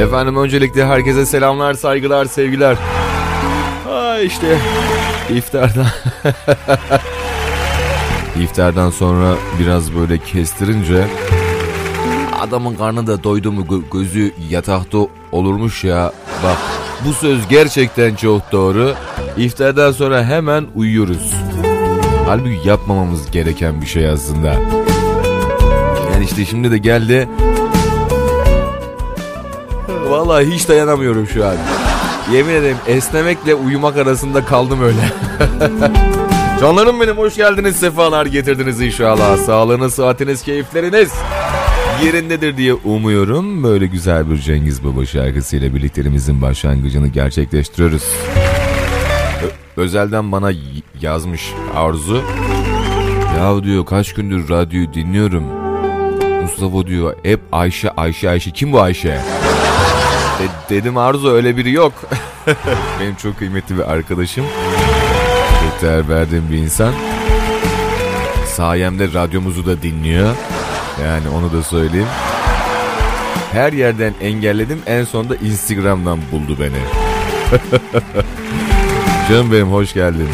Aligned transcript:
Efendim 0.00 0.36
öncelikle 0.36 0.86
herkese 0.86 1.26
selamlar, 1.26 1.74
saygılar, 1.74 2.24
sevgiler. 2.24 2.76
Ha 3.88 4.18
işte 4.18 4.58
iftardan 5.30 5.86
İftardan 8.42 8.90
sonra 8.90 9.34
biraz 9.60 9.94
böyle 9.94 10.18
kestirince 10.18 11.04
adamın 12.40 12.74
karnı 12.74 13.06
da 13.06 13.24
doydu 13.24 13.52
mu 13.52 13.66
gö- 13.70 13.90
gözü 13.92 14.32
yatakta 14.50 14.98
olurmuş 15.32 15.84
ya. 15.84 16.12
Bak 16.44 16.56
bu 17.04 17.12
söz 17.12 17.48
gerçekten 17.48 18.14
çok 18.14 18.52
doğru. 18.52 18.94
İftardan 19.36 19.92
sonra 19.92 20.24
hemen 20.24 20.66
uyuyoruz. 20.74 21.34
Halbuki 22.26 22.68
yapmamamız 22.68 23.30
gereken 23.30 23.80
bir 23.80 23.86
şey 23.86 24.08
aslında. 24.08 24.52
Yani 26.12 26.24
işte 26.24 26.44
şimdi 26.44 26.70
de 26.70 26.78
geldi. 26.78 27.28
Vallahi 30.18 30.50
hiç 30.50 30.68
dayanamıyorum 30.68 31.26
şu 31.26 31.46
an. 31.46 31.56
Yemin 32.32 32.54
ederim 32.54 32.76
esnemekle 32.86 33.54
uyumak 33.54 33.96
arasında 33.96 34.44
kaldım 34.44 34.82
öyle. 34.82 35.00
Canlarım 36.60 37.00
benim 37.00 37.16
hoş 37.16 37.36
geldiniz 37.36 37.76
sefalar 37.76 38.26
getirdiniz 38.26 38.80
inşallah. 38.80 39.36
Sağlığınız, 39.36 39.94
saatiniz, 39.94 40.42
keyifleriniz 40.42 41.12
yerindedir 42.04 42.56
diye 42.56 42.74
umuyorum. 42.74 43.64
Böyle 43.64 43.86
güzel 43.86 44.30
bir 44.30 44.36
Cengiz 44.36 44.84
Baba 44.84 45.06
şarkısıyla 45.06 45.74
birliklerimizin 45.74 46.42
başlangıcını 46.42 47.08
gerçekleştiriyoruz. 47.08 48.04
Özelden 49.76 50.32
bana 50.32 50.50
yazmış 51.00 51.52
Arzu. 51.74 52.22
Ya 53.38 53.64
diyor 53.64 53.86
kaç 53.86 54.14
gündür 54.14 54.48
radyoyu 54.48 54.94
dinliyorum. 54.94 55.44
Mustafa 56.42 56.86
diyor 56.86 57.14
hep 57.22 57.40
Ayşe 57.52 57.90
Ayşe 57.90 58.30
Ayşe 58.30 58.50
kim 58.50 58.72
bu 58.72 58.80
Ayşe? 58.80 59.20
De- 60.68 60.74
dedim 60.74 60.96
Arzu 60.96 61.30
öyle 61.30 61.56
biri 61.56 61.72
yok. 61.72 61.92
Benim 63.00 63.14
çok 63.14 63.38
kıymetli 63.38 63.78
bir 63.78 63.92
arkadaşım. 63.92 64.44
Çok 65.82 66.08
verdiğim 66.08 66.50
bir 66.50 66.58
insan. 66.58 66.92
Sayemde 68.46 69.12
radyomuzu 69.12 69.66
da 69.66 69.82
dinliyor. 69.82 70.34
Yani 71.04 71.28
onu 71.28 71.52
da 71.52 71.62
söyleyeyim. 71.62 72.08
Her 73.52 73.72
yerden 73.72 74.14
engelledim. 74.20 74.78
En 74.86 75.04
sonunda 75.04 75.36
Instagram'dan 75.36 76.18
buldu 76.32 76.56
beni. 76.60 76.78
Canım 79.28 79.52
benim 79.52 79.72
hoş 79.72 79.94
geldin. 79.94 80.28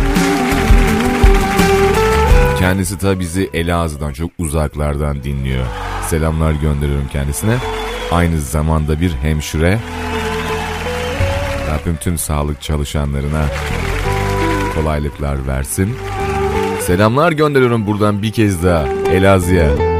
Kendisi 2.58 2.98
tabi 2.98 3.20
bizi 3.20 3.50
Elazığ'dan 3.54 4.12
çok 4.12 4.30
uzaklardan 4.38 5.22
dinliyor. 5.22 5.64
Selamlar 6.08 6.52
gönderiyorum 6.52 7.08
kendisine. 7.12 7.56
Aynı 8.12 8.40
zamanda 8.40 9.00
bir 9.00 9.12
hemşire. 9.12 9.78
Rabbim 11.70 11.96
tüm 11.96 12.18
sağlık 12.18 12.62
çalışanlarına 12.62 13.44
kolaylıklar 14.74 15.46
versin. 15.46 15.96
Selamlar 16.80 17.32
gönderiyorum 17.32 17.86
buradan 17.86 18.22
bir 18.22 18.32
kez 18.32 18.64
daha 18.64 18.88
Elazığ'a. 19.12 19.94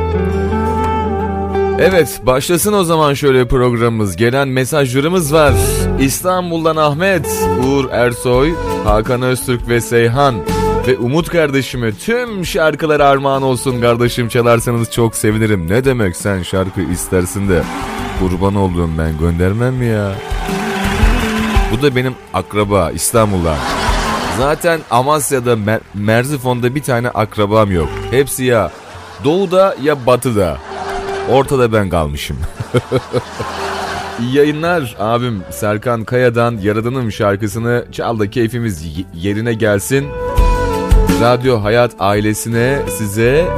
Evet 1.79 2.21
başlasın 2.23 2.73
o 2.73 2.85
zaman 2.85 3.15
şöyle 3.15 3.49
programımız. 3.49 4.17
Gelen 4.17 4.49
mesajlarımız 4.49 5.33
var. 5.33 5.55
İstanbul'dan 6.01 6.77
Ahmet, 6.77 7.27
Uğur 7.67 7.91
Ersoy, 7.91 8.55
Hakan 8.85 9.23
Öztürk 9.23 9.69
ve 9.69 9.81
Seyhan 9.81 10.35
ve 10.87 10.99
Umut 10.99 11.29
kardeşime 11.29 11.93
tüm 11.93 12.47
şarkılar 12.47 13.01
armağan 13.01 13.43
olsun 13.43 13.81
kardeşim 13.81 14.29
çalarsanız 14.29 14.91
çok 14.91 15.17
sevinirim. 15.17 15.71
Ne 15.71 15.85
demek 15.85 16.17
sen 16.17 16.43
şarkı 16.43 16.81
istersin 16.81 17.49
de 17.49 17.63
kurban 18.19 18.55
olduğum 18.55 18.91
ben 18.99 19.19
göndermem 19.19 19.75
mi 19.75 19.87
ya? 19.87 20.13
Bu 21.79 21.83
da 21.83 21.97
benim 21.97 22.15
akraba 22.35 22.91
İstanbul'dan. 22.91 23.57
Zaten 24.39 24.81
Amasya'da 24.91 25.53
Mer- 25.53 25.81
Merzifon'da 25.95 26.75
bir 26.75 26.83
tane 26.83 27.09
akrabam 27.09 27.71
yok. 27.71 27.89
Hepsi 28.11 28.45
ya 28.45 28.71
doğuda 29.25 29.77
ya 29.83 30.07
batıda. 30.07 30.59
Ortada 31.31 31.73
ben 31.73 31.91
kalmışım. 31.91 32.37
İyi 34.21 34.37
yayınlar 34.37 34.97
abim 34.99 35.43
Serkan 35.51 36.05
Kaya'dan 36.05 36.59
Yaradanım 36.63 37.13
şarkısını 37.13 37.85
çal 37.93 38.19
da 38.19 38.31
keyfimiz 38.31 38.85
yerine 39.15 39.55
gelsin. 39.55 40.07
Radyo 41.21 41.63
Hayat 41.63 41.93
ailesine 41.99 42.79
size 42.99 43.49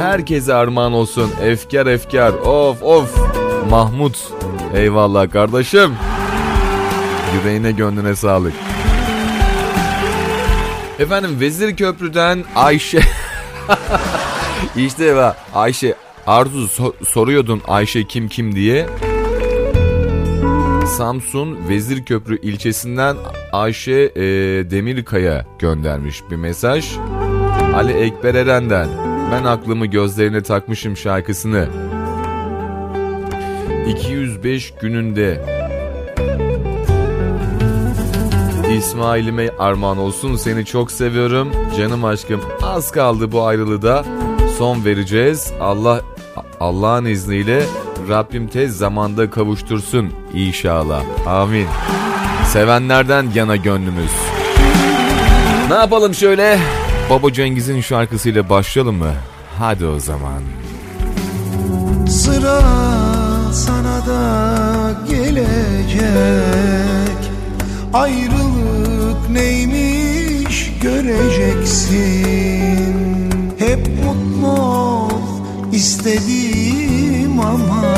herkese 0.00 0.54
armağan 0.54 0.92
olsun. 0.92 1.30
Efkar 1.42 1.86
efkar 1.86 2.32
of 2.32 2.82
of 2.82 3.16
Mahmut 3.70 4.32
eyvallah 4.74 5.30
kardeşim. 5.30 5.92
Yüreğine 7.36 7.72
gönlüne 7.72 8.16
sağlık. 8.16 8.52
Efendim 10.98 11.40
Vezir 11.40 11.76
Köprü'den 11.76 12.44
Ayşe. 12.54 13.00
işte 14.76 15.16
bak 15.16 15.36
Ayşe 15.54 15.94
Arzu 16.26 16.58
so- 16.58 17.04
soruyordun 17.04 17.62
Ayşe 17.68 18.04
kim 18.04 18.28
kim 18.28 18.54
diye. 18.54 18.86
Samsun 20.86 21.68
Vezirköprü 21.68 22.40
ilçesinden 22.40 23.16
Ayşe 23.52 24.12
e, 24.16 24.22
Demirkaya 24.70 25.46
göndermiş 25.58 26.22
bir 26.30 26.36
mesaj. 26.36 26.96
Ali 27.74 27.92
Ekber 27.92 28.34
Eren'den 28.34 28.88
ben 29.32 29.44
aklımı 29.44 29.86
gözlerine 29.86 30.42
takmışım 30.42 30.96
şarkısını 30.96 31.68
205 33.88 34.74
gününde 34.80 35.65
İsmail'ime 38.70 39.50
armağan 39.58 39.98
olsun. 39.98 40.36
Seni 40.36 40.64
çok 40.64 40.92
seviyorum. 40.92 41.48
Canım 41.76 42.04
aşkım 42.04 42.40
az 42.62 42.90
kaldı 42.90 43.32
bu 43.32 43.46
ayrılıda 43.46 44.04
son 44.58 44.84
vereceğiz. 44.84 45.52
Allah 45.60 46.00
Allah'ın 46.60 47.04
izniyle 47.04 47.62
Rabbim 48.08 48.48
tez 48.48 48.76
zamanda 48.76 49.30
kavuştursun 49.30 50.12
inşallah. 50.34 51.02
Amin. 51.26 51.66
Sevenlerden 52.52 53.26
yana 53.34 53.56
gönlümüz. 53.56 54.10
Ne 55.68 55.74
yapalım 55.74 56.14
şöyle? 56.14 56.58
Baba 57.10 57.32
Cengiz'in 57.32 57.80
şarkısıyla 57.80 58.48
başlayalım 58.48 58.96
mı? 58.96 59.12
Hadi 59.58 59.86
o 59.86 59.98
zaman. 59.98 60.42
Sıra 62.08 62.60
sana 63.52 64.06
da 64.06 64.92
gelecek 65.10 67.15
Ayrılık 67.96 69.30
neymiş 69.30 70.72
göreceksin. 70.82 71.96
Hep 73.58 73.88
mutlu 74.04 74.62
ol 74.62 75.10
istedim 75.72 77.40
ama 77.40 77.94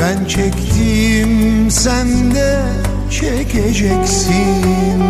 Ben 0.00 0.24
çektim 0.24 1.70
sen 1.70 2.34
de 2.34 2.60
çekeceksin. 3.10 5.02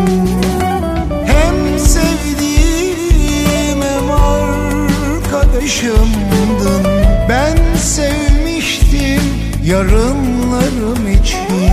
Hem 1.27 1.79
sevdiğim 1.79 3.83
hem 3.83 4.11
arkadaşımdın. 4.11 6.83
Ben 7.29 7.57
sevmiştim 7.77 9.23
yarınlarım 9.65 11.09
için. 11.23 11.73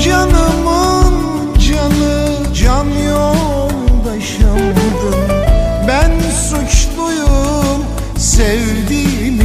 Canımın 0.00 0.63
sevdiğim 8.36 9.40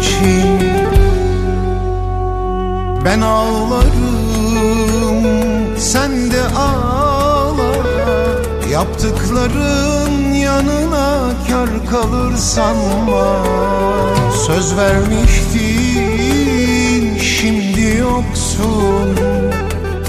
için. 0.00 0.60
Ben 3.04 3.20
ağlarım 3.20 4.46
sen 5.78 6.30
de 6.30 6.42
ağla. 6.56 7.70
Yaptıkların 8.72 10.32
yanına 10.32 11.30
kar 11.48 11.70
kalır 11.90 12.36
sanma 12.36 13.36
Söz 14.46 14.76
vermiştin 14.76 16.08
şimdi 17.18 17.96
yoksun. 17.98 19.18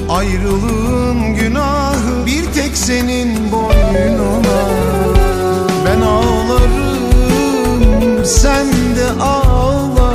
Ayrılığın 0.09 1.35
günahı 1.35 2.25
bir 2.25 2.45
tek 2.53 2.77
senin 2.77 3.51
boynuna. 3.51 4.69
Ben 5.85 6.01
ağlarım 6.01 6.90
sen 8.25 8.67
de 8.95 9.23
ağla. 9.23 10.13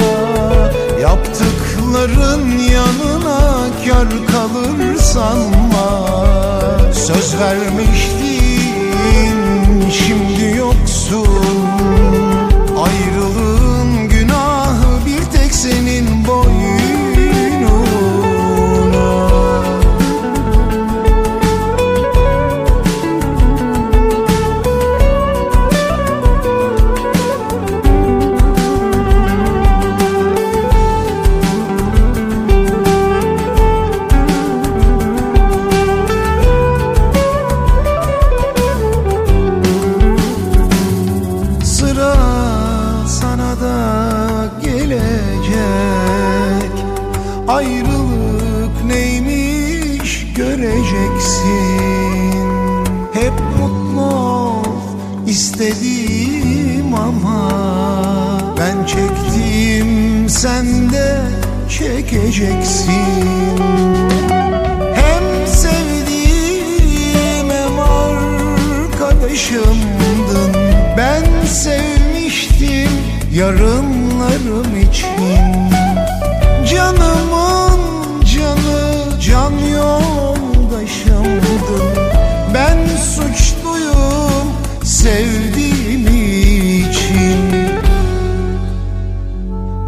Yaptıkların 1.00 2.58
yanına 2.58 3.66
kar 3.84 4.08
kalır 4.32 4.96
sanma 4.98 6.06
Söz 6.92 7.36
vermiştin 7.40 8.46
şimdi 9.90 10.56
yoksun 10.56 11.65
Ayrılık 47.48 48.84
neymiş 48.86 50.26
göreceksin. 50.36 52.32
Hep 53.12 53.32
mutlu 53.58 54.00
ol 54.00 54.64
istedim 55.26 56.94
ama 56.94 57.50
Ben 58.58 58.86
çektim 58.86 60.28
sen 60.28 60.92
de 60.92 61.18
çekeceksin. 61.68 63.58
Hem 64.94 65.46
sevdiğim 65.46 67.50
hem 67.50 67.78
arkadaşımdın. 67.78 70.52
Ben 70.96 71.46
sevmiştim 71.46 72.90
yarınlarım 73.36 74.75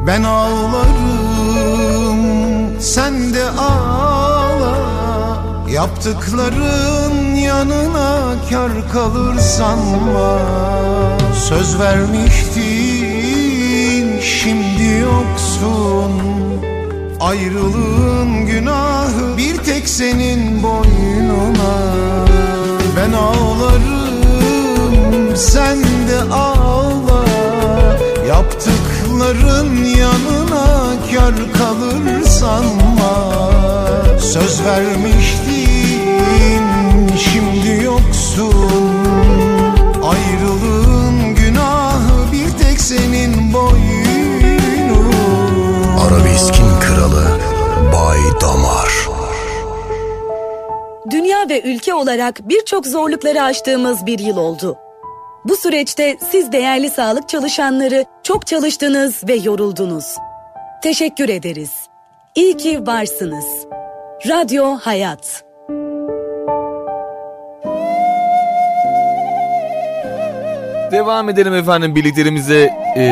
Ben 0.08 0.22
ağlarım 0.22 0.90
sen 2.81 3.34
de 3.34 3.44
ağla. 3.50 4.78
Yaptıkların 5.70 7.34
yanına 7.34 8.34
kar 8.50 8.72
kalır 8.93 9.38
sanma 9.38 10.38
Söz 11.49 11.81
vermiştin 11.81 12.60
şimdi 14.20 14.84
yoksun. 15.00 16.12
Ayrılığın 17.20 18.46
günahı 18.46 19.37
bir 19.37 19.56
tek 19.56 19.88
senin 19.88 20.62
boynuna. 20.62 21.94
Ben 22.96 23.12
ağlarım 23.12 24.16
sen 25.37 25.78
de 25.78 26.20
ağla 26.32 26.69
Yaptıkların 29.18 29.84
yanına 29.84 30.94
kar 31.14 31.34
kalır 31.58 32.24
sanma 32.24 33.32
Söz 34.20 34.64
vermiştin 34.64 35.88
şimdi 37.16 37.84
yoksun. 37.84 38.94
Ayrılığın 40.02 41.34
günahı 41.34 42.32
bir 42.32 42.64
tek 42.64 42.80
senin 42.80 43.52
boynuna 43.52 45.08
Arabeskin 46.02 46.80
kralı 46.80 47.24
Bay 47.92 48.18
Damar. 48.40 48.88
Dünya 51.10 51.48
ve 51.48 51.62
ülke 51.62 51.94
olarak 51.94 52.48
birçok 52.48 52.86
zorlukları 52.86 53.42
aştığımız 53.42 54.06
bir 54.06 54.18
yıl 54.18 54.36
oldu. 54.36 54.76
Bu 55.44 55.56
süreçte 55.56 56.18
siz 56.30 56.52
değerli 56.52 56.90
sağlık 56.90 57.28
çalışanları 57.28 58.04
çok 58.28 58.46
çalıştınız 58.46 59.28
ve 59.28 59.34
yoruldunuz. 59.34 60.04
Teşekkür 60.82 61.28
ederiz. 61.28 61.70
İyi 62.34 62.56
ki 62.56 62.86
varsınız. 62.86 63.44
Radyo 64.28 64.76
Hayat. 64.76 65.44
Devam 70.92 71.28
edelim 71.28 71.54
efendim 71.54 71.94
birliklerimize 71.94 72.70
e, 72.96 73.02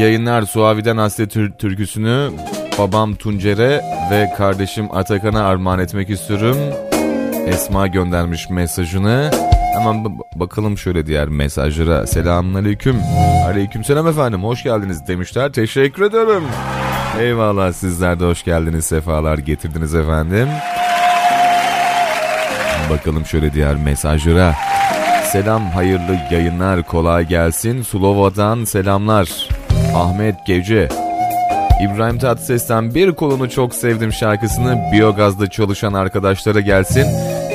yayınlar 0.00 0.42
Suavi'den 0.42 0.96
Asya 0.96 1.28
tür 1.28 1.52
türküsünü 1.52 2.30
babam 2.78 3.14
Tuncer'e 3.14 3.84
ve 4.10 4.34
kardeşim 4.36 4.96
Atakan'a 4.96 5.44
armağan 5.44 5.78
etmek 5.78 6.10
istiyorum. 6.10 6.58
Esma 7.46 7.86
göndermiş 7.86 8.50
mesajını. 8.50 9.30
Hemen 9.78 10.18
bakalım 10.34 10.78
şöyle 10.78 11.06
diğer 11.06 11.28
mesajlara. 11.28 12.06
Selamun 12.06 12.54
aleyküm. 12.54 12.96
Aleyküm 13.46 13.84
selam 13.84 14.08
efendim 14.08 14.44
hoş 14.44 14.62
geldiniz 14.62 15.06
demişler. 15.06 15.52
Teşekkür 15.52 16.02
ederim. 16.02 16.42
Eyvallah 17.20 17.72
sizler 17.72 18.20
de 18.20 18.24
hoş 18.24 18.44
geldiniz. 18.44 18.84
Sefalar 18.84 19.38
getirdiniz 19.38 19.94
efendim. 19.94 20.48
Bakalım 22.90 23.26
şöyle 23.26 23.52
diğer 23.52 23.76
mesajlara. 23.76 24.54
Selam 25.24 25.70
hayırlı 25.70 26.18
yayınlar 26.30 26.82
kolay 26.82 27.28
gelsin. 27.28 27.82
Sulova'dan 27.82 28.64
selamlar. 28.64 29.48
Ahmet 29.94 30.46
Gece. 30.46 30.88
İbrahim 31.84 32.18
Tatlıses'ten 32.18 32.94
bir 32.94 33.12
kolunu 33.12 33.50
çok 33.50 33.74
sevdim 33.74 34.12
şarkısını 34.12 34.92
biyogazda 34.92 35.50
çalışan 35.50 35.92
arkadaşlara 35.92 36.60
gelsin. 36.60 37.06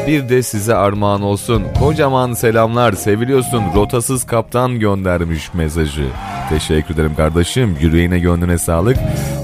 Bir 0.07 0.29
de 0.29 0.43
size 0.43 0.75
armağan 0.75 1.21
olsun. 1.21 1.63
Kocaman 1.79 2.33
selamlar 2.33 2.93
seviliyorsun. 2.93 3.63
Rotasız 3.75 4.23
kaptan 4.23 4.79
göndermiş 4.79 5.53
mesajı. 5.53 6.05
Teşekkür 6.49 6.93
ederim 6.93 7.15
kardeşim. 7.15 7.77
Yüreğine 7.81 8.19
gönlüne 8.19 8.57
sağlık. 8.57 8.97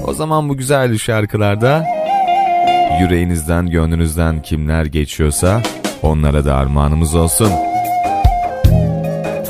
O 0.06 0.14
zaman 0.14 0.48
bu 0.48 0.56
güzel 0.56 0.98
şarkılarda 0.98 1.86
yüreğinizden 3.00 3.66
gönlünüzden 3.70 4.42
kimler 4.42 4.84
geçiyorsa 4.84 5.62
onlara 6.02 6.44
da 6.44 6.54
armağanımız 6.54 7.14
olsun. 7.14 7.52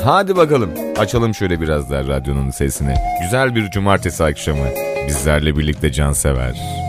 Hadi 0.03 0.35
bakalım 0.35 0.69
açalım 0.97 1.35
şöyle 1.35 1.61
biraz 1.61 1.91
daha 1.91 2.07
radyonun 2.07 2.49
sesini. 2.49 2.93
Güzel 3.21 3.55
bir 3.55 3.71
cumartesi 3.71 4.23
akşamı 4.23 4.65
bizlerle 5.07 5.57
birlikte 5.57 5.91
cansever. 5.91 6.51
Bay 6.51 6.88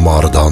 damardan 0.00 0.49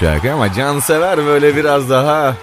şarkı 0.00 0.32
ama 0.32 0.52
Cansever 0.52 1.26
böyle 1.26 1.56
biraz 1.56 1.90
daha... 1.90 2.34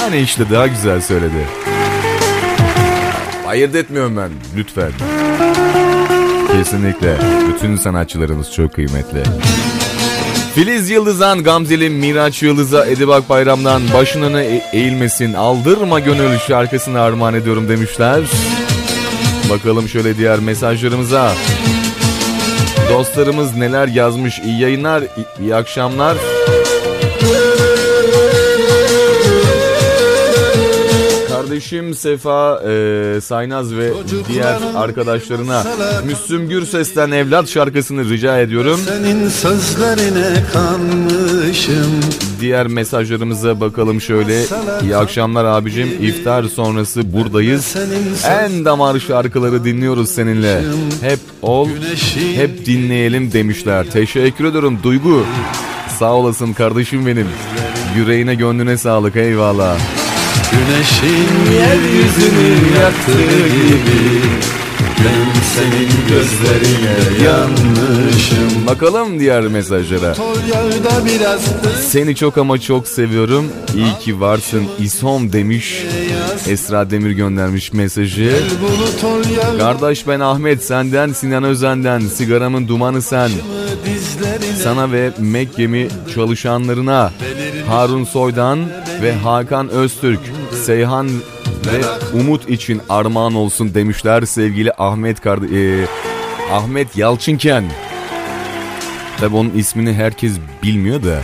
Yani 0.00 0.18
işte 0.18 0.50
daha 0.50 0.66
güzel 0.66 1.00
söyledi. 1.00 1.46
Ayırt 3.46 3.74
etmiyorum 3.74 4.16
ben 4.16 4.30
lütfen. 4.56 4.90
Kesinlikle. 6.52 7.16
Bütün 7.48 7.76
sanatçılarımız 7.76 8.52
çok 8.52 8.74
kıymetli. 8.74 9.22
Filiz 10.54 10.90
Yıldızan, 10.90 11.42
Gamzeli 11.42 11.90
Miraç 11.90 12.42
Yıldız'a 12.42 12.86
Edibak 12.86 13.28
Bayram'dan 13.28 13.82
başını 13.94 14.42
e- 14.42 14.62
eğilmesin 14.72 15.34
aldırma 15.34 16.00
gönül 16.00 16.38
şarkısını 16.38 17.00
armağan 17.00 17.34
ediyorum 17.34 17.68
demişler. 17.68 18.20
Bakalım 19.50 19.88
şöyle 19.88 20.18
diğer 20.18 20.38
mesajlarımıza. 20.38 21.32
Dostlarımız 22.90 23.56
neler 23.56 23.88
yazmış. 23.88 24.38
İyi 24.38 24.60
yayınlar, 24.60 25.04
iyi 25.40 25.54
akşamlar. 25.54 26.16
Kardeşim 31.28 31.94
Sefa 31.94 32.62
e, 32.68 33.20
Saynaz 33.20 33.74
ve 33.74 33.92
diğer 34.28 34.58
arkadaşlarına 34.74 35.64
Müslüm 36.04 36.48
Gürses'ten 36.48 37.10
Evlat 37.10 37.48
şarkısını 37.48 38.10
rica 38.10 38.38
ediyorum. 38.38 38.80
Senin 38.88 39.28
sözlerine 39.28 40.44
kanmışım 40.52 42.00
Diğer 42.40 42.66
mesajlarımıza 42.66 43.60
bakalım 43.60 44.00
şöyle. 44.00 44.42
İyi 44.82 44.96
akşamlar 44.96 45.44
abicim. 45.44 45.88
İftar 46.00 46.44
sonrası 46.44 47.12
buradayız. 47.12 47.76
En 48.28 48.64
damar 48.64 48.98
şarkıları 48.98 49.64
dinliyoruz 49.64 50.10
seninle. 50.10 50.62
Hep 51.00 51.18
ol, 51.42 51.68
hep 52.34 52.50
dinleyelim 52.66 53.32
demişler. 53.32 53.90
Teşekkür 53.90 54.44
ederim 54.44 54.78
Duygu. 54.82 55.24
Sağ 55.98 56.12
olasın 56.12 56.52
kardeşim 56.52 57.06
benim. 57.06 57.26
Yüreğine 57.96 58.34
gönlüne 58.34 58.76
sağlık 58.76 59.16
eyvallah. 59.16 59.78
Güneşin 60.50 61.52
yeryüzünü 61.52 62.78
yaktığı 62.80 63.48
gibi 63.48 64.20
Ben 65.04 65.40
senin 65.54 65.90
gözlerine 66.08 67.24
yanmışım 67.24 68.66
Bakalım 68.66 69.20
diğer 69.20 69.42
mesajlara. 69.42 70.14
Seni 71.80 72.14
çok 72.16 72.38
ama 72.38 72.60
çok 72.60 72.88
seviyorum. 72.88 73.46
İyi 73.74 73.98
ki 74.04 74.20
varsın 74.20 74.64
İsom 74.78 75.32
demiş. 75.32 75.82
Esra 76.48 76.90
Demir 76.90 77.10
göndermiş 77.10 77.72
mesajı. 77.72 78.32
Kardeş 79.58 80.08
ben 80.08 80.20
Ahmet 80.20 80.64
senden 80.64 81.12
Sinan 81.12 81.44
Özen'den 81.44 82.00
sigaramın 82.00 82.68
dumanı 82.68 83.02
sen. 83.02 83.30
Sana 84.62 84.92
ve 84.92 85.12
Mekkemi 85.18 85.88
çalışanlarına 86.14 87.12
Harun 87.68 88.04
Soydan 88.04 88.58
ve 89.02 89.12
Hakan 89.12 89.68
Öztürk, 89.68 90.20
Seyhan 90.64 91.08
ve 91.72 91.80
Umut 92.20 92.48
için 92.48 92.82
armağan 92.88 93.34
olsun 93.34 93.74
demişler 93.74 94.22
sevgili 94.22 94.72
Ahmet 94.78 95.20
kardeş 95.20 95.88
Ahmet 96.52 96.96
Yalçınken. 96.96 97.64
Tabi 99.20 99.36
onun 99.36 99.50
ismini 99.50 99.92
herkes 99.92 100.32
bilmiyor 100.62 101.02
da 101.02 101.18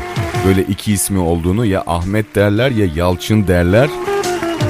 böyle 0.46 0.62
iki 0.62 0.92
ismi 0.92 1.18
olduğunu 1.18 1.66
ya 1.66 1.84
Ahmet 1.86 2.34
derler 2.34 2.70
ya 2.70 2.86
Yalçın 2.94 3.48
derler. 3.48 3.88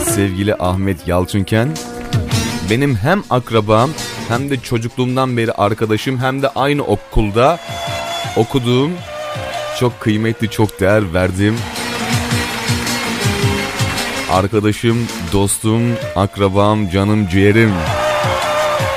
Sevgili 0.04 0.54
Ahmet 0.54 1.08
Yalçınken 1.08 1.68
benim 2.70 2.96
hem 2.96 3.22
akrabam 3.30 3.90
hem 4.28 4.50
de 4.50 4.56
çocukluğumdan 4.60 5.36
beri 5.36 5.52
arkadaşım 5.52 6.18
hem 6.18 6.42
de 6.42 6.48
aynı 6.48 6.82
okulda 6.82 7.58
okuduğum 8.36 8.92
çok 9.80 10.00
kıymetli 10.00 10.50
çok 10.50 10.80
değer 10.80 11.14
verdiğim 11.14 11.56
arkadaşım, 14.32 15.06
dostum, 15.32 15.82
akrabam, 16.16 16.88
canım, 16.90 17.28
ciğerim. 17.28 17.72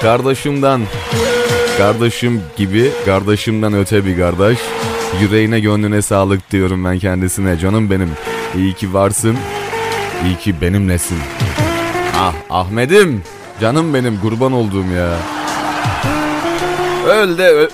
Kardeşimden, 0.01 0.82
kardeşim 1.77 2.42
gibi, 2.58 2.92
kardeşimden 3.06 3.74
öte 3.74 4.06
bir 4.06 4.18
kardeş. 4.18 4.60
Yüreğine 5.22 5.60
gönlüne 5.60 6.01
sağlık 6.01 6.51
diyorum 6.51 6.86
ben 6.86 7.00
kendisine. 7.00 7.60
Canım 7.60 7.89
benim, 7.89 8.12
iyi 8.58 8.74
ki 8.74 8.94
varsın, 8.94 9.38
iyi 10.25 10.38
ki 10.38 10.62
benimlesin. 10.62 11.18
Ah 12.20 12.34
Ahmet'im, 12.50 13.24
canım 13.62 13.94
benim 13.94 14.20
kurban 14.22 14.51
olduğum 14.51 14.86
ya. 14.98 15.10
Öl 17.08 17.38
de 17.38 17.50
ö- 17.50 17.70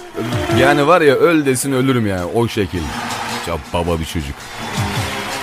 yani 0.60 0.88
var 0.88 1.02
ya 1.02 1.16
öl 1.16 1.46
desin 1.46 1.72
ölürüm 1.72 2.08
yani 2.08 2.26
o 2.36 2.48
şekil. 2.48 2.82
Çok 3.46 3.60
baba 3.74 4.00
bir 4.00 4.06
çocuk. 4.06 4.36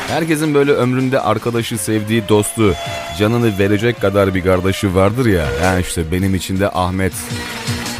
Herkesin 0.08 0.54
böyle 0.54 0.72
ömründe 0.72 1.20
arkadaşı, 1.20 1.78
sevdiği, 1.78 2.28
dostu, 2.28 2.74
canını 3.18 3.58
verecek 3.58 4.00
kadar 4.00 4.34
bir 4.34 4.42
kardeşi 4.44 4.94
vardır 4.94 5.26
ya. 5.26 5.46
Yani 5.64 5.80
işte 5.80 6.12
benim 6.12 6.34
için 6.34 6.60
de 6.60 6.68
Ahmet 6.70 7.12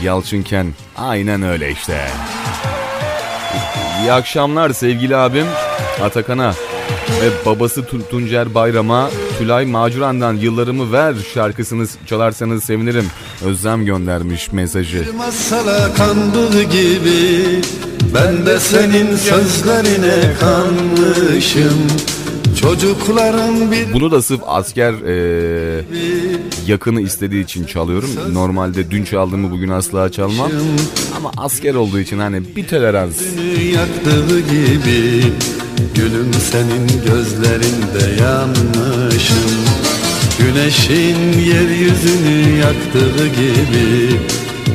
Yalçınken 0.03 0.67
aynen 0.97 1.43
öyle 1.43 1.71
işte. 1.73 2.07
İyi 4.03 4.13
akşamlar 4.13 4.71
sevgili 4.71 5.17
abim 5.17 5.47
Atakan'a 6.03 6.51
ve 7.23 7.47
babası 7.47 7.81
Tun- 7.81 8.09
Tuncer 8.11 8.55
Bayram'a 8.55 9.11
Tülay 9.39 9.67
Macuran'dan 9.67 10.35
Yıllarımı 10.35 10.93
Ver 10.93 11.15
şarkısını 11.35 11.87
çalarsanız 12.07 12.65
sevinirim. 12.65 13.07
Özlem 13.45 13.85
göndermiş 13.85 14.53
mesajı. 14.53 15.07
Bir 15.07 15.15
masala 15.15 15.95
kandığı 15.95 16.63
gibi 16.63 17.61
Ben 18.15 18.47
de 18.47 18.61
senin 18.61 19.17
sözlerine 19.17 20.35
kanmışım 20.41 21.87
Çocukların 22.61 23.73
bir 23.73 23.93
Bunu 23.93 24.11
da 24.11 24.23
sırf 24.23 24.41
asker 24.47 24.93
e, 24.93 25.85
yakını 26.67 27.01
istediği 27.01 27.45
için 27.45 27.65
çalıyorum. 27.65 28.11
Normalde 28.33 28.91
dün 28.91 29.05
çaldığımı 29.05 29.51
bugün 29.51 29.69
asla 29.69 30.13
çalmam. 30.13 30.51
Ama 31.17 31.33
asker 31.37 31.75
olduğu 31.75 31.99
için 31.99 32.19
hani 32.19 32.57
bir 32.57 32.67
tolerans. 32.69 33.21
Yaktığı 33.75 34.41
gibi 34.41 35.25
Gülüm 35.95 36.31
senin 36.51 36.87
gözlerinde 36.87 38.23
yanmışım. 38.23 39.51
Güneşin 40.39 41.39
yeryüzünü 41.39 42.59
yaktığı 42.59 43.27
gibi 43.27 44.21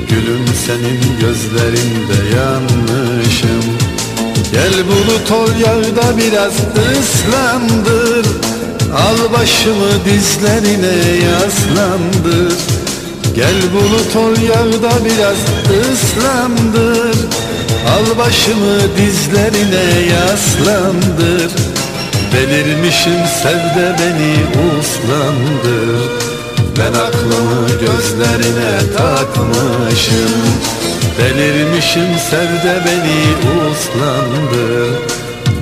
Gülüm 0.09 0.45
senin 0.65 1.19
gözlerinde 1.21 2.35
yanmışım. 2.37 3.63
Gel 4.51 4.73
bulut 4.87 5.31
ol 5.31 5.49
yağda 5.59 6.17
biraz 6.17 6.53
ıslandır. 6.99 8.25
Al 8.95 9.33
başımı 9.33 10.05
dizlerine 10.05 11.25
yaslandır. 11.25 12.53
Gel 13.35 13.55
bulut 13.73 14.15
ol 14.15 14.41
yağda 14.41 15.05
biraz 15.05 15.37
ıslandır 15.93 17.52
Al 17.87 18.17
başımı 18.17 18.97
dizlerine 18.97 20.11
yaslandır. 20.11 21.51
Delirmişim 22.33 23.19
sevde 23.43 23.95
beni 23.99 24.35
uslandır. 24.79 26.09
Ben 26.77 26.93
aklımı 26.99 27.67
gözlerine 27.69 28.93
takmışım. 28.97 30.33
Delirmişim 31.17 32.17
sevde 32.29 32.81
beni 32.85 33.35
uslandır. 33.71 34.99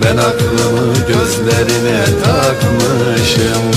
Ben 0.03 0.17
aklımı 0.17 0.93
gözlerine 1.07 2.05
takmışım 2.05 3.71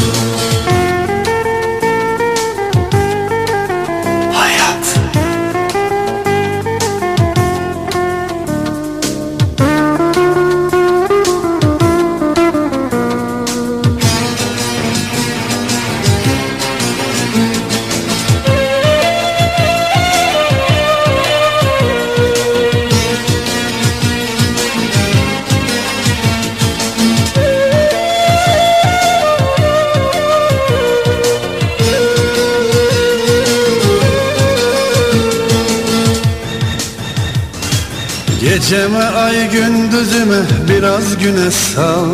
biraz 40.85 41.19
güneş 41.19 41.55
sal 41.55 42.09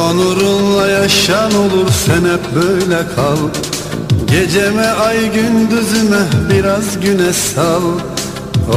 Onurunla 0.00 0.88
yaşan 0.88 1.54
olur 1.54 1.90
sen 2.06 2.20
hep 2.32 2.54
böyle 2.54 2.98
kal. 3.16 3.36
Geceme 4.26 4.86
ay 4.86 5.32
gündüzüme 5.32 6.22
biraz 6.50 7.00
güneş 7.00 7.36
sal. 7.36 7.82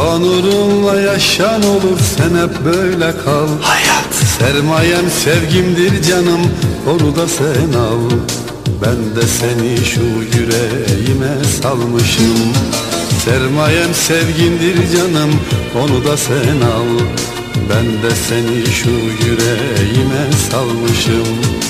Onurunla 0.07 1.01
yaşan 1.01 1.63
olur 1.63 1.99
sen 2.17 2.43
hep 2.43 2.65
böyle 2.65 3.13
kal. 3.25 3.47
Hayat. 3.61 4.13
Sermayem 4.39 5.09
sevgimdir 5.23 6.03
canım 6.03 6.41
onu 6.87 7.15
da 7.15 7.27
sen 7.27 7.79
al. 7.79 8.17
Ben 8.81 9.15
de 9.15 9.27
seni 9.27 9.85
şu 9.85 10.01
yüreğime 10.37 11.43
salmışım. 11.61 12.53
Sermayem 13.25 13.93
sevgindir 13.93 14.97
canım 14.97 15.31
onu 15.75 16.05
da 16.05 16.17
sen 16.17 16.61
al 16.75 17.05
Ben 17.75 17.85
de 17.85 18.15
seni 18.29 18.65
şu 18.65 18.89
yüreğime 18.89 20.31
salmışım. 20.51 21.61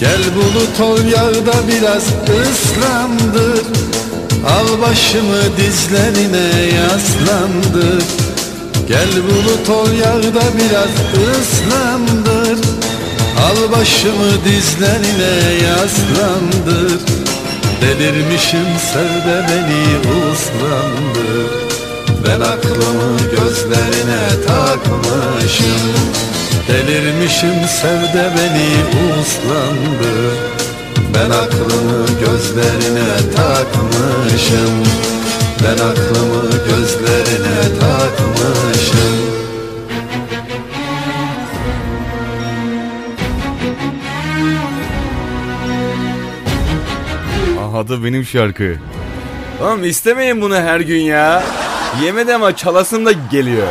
Gel 0.00 0.20
bulut 0.34 0.80
ol 0.80 1.04
yağda 1.04 1.68
biraz 1.68 2.04
ıslandır 2.40 3.64
Al 4.46 4.80
başımı 4.80 5.56
dizlerine 5.56 6.74
yaslandır 6.74 8.04
Gel 8.88 9.08
bulut 9.28 9.68
ol 9.68 9.92
yağda 9.92 10.44
biraz 10.56 10.94
ıslandır 11.30 12.58
Al 13.38 13.78
başımı 13.78 14.44
dizlerine 14.44 15.64
yaslandır 15.64 17.00
Delirmişim 17.80 18.68
sevde 18.92 19.46
beni 19.48 20.12
uslandır 20.32 21.57
Ben 22.28 22.40
aklımı 22.40 23.18
gözlerine 23.18 24.46
takmışım 24.46 25.82
Delirmişim 26.68 27.68
sevde 27.68 28.30
beni 28.36 28.68
uslandır 29.20 30.34
Ben 31.14 31.30
aklımı 31.30 32.06
gözlerine 32.06 33.16
takmışım 33.36 34.84
Ben 35.64 35.84
aklımı 35.84 36.50
gözlerine 36.50 37.78
takmışım 37.80 39.18
Aha 47.60 47.88
da 47.88 48.04
benim 48.04 48.24
şarkı. 48.24 48.76
Oğlum 49.62 49.84
istemeyin 49.84 50.40
bunu 50.40 50.54
her 50.56 50.80
gün 50.80 51.00
ya. 51.00 51.42
Yemedi 52.04 52.34
ama 52.34 52.56
çalasım 52.56 53.06
da 53.06 53.12
geliyor. 53.30 53.66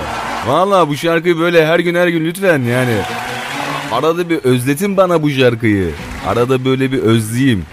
Valla 0.47 0.87
bu 0.89 0.95
şarkıyı 0.95 1.37
böyle 1.39 1.65
her 1.67 1.79
gün 1.79 1.95
her 1.95 2.07
gün 2.07 2.25
lütfen 2.25 2.61
yani. 2.61 2.95
Arada 3.91 4.29
bir 4.29 4.37
özletin 4.37 4.97
bana 4.97 5.21
bu 5.23 5.29
şarkıyı. 5.29 5.89
Arada 6.27 6.65
böyle 6.65 6.91
bir 6.91 6.99
özleyeyim. 6.99 7.63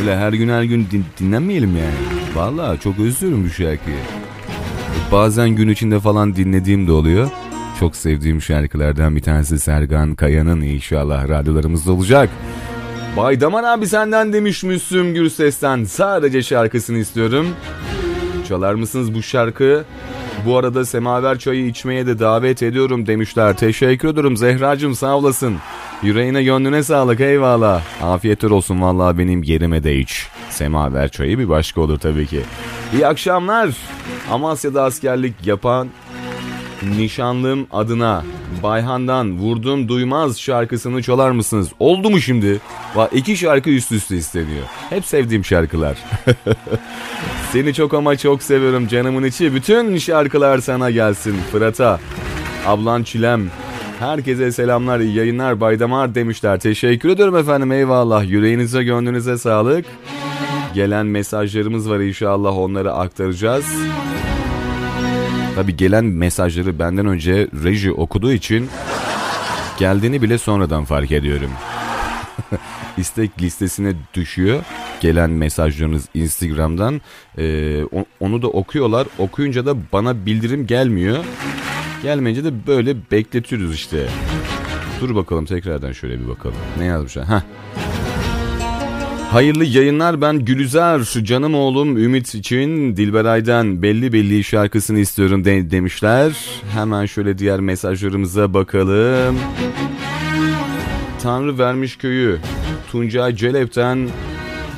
Öyle 0.00 0.16
her 0.16 0.32
gün 0.32 0.48
her 0.48 0.62
gün 0.62 0.88
din- 0.90 1.04
dinlenmeyelim 1.20 1.76
yani. 1.76 1.94
Valla 2.34 2.76
çok 2.80 2.98
özlüyorum 2.98 3.44
bu 3.44 3.48
şarkıyı. 3.50 3.96
Bazen 5.12 5.48
gün 5.50 5.68
içinde 5.68 6.00
falan 6.00 6.36
dinlediğim 6.36 6.86
de 6.86 6.92
oluyor. 6.92 7.30
Çok 7.80 7.96
sevdiğim 7.96 8.42
şarkılardan 8.42 9.16
bir 9.16 9.22
tanesi 9.22 9.58
Sergan 9.58 10.14
Kaya'nın 10.14 10.60
inşallah 10.60 11.28
radyolarımızda 11.28 11.92
olacak. 11.92 12.30
Bay 13.16 13.40
Daman 13.40 13.64
abi 13.64 13.86
senden 13.86 14.32
demiş 14.32 14.62
Müslüm 14.64 15.14
Gürses'ten 15.14 15.84
sadece 15.84 16.42
şarkısını 16.42 16.98
istiyorum. 16.98 17.46
Çalar 18.48 18.74
mısınız 18.74 19.14
bu 19.14 19.22
şarkı? 19.22 19.84
Bu 20.46 20.56
arada 20.58 20.84
semaver 20.84 21.38
çayı 21.38 21.66
içmeye 21.66 22.06
de 22.06 22.18
davet 22.18 22.62
ediyorum 22.62 23.06
demişler. 23.06 23.56
Teşekkür 23.56 24.08
ederim 24.08 24.36
Zehracığım 24.36 24.94
sağ 24.94 25.16
olasın. 25.16 25.56
Yüreğine 26.02 26.42
gönlüne 26.44 26.82
sağlık 26.82 27.20
eyvallah. 27.20 27.82
Afiyetler 28.02 28.50
olsun 28.50 28.82
vallahi 28.82 29.18
benim 29.18 29.42
yerime 29.42 29.84
de 29.84 29.96
iç. 29.96 30.26
Semaver 30.50 31.08
çayı 31.08 31.38
bir 31.38 31.48
başka 31.48 31.80
olur 31.80 31.98
tabii 31.98 32.26
ki. 32.26 32.40
İyi 32.94 33.06
akşamlar. 33.06 33.70
Amasya'da 34.30 34.82
askerlik 34.82 35.46
yapan 35.46 35.88
Nişanlım 36.90 37.66
adına 37.70 38.24
Bayhan'dan 38.62 39.38
Vurdum 39.38 39.88
Duymaz 39.88 40.40
şarkısını 40.40 41.02
çalar 41.02 41.30
mısınız? 41.30 41.68
Oldu 41.80 42.10
mu 42.10 42.20
şimdi? 42.20 42.60
Va 42.94 43.08
iki 43.12 43.36
şarkı 43.36 43.70
üst 43.70 43.92
üste 43.92 44.16
isteniyor. 44.16 44.64
Hep 44.90 45.04
sevdiğim 45.04 45.44
şarkılar. 45.44 45.98
Seni 47.52 47.74
çok 47.74 47.94
ama 47.94 48.16
çok 48.16 48.42
seviyorum 48.42 48.88
canımın 48.88 49.24
içi. 49.24 49.54
Bütün 49.54 49.98
şarkılar 49.98 50.58
sana 50.58 50.90
gelsin. 50.90 51.36
Fırat'a, 51.52 52.00
ablan 52.66 53.02
Çilem. 53.02 53.50
Herkese 53.98 54.52
selamlar, 54.52 55.00
iyi 55.00 55.14
yayınlar, 55.14 55.60
baydamar 55.60 56.14
demişler. 56.14 56.60
Teşekkür 56.60 57.08
ederim 57.08 57.36
efendim, 57.36 57.72
eyvallah. 57.72 58.24
Yüreğinize, 58.30 58.84
gönlünüze 58.84 59.38
sağlık. 59.38 59.84
Gelen 60.74 61.06
mesajlarımız 61.06 61.90
var 61.90 61.98
inşallah 61.98 62.58
onları 62.58 62.92
aktaracağız. 62.92 63.66
Tabi 65.54 65.76
gelen 65.76 66.04
mesajları 66.04 66.78
benden 66.78 67.06
önce 67.06 67.48
reji 67.64 67.92
okuduğu 67.92 68.32
için 68.32 68.68
geldiğini 69.78 70.22
bile 70.22 70.38
sonradan 70.38 70.84
fark 70.84 71.12
ediyorum. 71.12 71.50
İstek 72.96 73.42
listesine 73.42 73.94
düşüyor 74.14 74.62
gelen 75.02 75.30
mesajlarınız 75.30 76.08
Instagram'dan. 76.14 77.00
Ee, 77.38 77.82
onu 78.20 78.42
da 78.42 78.48
okuyorlar. 78.48 79.06
Okuyunca 79.18 79.66
da 79.66 79.76
bana 79.92 80.26
bildirim 80.26 80.66
gelmiyor. 80.66 81.24
Gelmeyince 82.02 82.44
de 82.44 82.66
böyle 82.66 82.96
bekletiyoruz 83.10 83.74
işte. 83.74 84.06
Dur 85.00 85.14
bakalım 85.14 85.44
tekrardan 85.44 85.92
şöyle 85.92 86.20
bir 86.20 86.28
bakalım. 86.28 86.56
Ne 86.78 86.84
yazmışlar? 86.84 87.28
Heh. 87.28 87.40
Hayırlı 89.32 89.64
yayınlar 89.64 90.20
ben 90.20 90.38
Gülüzer 90.38 91.02
canım 91.02 91.54
oğlum 91.54 91.96
Ümit 91.96 92.34
için 92.34 92.96
Dilberay'dan 92.96 93.82
belli 93.82 94.12
belli 94.12 94.44
şarkısını 94.44 94.98
istiyorum 94.98 95.44
de 95.44 95.70
demişler. 95.70 96.32
Hemen 96.72 97.06
şöyle 97.06 97.38
diğer 97.38 97.60
mesajlarımıza 97.60 98.54
bakalım. 98.54 99.38
Tanrı 101.22 101.58
vermiş 101.58 101.96
köyü 101.96 102.38
Tuncay 102.90 103.36
Celep'ten 103.36 104.08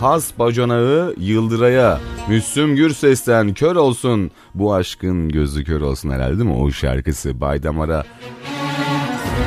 Has 0.01 0.39
bacanağı 0.39 1.15
Yıldıray'a 1.19 2.01
Müslüm 2.29 2.77
Gürses'ten 2.77 3.55
kör 3.55 3.77
olsun 3.77 4.31
bu 4.55 4.75
aşkın 4.75 5.29
gözü 5.29 5.65
kör 5.65 5.81
olsun 5.81 6.11
herhalde 6.11 6.39
değil 6.39 6.51
mi 6.51 6.57
o 6.57 6.71
şarkısı 6.71 7.41
Baydamar'a 7.41 8.05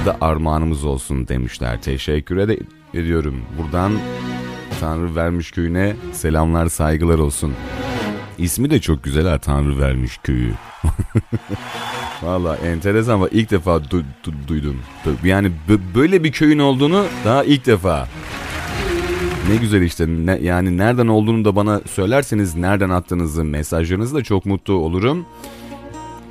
da 0.06 0.17
armağanımız 0.22 0.86
olsun 0.86 1.28
demişler. 1.28 1.82
Teşekkür 1.82 2.38
ed- 2.38 2.63
ediyorum. 2.93 3.41
Buradan 3.58 3.91
Tanrı 4.80 5.16
Vermiş 5.16 5.52
Köyü'ne 5.52 5.96
selamlar 6.13 6.68
saygılar 6.70 7.20
olsun. 7.20 7.54
İsmi 8.38 8.70
de 8.70 8.82
çok 8.82 9.04
güzel 9.04 9.28
ha 9.28 9.38
Tanrı 9.38 9.80
Vermiş 9.80 10.18
Köyü. 10.24 10.52
Valla 12.24 12.56
enteresan 12.56 13.13
ama 13.13 13.28
ilk 13.28 13.52
defa 13.52 13.72
du- 13.72 14.04
du- 14.26 14.48
duydum. 14.48 14.76
Yani 15.24 15.52
b- 15.70 15.96
böyle 15.96 16.24
bir 16.24 16.32
köyün 16.32 16.60
olduğunu 16.60 17.06
daha 17.26 17.44
ilk 17.44 17.66
defa. 17.66 18.08
Ne 19.50 19.56
güzel 19.56 19.82
işte 19.82 20.06
ne, 20.08 20.40
yani 20.42 20.78
nereden 20.78 21.08
olduğunu 21.08 21.46
da 21.46 21.56
bana 21.56 21.82
söylerseniz 21.92 22.56
nereden 22.56 22.90
attığınızı 22.90 23.44
mesajlarınızı 23.44 24.16
da 24.16 24.24
çok 24.24 24.46
mutlu 24.46 24.74
olurum. 24.74 25.26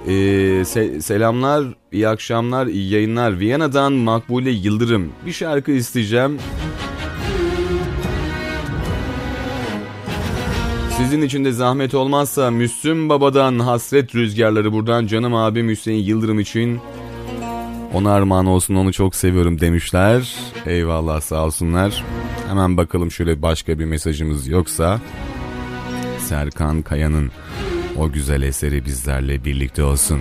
Ee, 0.07 0.11
se- 0.65 1.03
selamlar, 1.03 1.65
iyi 1.93 2.09
akşamlar, 2.09 2.67
iyi 2.67 2.93
yayınlar. 2.93 3.39
Viyana'dan 3.39 3.93
Makbule 3.93 4.51
Yıldırım. 4.51 5.09
Bir 5.27 5.33
şarkı 5.33 5.71
isteyeceğim. 5.73 6.39
Sizin 10.97 11.23
için 11.23 11.45
de 11.45 11.53
zahmet 11.53 11.95
olmazsa 11.95 12.51
Müslüm 12.51 13.09
Baba'dan 13.09 13.59
hasret 13.59 14.15
rüzgarları 14.15 14.73
buradan 14.73 15.07
canım 15.07 15.35
abim 15.35 15.69
Hüseyin 15.69 16.05
Yıldırım 16.05 16.41
için 16.41 16.81
ona 17.95 18.13
armağan 18.13 18.47
olsun 18.47 18.75
onu 18.75 18.93
çok 18.93 19.15
seviyorum 19.15 19.61
demişler. 19.61 20.35
Eyvallah 20.67 21.21
sağ 21.21 21.45
olsunlar. 21.45 22.05
Hemen 22.49 22.77
bakalım 22.77 23.11
şöyle 23.11 23.43
başka 23.43 23.79
bir 23.79 23.85
mesajımız 23.85 24.49
yoksa. 24.49 25.01
Serkan 26.19 26.83
Kaya'nın 26.83 27.31
o 27.97 28.13
güzel 28.13 28.43
eseri 28.43 28.85
bizlerle 28.85 29.45
birlikte 29.45 29.83
olsun. 29.83 30.21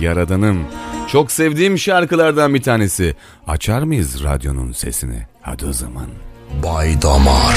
Yaradanım. 0.00 0.58
Çok 1.08 1.32
sevdiğim 1.32 1.78
şarkılardan 1.78 2.54
bir 2.54 2.62
tanesi. 2.62 3.14
Açar 3.46 3.82
mıyız 3.82 4.24
radyonun 4.24 4.72
sesini? 4.72 5.26
Hadi 5.40 5.66
o 5.66 5.72
zaman. 5.72 6.06
Bay 6.62 7.02
Damar. 7.02 7.56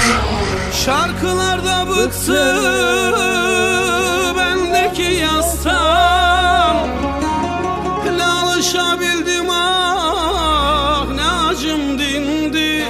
Şarkılarda 0.86 1.90
bıktı 1.90 2.56
bendeki 4.38 5.02
yastan 5.14 6.76
Ne 8.18 8.24
alışabildim 8.26 9.50
ah 9.50 11.06
ne 11.16 11.26
acım 11.26 12.00
dindi 12.00 12.84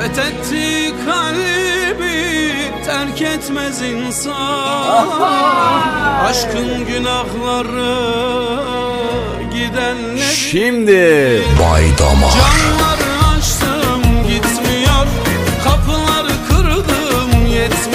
Fethetti 0.00 0.94
kalbi 1.06 2.52
terk 2.86 3.22
etmez 3.22 3.82
insan 3.82 5.08
Aşkın 6.28 6.86
günahları 6.86 7.96
gidenleri 9.52 10.34
Şimdi 10.36 11.42
Bay 11.60 11.84
Damar. 11.98 12.32
Camları 12.32 13.01
it's 17.64 17.91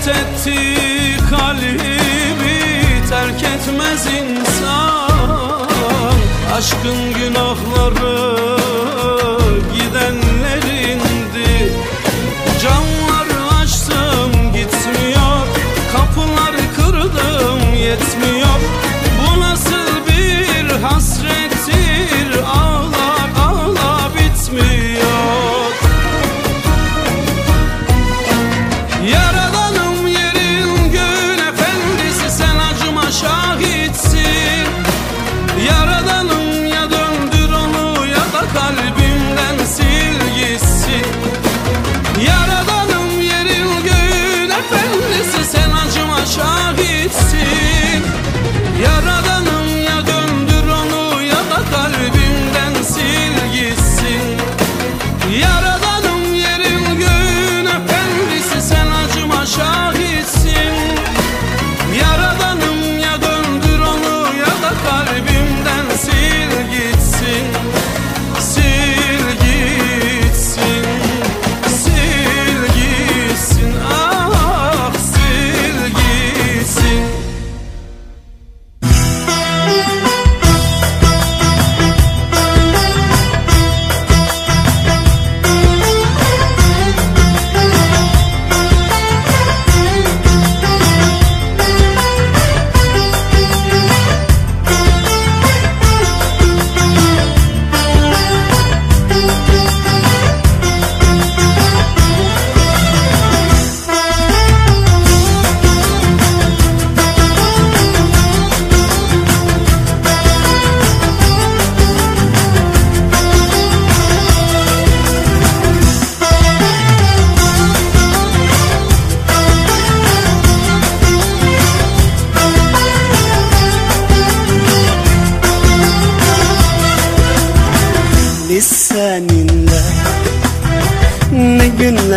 Fethetti 0.00 1.16
kalbi 1.30 2.00
terk 3.08 3.42
etmez 3.42 4.06
insan. 4.06 5.66
Aşkın 6.56 7.12
günahları 7.14 8.59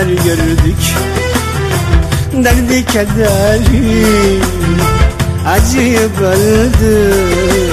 günler 0.03 0.23
gördük. 0.23 0.75
Derdi 2.43 2.85
kederi 2.85 4.39
Acıyı 5.47 6.09
böldük 6.21 7.69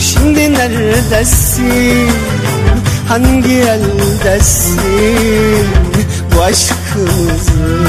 Şimdi 0.00 0.52
neredesin? 0.52 2.10
Hangi 3.08 3.52
eldesin? 3.52 4.84
Bu 6.36 6.42
aşkımızı 6.42 7.84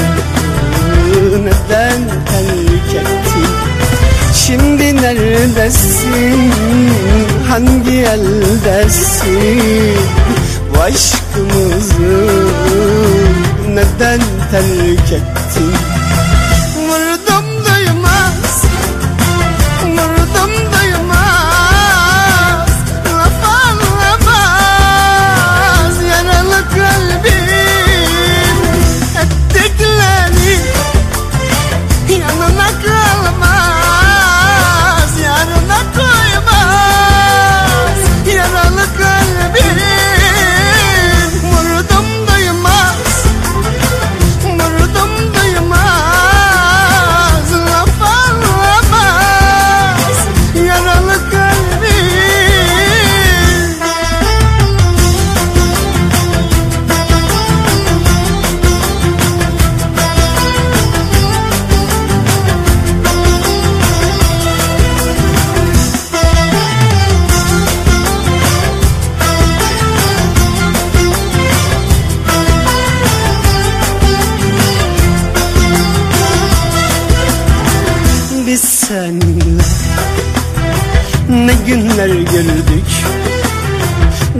Neden 1.42 2.00
terk 2.26 2.94
ettin? 2.94 3.46
Şimdi 4.34 4.96
neredesin? 4.96 6.52
Hangi 7.48 7.96
eldesin? 7.96 9.56
Bu 10.74 10.80
aşkımızı 10.80 12.36
Neden 13.74 14.20
terk 14.50 15.12
ettin 15.12 16.35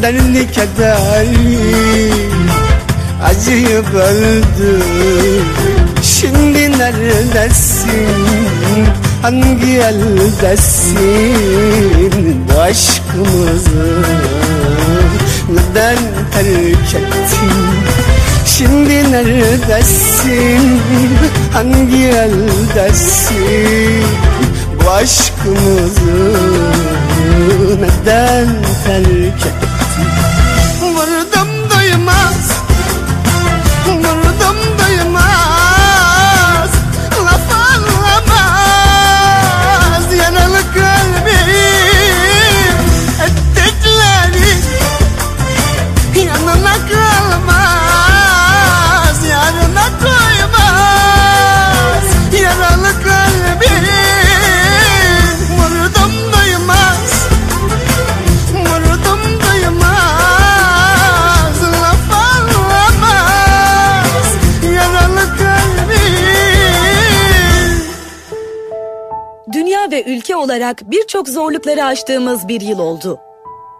Derdi 0.06 0.46
kederi 0.52 2.12
acıyı 3.24 3.82
böldük 3.94 5.46
Şimdi 6.02 6.78
neredesin 6.78 8.06
hangi 9.22 9.72
eldesin 9.72 11.34
Bu 12.48 12.60
aşkımızı 12.60 14.02
neden 15.48 15.98
terk 16.32 16.94
ettin 16.94 17.52
Şimdi 18.46 19.12
neredesin? 19.12 20.80
Hangi 21.52 22.04
eldesin? 22.04 24.04
Bu 24.84 24.90
aşkımızı 24.90 26.36
neden 27.80 28.46
terk 28.84 29.46
ettin? 29.46 29.75
Olarak 70.37 70.90
birçok 70.90 71.29
zorlukları 71.29 71.85
aştığımız 71.85 72.49
bir 72.49 72.61
yıl 72.61 72.79
oldu. 72.79 73.18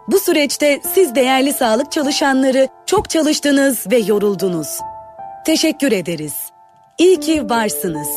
Bu 0.07 0.19
süreçte 0.19 0.81
siz 0.93 1.15
değerli 1.15 1.53
sağlık 1.53 1.91
çalışanları 1.91 2.67
çok 2.85 3.09
çalıştınız 3.09 3.91
ve 3.91 3.97
yoruldunuz. 3.97 4.79
Teşekkür 5.45 5.91
ederiz. 5.91 6.33
İyi 6.97 7.19
ki 7.19 7.49
varsınız. 7.49 8.09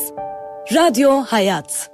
Radyo 0.75 1.11
Hayat. 1.11 1.90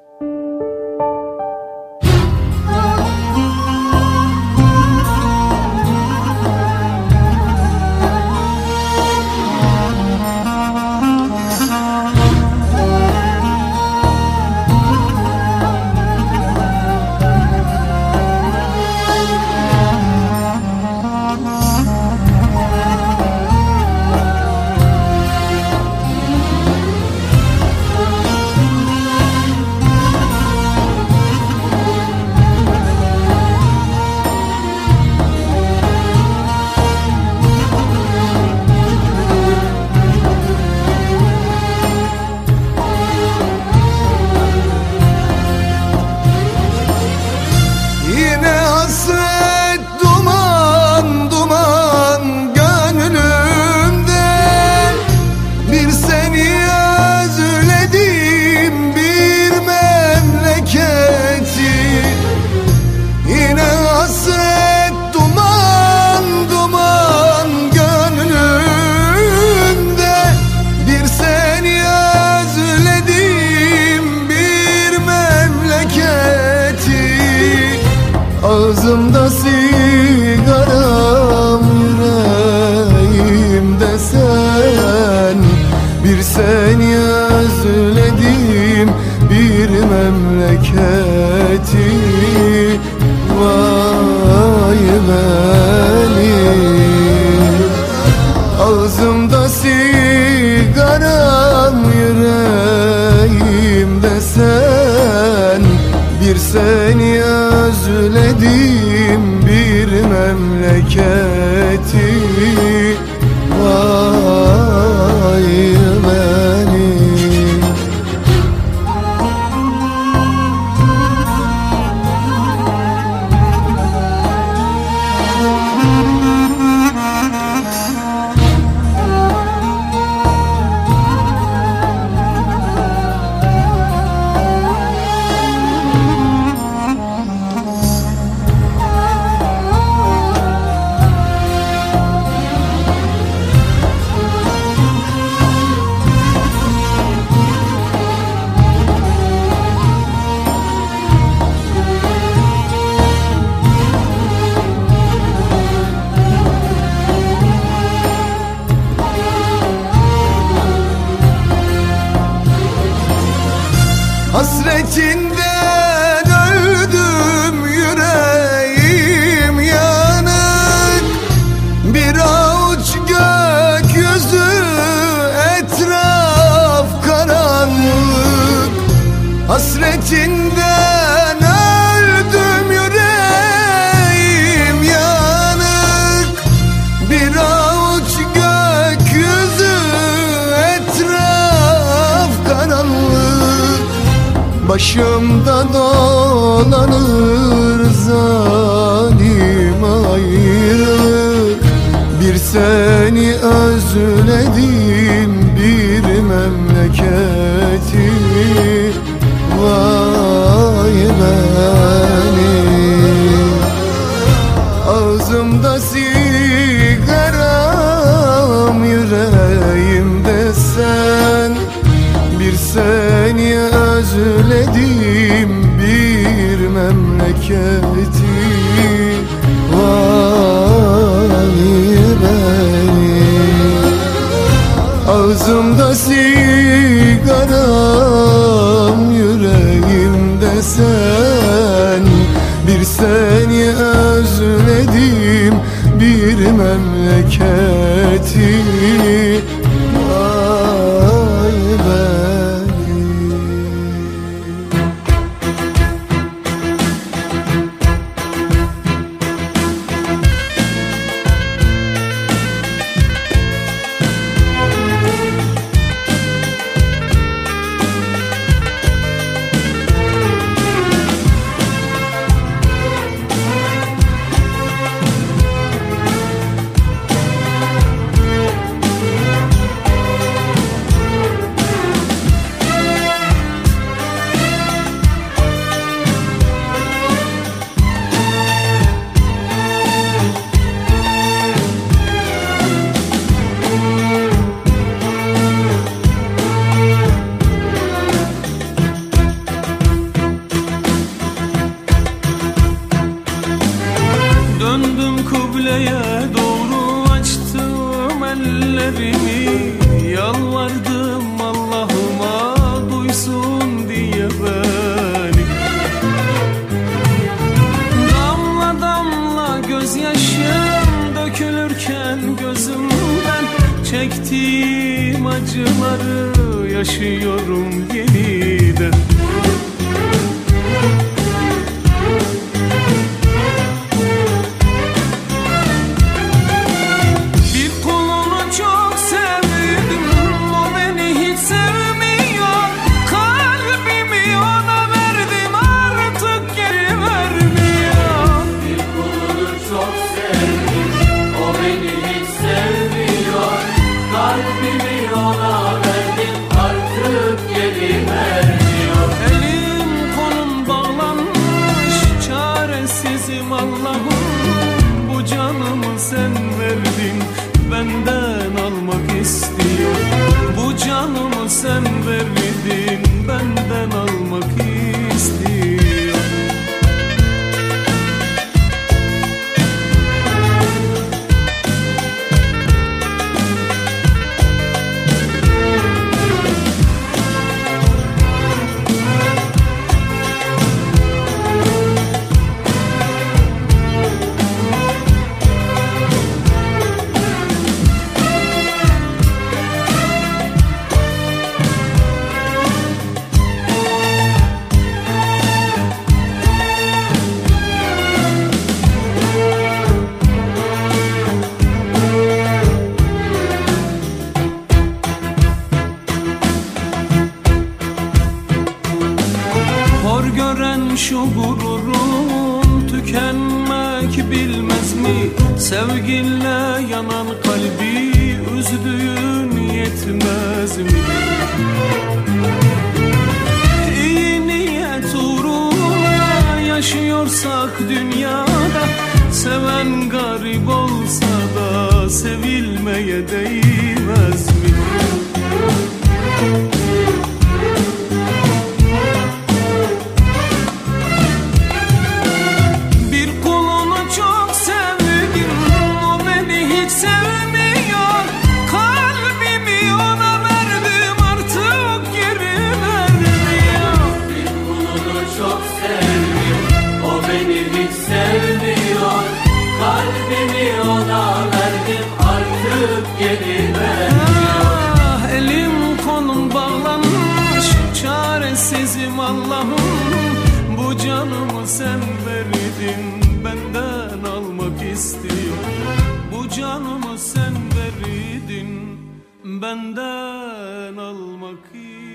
Canımı 486.57 487.19
sen 487.19 487.54
verdin 487.54 488.98
Benden 489.44 490.96
almak 490.96 491.67
istiyor 491.75 492.06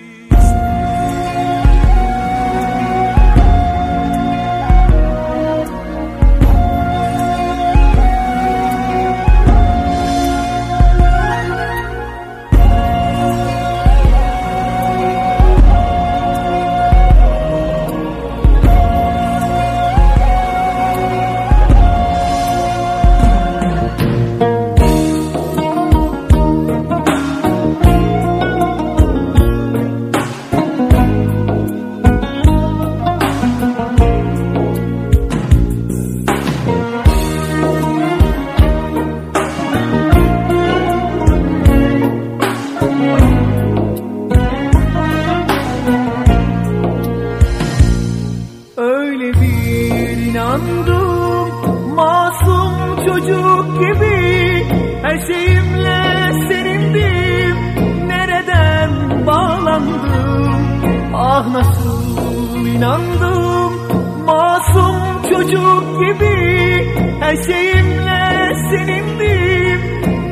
şeyimle 67.46 68.52
senindim. 68.72 69.82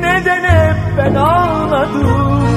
Neden 0.00 0.44
hep 0.44 0.76
ben 0.98 1.14
ağladım? 1.14 2.48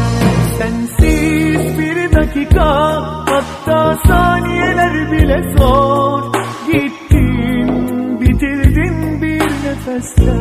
Sensiz 0.57 1.79
bir 1.79 2.11
dakika 2.11 3.13
Hatta 3.33 3.97
saniyeler 4.07 5.11
bile 5.11 5.55
zor. 5.57 6.23
Gittin 6.67 8.21
bitirdin 8.21 9.21
bir 9.21 9.41
nefeste. 9.41 10.33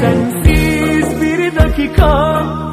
Sensiz 0.00 1.22
bir 1.22 1.56
dakika 1.56 2.63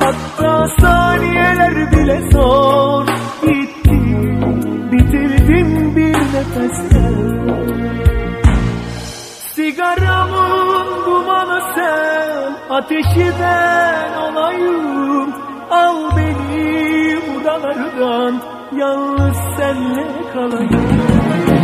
Ateşi 12.92 13.32
ben 13.40 14.18
olayım 14.22 15.34
Al 15.72 16.18
beni 16.18 17.18
buralardan 17.28 18.42
Yalnız 18.78 19.38
senle 19.58 20.08
kalayım. 20.34 20.88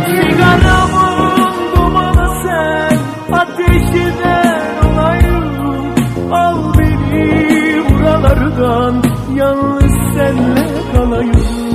Sigaramın 0.06 1.52
dumanı 1.76 2.42
sen 2.42 2.98
Ateşi 3.32 4.12
ben 4.24 4.88
olayım 4.88 5.94
Al 6.32 6.74
beni 6.78 7.82
buralardan 7.90 9.02
Yalnız 9.34 10.14
senle 10.14 10.66
kalayım 10.94 11.67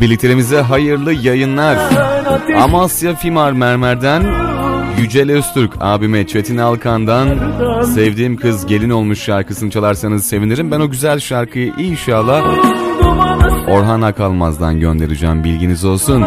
efendim 0.00 0.10
birliklerimize 0.10 0.60
hayırlı 0.60 1.12
yayınlar. 1.12 1.78
Amasya 2.62 3.14
Fimar 3.14 3.52
Mermer'den 3.52 4.22
Yücel 4.98 5.30
Öztürk 5.32 5.72
abime 5.80 6.26
Çetin 6.26 6.58
Alkan'dan 6.58 7.28
Sevdiğim 7.94 8.36
Kız 8.36 8.66
Gelin 8.66 8.90
Olmuş 8.90 9.22
şarkısını 9.22 9.70
çalarsanız 9.70 10.24
sevinirim. 10.24 10.70
Ben 10.70 10.80
o 10.80 10.90
güzel 10.90 11.20
şarkıyı 11.20 11.72
inşallah 11.78 12.42
Orhan 13.68 14.02
Akalmaz'dan 14.02 14.80
göndereceğim 14.80 15.44
bilginiz 15.44 15.84
olsun. 15.84 16.24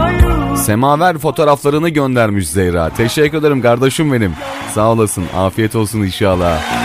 Semaver 0.56 1.18
fotoğraflarını 1.18 1.90
göndermiş 1.90 2.50
Zehra. 2.50 2.90
Teşekkür 2.90 3.38
ederim 3.38 3.62
kardeşim 3.62 4.14
benim. 4.14 4.34
Sağ 4.74 4.92
olasın. 4.92 5.24
Afiyet 5.38 5.76
olsun 5.76 6.02
inşallah. 6.02 6.83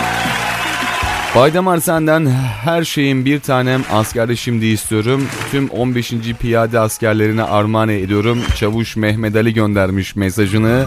Baydamar 1.35 1.77
senden 1.77 2.25
her 2.63 2.83
şeyin 2.83 3.25
bir 3.25 3.39
tanem 3.39 3.83
askerde 3.91 4.35
şimdi 4.35 4.65
istiyorum. 4.65 5.27
Tüm 5.51 5.69
15. 5.69 6.13
piyade 6.39 6.79
askerlerine 6.79 7.43
armağan 7.43 7.89
ediyorum. 7.89 8.39
Çavuş 8.55 8.95
Mehmet 8.95 9.35
Ali 9.35 9.53
göndermiş 9.53 10.15
mesajını. 10.15 10.85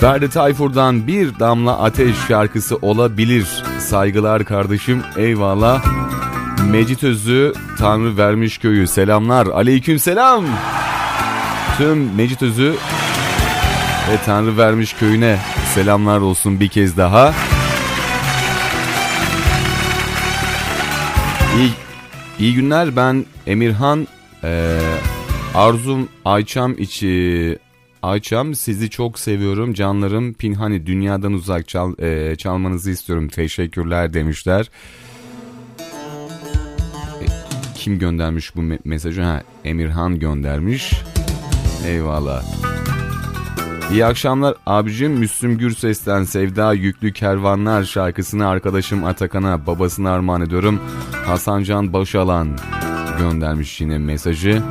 Ferdi 0.00 0.30
Tayfur'dan 0.30 1.06
bir 1.06 1.38
damla 1.38 1.82
ateş 1.82 2.16
şarkısı 2.28 2.76
olabilir. 2.76 3.62
Saygılar 3.80 4.44
kardeşim 4.44 5.02
eyvallah. 5.16 5.84
Mecit 6.70 7.04
Özü 7.04 7.52
Tanrı 7.78 8.16
vermiş 8.16 8.58
köyü 8.58 8.86
selamlar. 8.86 9.46
Aleyküm 9.46 9.98
selam. 9.98 10.44
Tüm 11.78 12.14
Mecit 12.14 12.42
Özü 12.42 12.74
ve 14.10 14.16
Tanrı 14.26 14.56
vermiş 14.56 14.92
köyüne 14.92 15.38
selamlar 15.74 16.18
olsun 16.18 16.60
bir 16.60 16.68
kez 16.68 16.96
daha. 16.96 17.34
İyi, 21.56 21.70
iyi 22.38 22.54
günler 22.54 22.96
ben 22.96 23.26
Emirhan 23.46 24.08
ee, 24.44 24.80
Arzum 25.54 26.08
Ayçam 26.24 26.78
içi 26.78 27.58
Ayçam 28.02 28.54
sizi 28.54 28.90
çok 28.90 29.18
seviyorum 29.18 29.74
canlarım 29.74 30.34
Pinhani 30.34 30.86
dünyadan 30.86 31.32
uzak 31.32 31.68
çal, 31.68 31.98
e, 31.98 32.36
çalmanızı 32.36 32.90
istiyorum 32.90 33.28
teşekkürler 33.28 34.14
demişler. 34.14 34.70
E, 37.20 37.26
kim 37.74 37.98
göndermiş 37.98 38.56
bu 38.56 38.60
me- 38.60 38.78
mesajı? 38.84 39.22
Ha, 39.22 39.42
Emirhan 39.64 40.18
göndermiş. 40.18 40.92
Eyvallah. 41.86 42.44
İyi 43.90 44.06
akşamlar 44.06 44.54
abicim 44.66 45.12
Müslüm 45.12 45.58
Gürses'ten 45.58 46.24
Sevda 46.24 46.72
Yüklü 46.72 47.12
Kervanlar 47.12 47.84
şarkısını 47.84 48.48
arkadaşım 48.48 49.04
Atakan'a 49.04 49.66
babasına 49.66 50.10
armağan 50.10 50.40
ediyorum. 50.40 50.80
Hasancan 51.26 51.92
Başalan 51.92 52.48
göndermiş 53.18 53.80
yine 53.80 53.98
mesajı. 53.98 54.62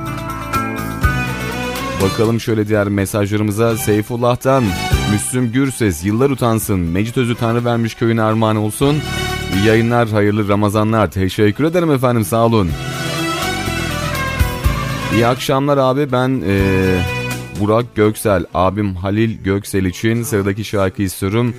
Bakalım 2.01 2.39
şöyle 2.39 2.67
diğer 2.67 2.87
mesajlarımıza 2.87 3.77
Seyfullah'tan 3.77 4.63
Müslüm 5.11 5.51
Gürses 5.51 6.05
yıllar 6.05 6.29
utansın 6.29 6.79
Mecit 6.79 7.17
Özü 7.17 7.35
Tanrı 7.35 7.65
vermiş 7.65 7.95
köyüne 7.95 8.21
armağan 8.21 8.55
olsun. 8.55 8.95
İyi 9.55 9.65
yayınlar 9.65 10.09
hayırlı 10.09 10.47
Ramazanlar 10.47 11.11
teşekkür 11.11 11.63
ederim 11.63 11.91
efendim 11.91 12.23
sağ 12.23 12.45
olun. 12.45 12.69
İyi 15.13 15.27
akşamlar 15.27 15.77
abi 15.77 16.11
ben 16.11 16.43
ee, 16.47 17.24
Burak 17.59 17.95
Göksel 17.95 18.45
abim 18.53 18.95
Halil 18.95 19.43
Göksel 19.43 19.85
için 19.85 20.23
sıradaki 20.23 20.63
şarkı 20.63 21.01
istiyorum. 21.01 21.53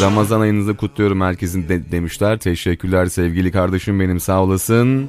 Ramazan 0.00 0.40
ayınızı 0.40 0.74
kutluyorum 0.76 1.20
herkesin 1.20 1.68
de- 1.68 1.92
demişler. 1.92 2.38
Teşekkürler 2.38 3.06
sevgili 3.06 3.52
kardeşim 3.52 4.00
benim 4.00 4.20
sağ 4.20 4.42
olasın. 4.42 5.08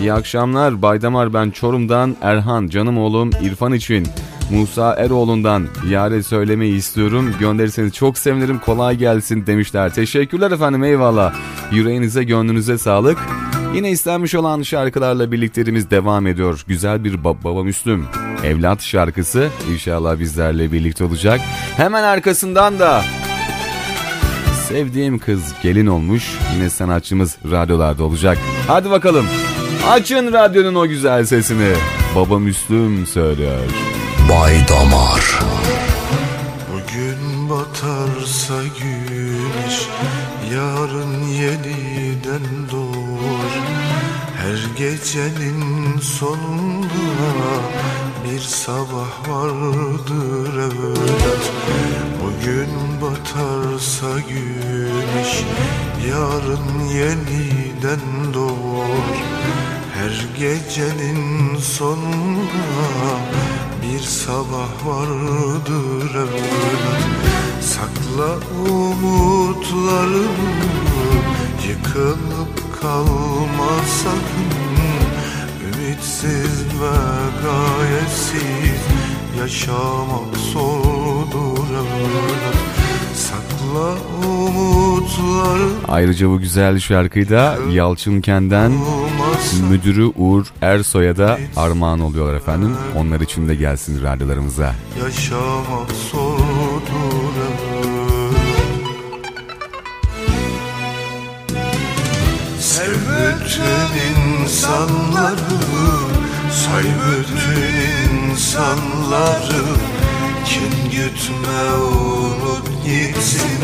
İyi 0.00 0.12
akşamlar 0.12 0.82
Baydamar 0.82 1.34
ben 1.34 1.50
Çorum'dan 1.50 2.16
Erhan 2.22 2.66
canım 2.68 2.98
oğlum 2.98 3.30
İrfan 3.42 3.72
için 3.72 4.06
Musa 4.50 4.94
Eroğlu'ndan 4.94 5.66
yare 5.90 6.22
söylemeyi 6.22 6.74
istiyorum 6.76 7.30
gönderirseniz 7.40 7.92
çok 7.92 8.18
sevinirim 8.18 8.58
kolay 8.58 8.96
gelsin 8.96 9.46
demişler 9.46 9.94
teşekkürler 9.94 10.50
efendim 10.50 10.84
eyvallah 10.84 11.34
yüreğinize 11.72 12.24
gönlünüze 12.24 12.78
sağlık 12.78 13.18
yine 13.74 13.90
istenmiş 13.90 14.34
olan 14.34 14.62
şarkılarla 14.62 15.32
birlikteliğimiz 15.32 15.90
devam 15.90 16.26
ediyor 16.26 16.64
güzel 16.66 17.04
bir 17.04 17.14
ba- 17.14 17.44
baba 17.44 17.62
Müslüm 17.64 18.06
evlat 18.44 18.82
şarkısı 18.82 19.48
inşallah 19.72 20.18
bizlerle 20.18 20.72
birlikte 20.72 21.04
olacak 21.04 21.40
hemen 21.76 22.02
arkasından 22.02 22.78
da 22.78 23.02
Sevdiğim 24.68 25.18
kız 25.18 25.40
gelin 25.62 25.86
olmuş. 25.86 26.38
Yine 26.54 26.70
sanatçımız 26.70 27.36
radyolarda 27.50 28.04
olacak. 28.04 28.38
Hadi 28.66 28.90
bakalım. 28.90 29.26
Açın 29.90 30.32
radyonun 30.32 30.74
o 30.74 30.88
güzel 30.88 31.24
sesini. 31.24 31.72
Baba 32.16 32.38
Müslüm 32.38 33.06
söylüyor. 33.06 33.58
Bay 34.30 34.54
Damar 34.68 35.38
Bugün 36.72 37.50
batarsa 37.50 38.54
güneş 38.80 39.88
Yarın 40.54 41.18
doğar 41.28 41.77
Her 44.48 44.76
gecenin 44.76 45.98
sonunda 46.00 46.88
Bir 48.24 48.40
sabah 48.40 49.28
vardır 49.28 50.54
evlat. 50.54 51.52
Bugün 52.22 52.70
batarsa 53.02 54.20
güneş 54.28 55.44
Yarın 56.08 56.88
yeniden 56.88 58.34
doğar. 58.34 59.18
Her 59.94 60.26
gecenin 60.38 61.56
sonunda 61.58 63.18
bir 63.82 64.00
sabah 64.00 64.86
vardır 64.86 66.14
evlat. 66.14 67.02
Sakla 67.60 68.56
umutlarını 68.70 70.28
Yıkılıp 71.68 72.67
kalma 72.80 73.82
sakın. 74.02 74.58
Ümitsiz 75.66 76.64
ve 76.80 76.96
gayesiz 77.42 78.82
Yaşamak 79.40 80.36
zordur 80.52 81.58
Sakla 83.14 83.96
umutlarını 84.26 85.72
Ayrıca 85.88 86.28
bu 86.28 86.38
güzel 86.38 86.78
şarkıyı 86.78 87.28
da 87.28 87.56
Yalçın 87.72 88.20
Ken'den 88.20 88.72
müdürü 89.70 90.12
Uğur 90.16 90.46
Ersoy'a 90.62 91.16
da 91.16 91.38
armağan 91.56 92.00
oluyorlar 92.00 92.34
efendim. 92.34 92.76
Onlar 92.96 93.20
için 93.20 93.48
de 93.48 93.54
gelsin 93.54 94.02
radyolarımıza. 94.02 94.74
Yaşamak 95.04 95.90
zordur 96.12 97.27
bütün 103.18 103.90
insanları 104.10 105.58
Say 106.52 106.84
bütün 106.84 107.62
insanları. 108.20 109.64
Kin 110.44 110.90
gütme 110.90 111.72
unut 111.72 112.66
gitsin 112.84 113.62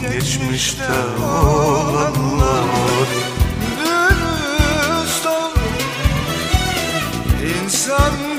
Geçmişte 0.00 0.92
olanlar. 1.22 2.64
Dürüst 3.78 5.26
ol 5.26 5.54
İnsancıl 7.64 8.37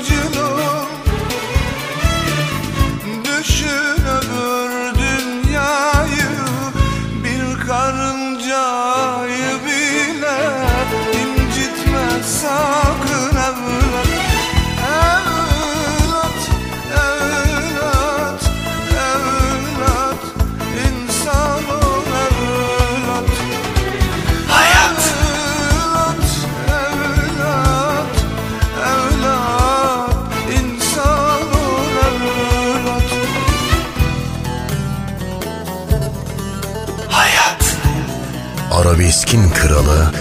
Arabeskin 39.30 39.50
kralı 39.50 40.12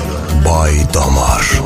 Bay 0.45 0.93
Damar. 0.93 1.62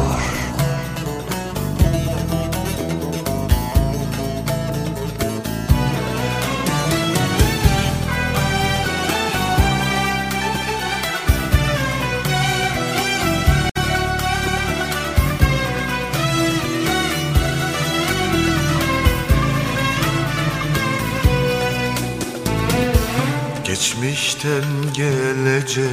Geçmişten 23.65 24.63
geleceğe 24.93 25.83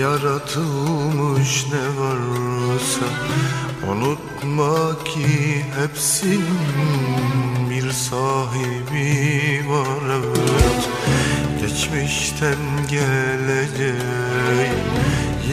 yaratılmış 0.00 1.66
ne 1.72 2.00
varsa 2.00 3.06
Unutma 3.90 5.04
ki 5.04 5.64
hepsinin 5.80 6.40
bir 7.70 7.90
sahibi 7.92 9.68
var 9.68 10.02
evet. 10.12 10.88
Geçmişten 11.60 12.56
geleceğe 12.90 14.72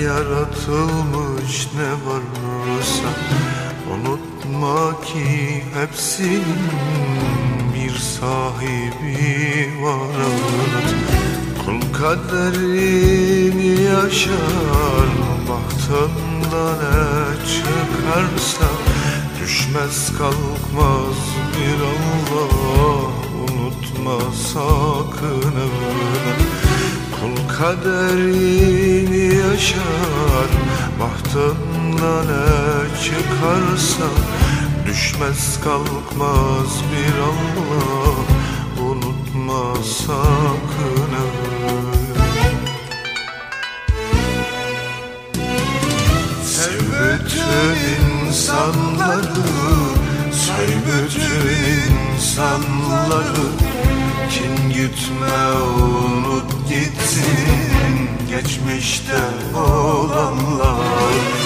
yaratılmış 0.04 1.68
ne 1.76 1.92
varsa 2.12 3.10
Unutma 3.94 5.02
ki 5.02 5.64
hepsinin 5.74 6.46
bir 7.76 7.96
sahibi 8.00 9.84
var 9.84 10.16
evet 10.16 11.05
kaderini 12.00 13.82
yaşar 13.82 15.10
Bahtında 15.50 16.66
ne 16.76 17.48
çıkarsa 17.48 18.70
Düşmez 19.42 20.18
kalkmaz 20.18 21.20
bir 21.54 21.80
Allah. 21.84 22.46
Evlat 25.26 26.42
Kul 27.12 27.58
kaderini 27.58 29.36
yaşar 29.36 30.50
Bahtından 31.00 32.26
ne 32.28 33.04
çıkarsa 33.04 34.10
Düşmez 34.88 35.60
kalkmaz 35.64 36.82
bir 36.92 37.20
Allah 37.20 38.45
Unutma 39.46 39.76
sakın 39.84 41.12
Sev 46.46 46.80
bütün 46.80 47.78
insanları 48.26 49.46
Say 50.32 50.68
bütün 50.88 51.46
insanları 52.22 53.46
Kin 54.30 54.70
gitme 54.70 55.52
unut 55.80 56.52
gitsin 56.70 58.10
Geçmişte 58.30 59.22
olanlar 59.56 61.45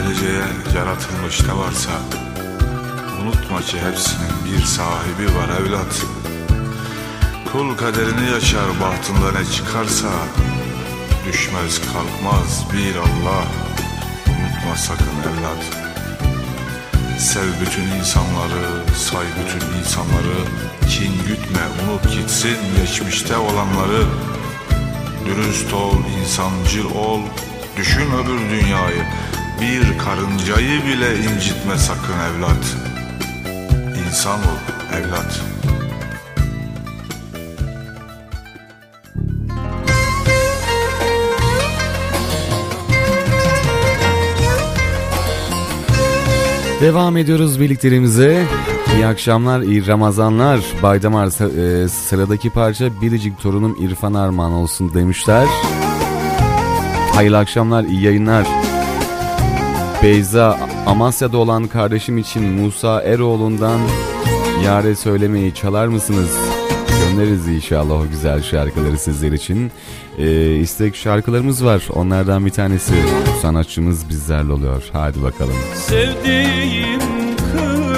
geleceğe 0.00 0.44
yaratılmış 0.76 1.40
ne 1.46 1.58
varsa 1.58 1.90
Unutma 3.22 3.60
ki 3.60 3.80
hepsinin 3.80 4.32
bir 4.44 4.64
sahibi 4.64 5.36
var 5.36 5.48
evlat. 5.60 6.06
Kul 7.52 7.76
kaderini 7.76 8.30
yaşar 8.30 8.68
bahtında 8.80 9.38
ne 9.38 9.44
çıkarsa 9.52 10.08
Düşmez 11.28 11.80
kalkmaz 11.80 12.66
bir 12.72 12.96
Allah. 12.96 13.44
Unutma 14.26 14.76
sakın 14.76 15.16
evlat. 15.30 15.64
Sev 17.18 17.46
bütün 17.60 17.98
insanları, 17.98 18.94
say 18.96 19.26
bütün 19.40 19.78
insanları. 19.78 20.38
Kin 20.88 21.12
gütme, 21.26 21.62
unut 21.84 22.12
gitsin 22.12 22.58
geçmişte 22.80 23.36
olanları. 23.36 24.04
Dürüst 25.26 25.74
ol, 25.74 25.96
insancıl 26.20 26.90
ol, 26.94 27.20
düşün 27.76 28.10
öbür 28.12 28.50
dünyayı 28.50 29.04
Bir 29.60 29.98
karıncayı 29.98 30.84
bile 30.84 31.16
incitme 31.16 31.78
sakın 31.78 32.12
evlat 32.12 32.76
İnsan 34.06 34.38
ol 34.40 34.58
evlat 34.98 35.40
Devam 46.80 47.16
ediyoruz 47.16 47.60
birliklerimize. 47.60 48.46
İyi 48.94 49.06
akşamlar, 49.06 49.60
iyi 49.60 49.86
Ramazanlar. 49.86 50.60
Baydamar 50.82 51.26
e, 51.26 51.88
sıradaki 51.88 52.50
parça 52.50 53.00
Biricik 53.02 53.40
torunum 53.40 53.76
İrfan 53.84 54.14
Armağan 54.14 54.52
olsun 54.52 54.94
demişler. 54.94 55.46
Hayırlı 57.14 57.38
akşamlar, 57.38 57.84
iyi 57.84 58.02
yayınlar. 58.02 58.46
Beyza, 60.02 60.58
Amasya'da 60.86 61.38
olan 61.38 61.66
kardeşim 61.66 62.18
için 62.18 62.42
Musa 62.42 63.02
Eroğlu'ndan 63.02 63.80
Yare 64.64 64.96
söylemeyi 64.96 65.54
çalar 65.54 65.86
mısınız? 65.86 66.36
Göndeririz 67.00 67.48
inşallah 67.48 68.00
o 68.00 68.08
güzel 68.08 68.42
şarkıları 68.42 68.98
sizler 68.98 69.32
için. 69.32 69.72
Ee, 70.18 70.54
istek 70.54 70.96
şarkılarımız 70.96 71.64
var. 71.64 71.88
Onlardan 71.92 72.46
bir 72.46 72.50
tanesi 72.50 72.94
sanatçımız 73.42 74.08
bizlerle 74.08 74.52
oluyor. 74.52 74.82
Hadi 74.92 75.22
bakalım. 75.22 75.54
Sevdiğim 75.74 77.00
kız 77.36 77.89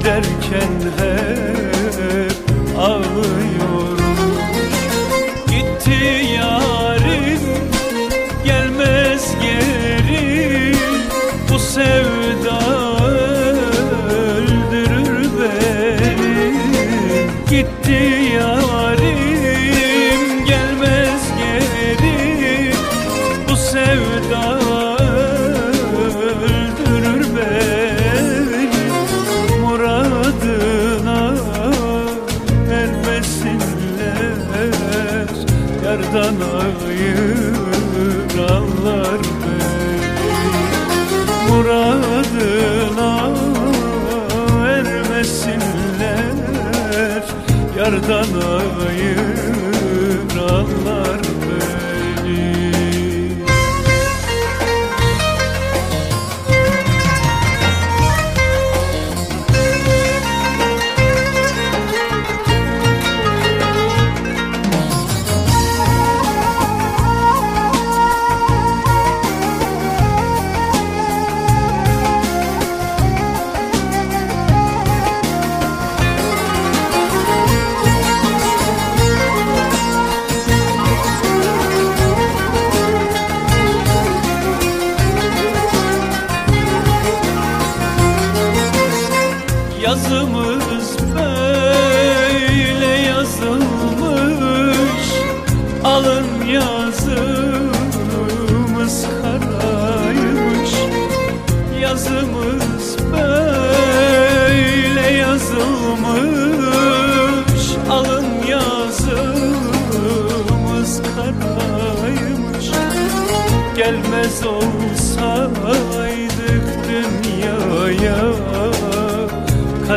Giderken 0.00 0.92
hep 0.98 1.29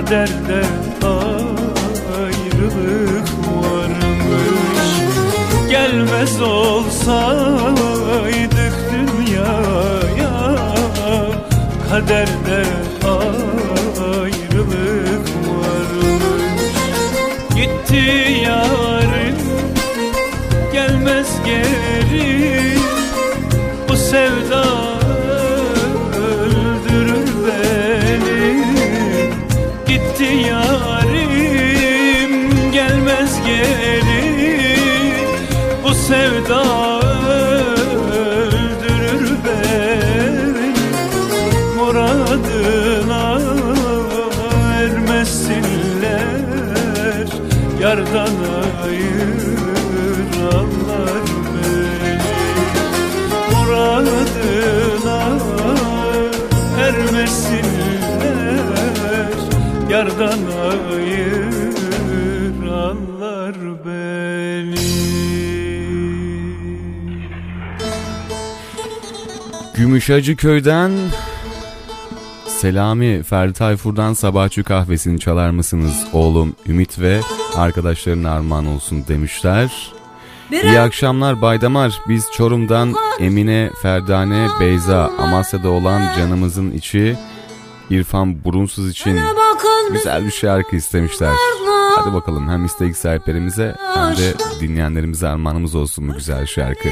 Kaderde 0.04 0.64
ayrılık 2.20 3.30
varmış. 3.48 4.90
Gelmez 5.70 6.42
olsaydık 6.42 7.56
dünyaya 8.94 10.36
Kaderde 11.90 12.64
ayrılık 14.10 15.28
varmış. 15.48 16.76
Gitti 17.56 18.06
yarın 18.46 19.38
gelmez 20.74 21.28
geri 21.46 22.63
sevda 36.08 36.62
öldürür 38.40 39.26
beni. 39.46 40.74
Muradına 41.78 43.26
ermesinler 44.82 46.14
Yardan 47.82 48.38
ayıranlar 48.84 49.64
beni. 51.54 52.16
Muradına 53.52 55.22
ermesinler 56.80 58.14
Yardan 59.90 60.42
ayıranlar 60.92 61.03
Gümüşhacı 69.94 70.36
köyden 70.36 70.92
Selami 72.48 73.24
Ferdi 73.24 73.54
Tayfur'dan 73.54 74.14
sabahçı 74.14 74.64
kahvesini 74.64 75.20
çalar 75.20 75.50
mısınız 75.50 76.08
oğlum 76.14 76.56
Ümit 76.68 77.00
ve 77.00 77.22
arkadaşların 77.56 78.24
armağan 78.24 78.66
olsun 78.66 79.04
demişler. 79.08 79.94
İyi 80.52 80.80
akşamlar 80.80 81.42
Baydamar. 81.42 82.02
Biz 82.10 82.26
Çorum'dan 82.34 82.94
Emine, 83.20 83.72
Ferdane, 83.82 84.48
Beyza, 84.60 85.12
Amasya'da 85.20 85.70
olan 85.70 86.18
canımızın 86.18 86.72
içi 86.72 87.18
İrfan 87.90 88.44
Burunsuz 88.44 88.90
için 88.90 89.20
güzel 89.92 90.26
bir 90.26 90.32
şarkı 90.32 90.76
istemişler. 90.76 91.34
Hadi 91.96 92.14
bakalım 92.14 92.50
hem 92.50 92.66
istek 92.66 92.98
sahiplerimize 92.98 93.76
hem 93.96 94.18
de 94.18 94.34
dinleyenlerimize 94.60 95.28
armağanımız 95.28 95.76
olsun 95.76 96.10
bu 96.10 96.14
güzel 96.14 96.46
şarkı. 96.46 96.90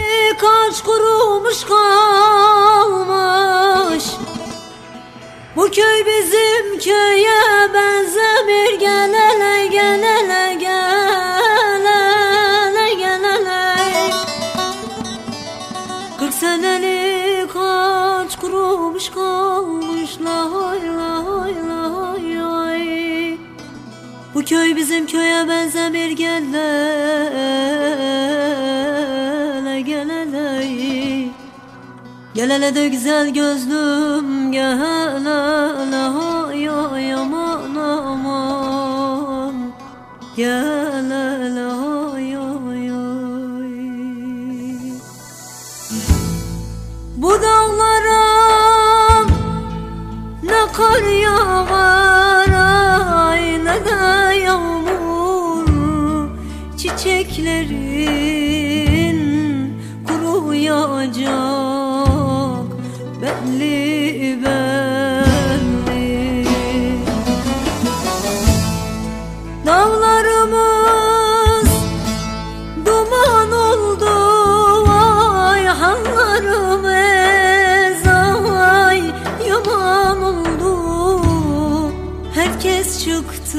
Bu 5.55 5.71
köy 5.71 6.05
bizim 6.05 6.79
köye 6.79 7.41
benzemir 7.73 8.79
Gel 8.79 9.13
hele 9.13 9.67
gel 9.67 10.01
hele 10.03 10.53
gel 10.53 11.81
hele 11.85 12.93
gel 12.93 13.23
hele 13.23 14.11
Kırk 16.19 16.33
senelik 16.33 17.53
kaç 17.53 18.35
kurumuş 18.39 19.09
kalmış 19.09 20.17
Lay 20.21 20.81
lay 20.97 21.55
lay 21.69 22.35
lay 22.39 23.37
Bu 24.35 24.45
köy 24.45 24.75
bizim 24.75 25.05
köye 25.05 25.47
benzemir 25.47 26.11
Gel 26.11 26.43
hele 26.43 26.61
gel 29.81 30.09
hele 30.09 30.61
Gel 32.33 32.49
hele 32.49 32.75
de 32.75 32.87
güzel 32.87 33.33
gözlüm 33.33 34.30
gel 34.51 34.77
hele 34.79 36.03
hay 36.15 36.67
hay 36.67 37.11
aman 37.13 37.77
aman 37.77 39.55
Gel 40.35 41.11
hele 41.11 41.65
hay 41.81 42.31
hay 42.35 42.87
hay 42.89 43.71
Bu 47.21 47.31
dağlara 47.43 48.25
ne 50.43 50.61
kar 50.77 51.03
yağar 51.25 52.53
ay 53.27 53.43
ne 53.65 53.75
yağmur. 54.45 55.67
Çiçeklerin 56.77 57.71
kuruyacak 60.07 61.60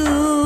you. 0.05 0.42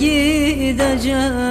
Yar 0.00 1.49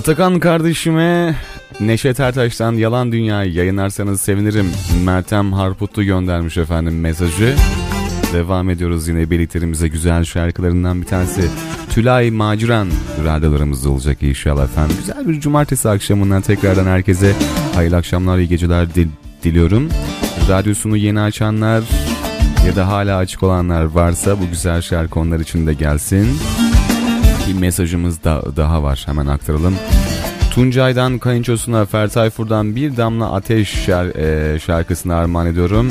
Atakan 0.00 0.40
kardeşime 0.40 1.36
Neşet 1.80 2.20
Ertaş'tan 2.20 2.72
Yalan 2.72 3.12
Dünya'yı 3.12 3.52
yayınlarsanız 3.52 4.20
sevinirim. 4.20 4.70
Mertem 5.04 5.52
Harputlu 5.52 6.04
göndermiş 6.04 6.56
efendim 6.56 7.00
mesajı. 7.00 7.54
Devam 8.32 8.70
ediyoruz 8.70 9.08
yine 9.08 9.30
birliklerimize 9.30 9.88
güzel 9.88 10.24
şarkılarından 10.24 11.00
bir 11.00 11.06
tanesi. 11.06 11.48
Tülay 11.90 12.30
Maciran 12.30 12.88
radyolarımızda 13.24 13.90
olacak 13.90 14.22
inşallah 14.22 14.64
efendim. 14.64 14.96
Güzel 15.00 15.28
bir 15.28 15.40
cumartesi 15.40 15.88
akşamından 15.88 16.42
tekrardan 16.42 16.86
herkese 16.86 17.34
hayırlı 17.74 17.96
akşamlar, 17.96 18.38
iyi 18.38 18.48
geceler 18.48 18.94
dil- 18.94 19.08
diliyorum. 19.44 19.88
Radyosunu 20.48 20.96
yeni 20.96 21.20
açanlar 21.20 21.84
ya 22.66 22.76
da 22.76 22.88
hala 22.88 23.16
açık 23.16 23.42
olanlar 23.42 23.84
varsa 23.84 24.40
bu 24.40 24.48
güzel 24.50 24.82
şarkı 24.82 25.20
onlar 25.20 25.40
için 25.40 25.66
de 25.66 25.74
gelsin. 25.74 26.28
Bir 27.50 27.58
mesajımız 27.60 28.24
da 28.24 28.42
daha 28.56 28.82
var 28.82 29.02
hemen 29.06 29.26
aktaralım. 29.26 29.74
Tuncay'dan 30.50 31.18
kayınçosuna 31.18 31.84
Fertayfur'dan 31.84 32.76
bir 32.76 32.96
damla 32.96 33.32
ateş 33.32 33.88
şar- 33.88 34.54
e, 34.54 34.58
şarkısını 34.58 35.14
armağan 35.16 35.46
ediyorum. 35.46 35.88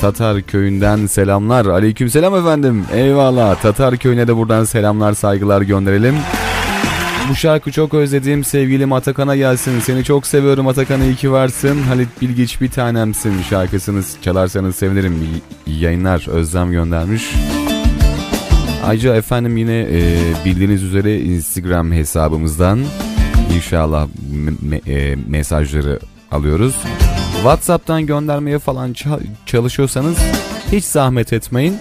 Tatar 0.00 0.42
köyünden 0.42 1.06
selamlar. 1.06 1.66
Aleyküm 1.66 2.10
selam 2.10 2.34
efendim. 2.34 2.84
Eyvallah. 2.94 3.54
Tatar 3.62 3.96
köyüne 3.96 4.28
de 4.28 4.36
buradan 4.36 4.64
selamlar 4.64 5.12
saygılar 5.12 5.62
gönderelim. 5.62 6.14
Bu 7.30 7.34
şarkı 7.34 7.72
çok 7.72 7.94
özledim. 7.94 8.44
Sevgilim 8.44 8.92
Atakan'a 8.92 9.36
gelsin. 9.36 9.80
Seni 9.80 10.04
çok 10.04 10.26
seviyorum 10.26 10.68
Atakan 10.68 11.02
iyi 11.02 11.16
ki 11.16 11.32
varsın. 11.32 11.82
Halit 11.82 12.08
Bilgiç 12.20 12.60
bir 12.60 12.70
tanemsin 12.70 13.42
şarkısını 13.50 14.02
çalarsanız 14.22 14.76
sevinirim. 14.76 15.14
Y- 15.66 15.74
yayınlar 15.80 16.28
Özlem 16.28 16.70
göndermiş. 16.72 17.22
Ayrıca 18.84 19.14
efendim 19.16 19.56
yine 19.56 19.80
e, 19.90 20.18
bildiğiniz 20.44 20.82
üzere 20.82 21.20
Instagram 21.20 21.92
hesabımızdan 21.92 22.84
inşallah 23.56 24.06
me- 24.68 24.90
e, 24.90 25.16
mesajları 25.28 26.00
alıyoruz. 26.30 26.74
WhatsApp'tan 27.34 28.06
göndermeye 28.06 28.58
falan 28.58 28.92
ça- 28.92 29.20
çalışıyorsanız 29.46 30.18
hiç 30.72 30.84
zahmet 30.84 31.32
etmeyin. 31.32 31.76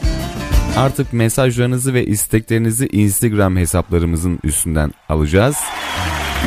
Artık 0.77 1.13
mesajlarınızı 1.13 1.93
ve 1.93 2.05
isteklerinizi 2.05 2.87
Instagram 2.91 3.57
hesaplarımızın 3.57 4.39
üstünden 4.43 4.91
alacağız. 5.09 5.55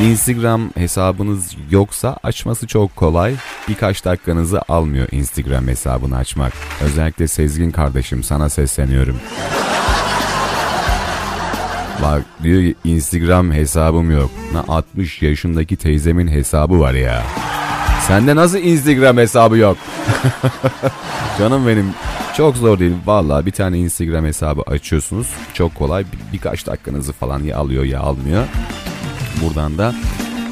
Instagram 0.03 0.69
hesabınız 0.77 1.55
yoksa 1.71 2.17
açması 2.23 2.67
çok 2.67 2.95
kolay. 2.95 3.35
Birkaç 3.67 4.05
dakikanızı 4.05 4.61
almıyor 4.67 5.07
Instagram 5.11 5.67
hesabını 5.67 6.17
açmak. 6.17 6.53
Özellikle 6.81 7.27
Sezgin 7.27 7.71
kardeşim 7.71 8.23
sana 8.23 8.49
sesleniyorum. 8.49 9.15
Bak 12.01 12.23
diyor 12.43 12.73
Instagram 12.83 13.51
hesabım 13.51 14.11
yok. 14.11 14.31
Na 14.53 14.63
60 14.67 15.21
yaşındaki 15.21 15.75
teyzemin 15.75 16.27
hesabı 16.27 16.79
var 16.79 16.93
ya. 16.93 17.23
Sende 18.07 18.35
nasıl 18.35 18.57
Instagram 18.57 19.17
hesabı 19.17 19.57
yok? 19.57 19.77
Canım 21.39 21.67
benim 21.67 21.85
çok 22.37 22.57
zor 22.57 22.79
değil. 22.79 22.93
Vallahi 23.05 23.45
bir 23.45 23.51
tane 23.51 23.77
Instagram 23.79 24.25
hesabı 24.25 24.61
açıyorsunuz. 24.61 25.27
Çok 25.53 25.75
kolay. 25.75 26.03
Bir- 26.03 26.33
birkaç 26.33 26.67
dakikanızı 26.67 27.13
falan 27.13 27.43
ya 27.43 27.57
alıyor 27.57 27.83
ya 27.83 27.99
almıyor. 27.99 28.43
Buradan 29.43 29.77
da 29.77 29.95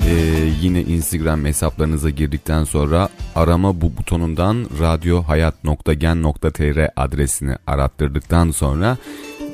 e, 0.10 0.14
yine 0.62 0.82
Instagram 0.82 1.46
hesaplarınıza 1.46 2.10
girdikten 2.10 2.64
sonra 2.64 3.10
arama 3.36 3.82
bu 3.82 3.98
butonundan 3.98 4.66
radyohayat.gen.tr 4.80 6.90
adresini 7.02 7.56
arattırdıktan 7.68 8.52
sonra 8.52 8.98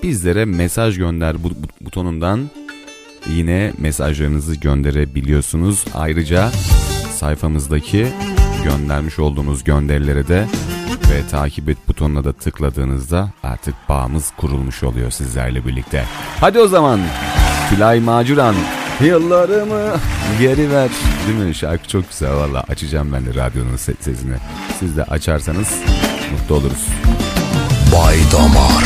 bizlere 0.03 0.45
mesaj 0.45 0.97
gönder 0.97 1.43
bu, 1.43 1.49
bu- 1.49 1.85
butonundan 1.85 2.49
yine 3.29 3.73
mesajlarınızı 3.77 4.55
gönderebiliyorsunuz. 4.55 5.85
Ayrıca 5.93 6.51
sayfamızdaki 7.15 8.07
göndermiş 8.63 9.19
olduğunuz 9.19 9.63
gönderilere 9.63 10.27
de 10.27 10.47
ve 11.11 11.27
takip 11.31 11.69
et 11.69 11.77
butonuna 11.87 12.23
da 12.23 12.33
tıkladığınızda 12.33 13.29
artık 13.43 13.75
bağımız 13.89 14.31
kurulmuş 14.37 14.83
oluyor 14.83 15.11
sizlerle 15.11 15.65
birlikte. 15.65 16.05
Hadi 16.39 16.59
o 16.59 16.67
zaman 16.67 16.99
Tülay 17.69 17.99
Macuran 17.99 18.55
Yıllarımı 19.03 19.97
geri 20.39 20.71
ver. 20.71 20.89
Değil 21.27 21.39
mi? 21.47 21.55
Şarkı 21.55 21.87
çok 21.87 22.09
güzel 22.09 22.33
valla. 22.35 22.63
Açacağım 22.69 23.13
ben 23.13 23.25
de 23.25 23.29
radyonun 23.35 23.75
se- 23.77 24.01
sesini. 24.01 24.35
Siz 24.79 24.97
de 24.97 25.03
açarsanız 25.03 25.73
mutlu 26.31 26.55
oluruz. 26.55 26.85
Bay 27.93 28.17
Damar 28.31 28.83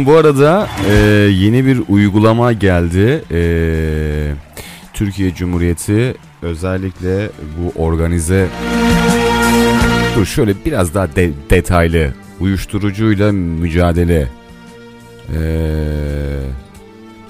Efendim 0.00 0.14
bu 0.14 0.18
arada 0.18 0.68
e, 0.90 0.94
yeni 1.30 1.66
bir 1.66 1.80
uygulama 1.88 2.52
geldi. 2.52 3.24
E, 3.30 3.40
Türkiye 4.94 5.34
Cumhuriyeti 5.34 6.14
özellikle 6.42 7.30
bu 7.58 7.82
organize 7.82 8.46
Dur 10.16 10.26
şöyle 10.26 10.54
biraz 10.64 10.94
daha 10.94 11.16
de- 11.16 11.30
detaylı 11.50 12.14
uyuşturucuyla 12.40 13.32
mücadele 13.32 14.28
e, 15.34 15.40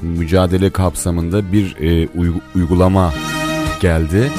mücadele 0.03 0.71
kapsamında 0.71 1.53
bir 1.53 1.77
e, 1.81 2.07
uygu- 2.07 2.41
uygulama 2.55 3.14
geldi. 3.81 4.31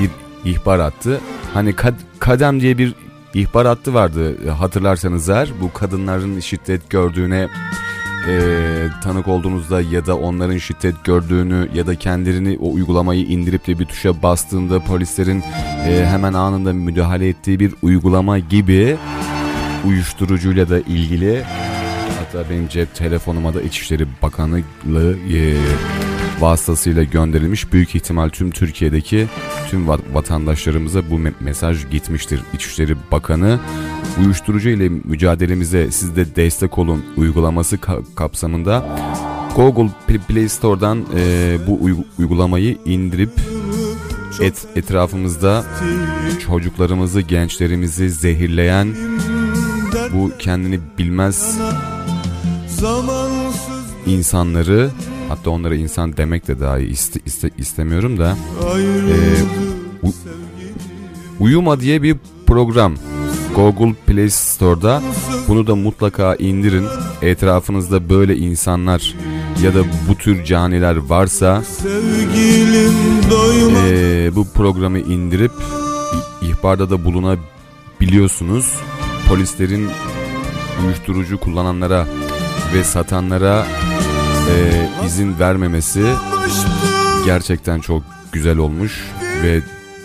Bir 0.00 0.10
ihbar 0.50 0.78
attı. 0.78 1.20
Hani 1.54 1.70
kad- 1.70 1.94
kadem 2.18 2.60
diye 2.60 2.78
bir 2.78 2.94
ihbar 3.34 3.66
hattı 3.66 3.94
vardı 3.94 4.46
e, 4.46 4.50
hatırlarsanız 4.50 5.28
eğer 5.28 5.48
bu 5.60 5.72
kadınların 5.72 6.40
şiddet 6.40 6.90
gördüğüne 6.90 7.48
e, 8.28 8.34
tanık 9.02 9.28
olduğunuzda 9.28 9.80
ya 9.80 10.06
da 10.06 10.16
onların 10.16 10.58
şiddet 10.58 11.04
gördüğünü 11.04 11.68
ya 11.74 11.86
da 11.86 11.94
kendilerini 11.94 12.58
o 12.60 12.72
uygulamayı 12.72 13.24
indirip 13.24 13.66
de 13.66 13.78
bir 13.78 13.86
tuşa 13.86 14.22
bastığında 14.22 14.80
polislerin 14.80 15.42
e, 15.86 16.06
hemen 16.06 16.32
anında 16.32 16.72
müdahale 16.72 17.28
ettiği 17.28 17.60
bir 17.60 17.74
uygulama 17.82 18.38
gibi 18.38 18.96
uyuşturucuyla 19.86 20.68
da 20.68 20.80
ilgili 20.80 21.44
hatta 22.18 22.50
benim 22.50 22.68
cep 22.68 22.94
telefonuma 22.94 23.54
da 23.54 23.62
İçişleri 23.62 24.06
Bakanlığı 24.22 25.16
e, 25.32 25.56
vasıtasıyla 26.40 27.02
gönderilmiş 27.04 27.72
büyük 27.72 27.94
ihtimal 27.94 28.28
tüm 28.28 28.50
Türkiye'deki 28.50 29.26
tüm 29.70 29.86
va- 29.86 30.14
vatandaşlarımıza 30.14 31.10
bu 31.10 31.14
me- 31.14 31.32
mesaj 31.40 31.90
gitmiştir. 31.90 32.40
İçişleri 32.54 32.96
Bakanı 33.12 33.60
uyuşturucu 34.20 34.68
ile 34.68 34.88
mücadelemize 34.88 35.90
siz 35.90 36.16
de 36.16 36.36
destek 36.36 36.78
olun 36.78 37.04
uygulaması 37.16 37.76
ka- 37.76 38.14
kapsamında 38.14 38.98
Google 39.56 39.90
Play- 40.08 40.48
Store'dan 40.48 41.04
e, 41.16 41.58
bu 41.66 41.78
uygu- 41.84 42.04
uygulamayı 42.18 42.78
indirip 42.84 43.30
et, 44.40 44.66
etrafımızda 44.76 45.64
çocuklarımızı, 46.46 47.20
gençlerimizi 47.20 48.10
zehirleyen 48.10 48.94
bu 50.12 50.32
kendini 50.38 50.80
bilmez 50.98 51.58
insanları 54.06 54.90
hatta 55.30 55.50
onlara 55.50 55.74
insan 55.74 56.16
demek 56.16 56.48
de 56.48 56.60
dahi 56.60 56.82
iste, 56.84 57.20
iste- 57.26 57.50
istemiyorum 57.58 58.18
da 58.18 58.36
e, 59.14 59.16
u- 60.06 60.14
Uyuma 61.40 61.80
diye 61.80 62.02
bir 62.02 62.16
program 62.46 62.94
Google 63.56 63.94
Play 64.06 64.30
Store'da. 64.30 65.02
Bunu 65.48 65.66
da 65.66 65.74
mutlaka 65.76 66.34
indirin. 66.34 66.86
Etrafınızda 67.22 68.08
böyle 68.08 68.36
insanlar 68.36 69.14
ya 69.62 69.74
da 69.74 69.78
bu 70.08 70.14
tür 70.14 70.44
caniler 70.44 70.96
varsa 70.96 71.62
e, 73.90 74.30
bu 74.36 74.46
programı 74.54 74.98
indirip 74.98 75.52
ihbarda 76.42 76.90
da 76.90 77.04
bulunabiliyorsunuz. 77.04 78.74
Polislerin 79.28 79.88
uyuşturucu 80.86 81.40
kullananlara 81.40 82.06
ve 82.74 82.84
satanlara 82.84 83.66
e, 84.50 85.06
izin 85.06 85.38
vermemesi 85.38 86.04
gerçekten 87.26 87.80
çok 87.80 88.02
güzel 88.32 88.58
olmuş 88.58 89.04
ve 89.42 89.60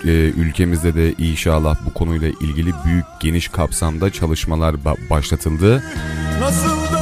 e, 0.06 0.10
ülkemizde 0.12 0.96
de 0.96 1.14
inşallah 1.18 1.78
bu 1.86 1.94
konuyla 1.94 2.28
ilgili 2.42 2.72
büyük 2.86 3.06
geniş 3.20 3.48
kapsamda 3.48 4.10
çalışmalar 4.10 4.74
ba- 4.74 5.10
başlatıldı. 5.10 5.84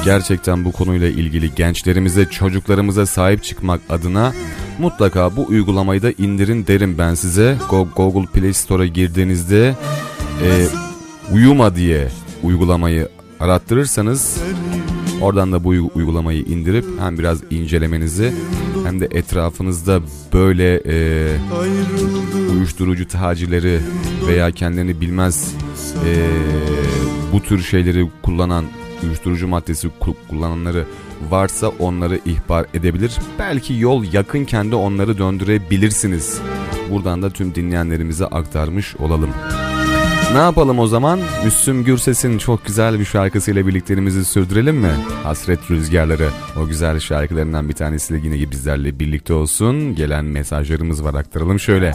Gerçekten 0.05 0.65
bu 0.65 0.71
konuyla 0.71 1.07
ilgili 1.07 1.55
gençlerimize, 1.55 2.25
çocuklarımıza 2.29 3.05
sahip 3.05 3.43
çıkmak 3.43 3.81
adına 3.89 4.33
mutlaka 4.79 5.35
bu 5.35 5.45
uygulamayı 5.47 6.01
da 6.01 6.11
indirin 6.11 6.67
derim 6.67 6.97
ben 6.97 7.13
size. 7.13 7.57
Go- 7.69 7.87
Google 7.95 8.25
Play 8.25 8.53
Store'a 8.53 8.85
girdiğinizde 8.85 9.75
e, 10.43 10.67
Uyuma 11.33 11.75
diye 11.75 12.07
uygulamayı 12.43 13.09
arattırırsanız 13.39 14.37
oradan 15.21 15.51
da 15.51 15.63
bu 15.63 15.69
uy- 15.69 15.89
uygulamayı 15.95 16.41
indirip 16.43 16.85
hem 16.99 17.17
biraz 17.17 17.39
incelemenizi 17.49 18.33
hem 18.85 18.99
de 18.99 19.07
etrafınızda 19.11 20.01
böyle 20.33 20.81
e, 20.87 21.27
uyuşturucu 22.51 23.07
tacirleri 23.07 23.79
veya 24.27 24.51
kendilerini 24.51 25.01
bilmez 25.01 25.53
e, 26.05 26.11
bu 27.33 27.41
tür 27.41 27.61
şeyleri 27.63 28.09
kullanan 28.23 28.65
uyuşturucu 29.03 29.47
maddesi 29.47 29.87
ku- 30.01 30.15
kullananları 30.29 30.85
varsa 31.29 31.67
onları 31.67 32.19
ihbar 32.25 32.65
edebilir. 32.73 33.11
Belki 33.39 33.73
yol 33.73 34.03
yakınken 34.13 34.71
de 34.71 34.75
onları 34.75 35.17
döndürebilirsiniz. 35.17 36.39
Buradan 36.91 37.21
da 37.21 37.29
tüm 37.29 37.55
dinleyenlerimize 37.55 38.25
aktarmış 38.25 38.95
olalım. 38.95 39.29
Ne 40.33 40.39
yapalım 40.39 40.79
o 40.79 40.87
zaman? 40.87 41.19
Müslüm 41.45 41.83
Gürses'in 41.83 42.37
çok 42.37 42.65
güzel 42.65 42.99
bir 42.99 43.05
şarkısıyla 43.05 43.67
birlikteliğimizi 43.67 44.25
sürdürelim 44.25 44.75
mi? 44.75 44.91
Hasret 45.23 45.71
Rüzgarları. 45.71 46.29
O 46.61 46.67
güzel 46.67 46.99
şarkılarından 46.99 47.69
bir 47.69 47.73
tanesi 47.73 48.13
de 48.13 48.27
yine 48.27 48.51
bizlerle 48.51 48.99
birlikte 48.99 49.33
olsun. 49.33 49.95
Gelen 49.95 50.25
mesajlarımız 50.25 51.03
var 51.03 51.13
aktaralım 51.13 51.59
şöyle. 51.59 51.93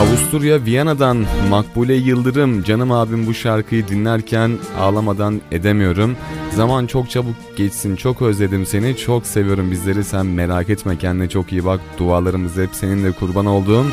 Avusturya 0.00 0.64
Viyana'dan 0.64 1.26
Makbule 1.50 1.94
Yıldırım 1.94 2.62
canım 2.62 2.92
abim 2.92 3.26
bu 3.26 3.34
şarkıyı 3.34 3.88
dinlerken 3.88 4.58
ağlamadan 4.80 5.40
edemiyorum. 5.52 6.16
Zaman 6.56 6.86
çok 6.86 7.10
çabuk 7.10 7.36
geçsin 7.56 7.96
çok 7.96 8.22
özledim 8.22 8.66
seni 8.66 8.96
çok 8.96 9.26
seviyorum 9.26 9.70
bizleri 9.70 10.04
sen 10.04 10.26
merak 10.26 10.70
etme 10.70 10.98
kendine 10.98 11.28
çok 11.28 11.52
iyi 11.52 11.64
bak 11.64 11.80
dualarımız 11.98 12.56
hep 12.56 12.70
seninle 12.72 13.12
kurban 13.12 13.46
olduğum. 13.46 13.86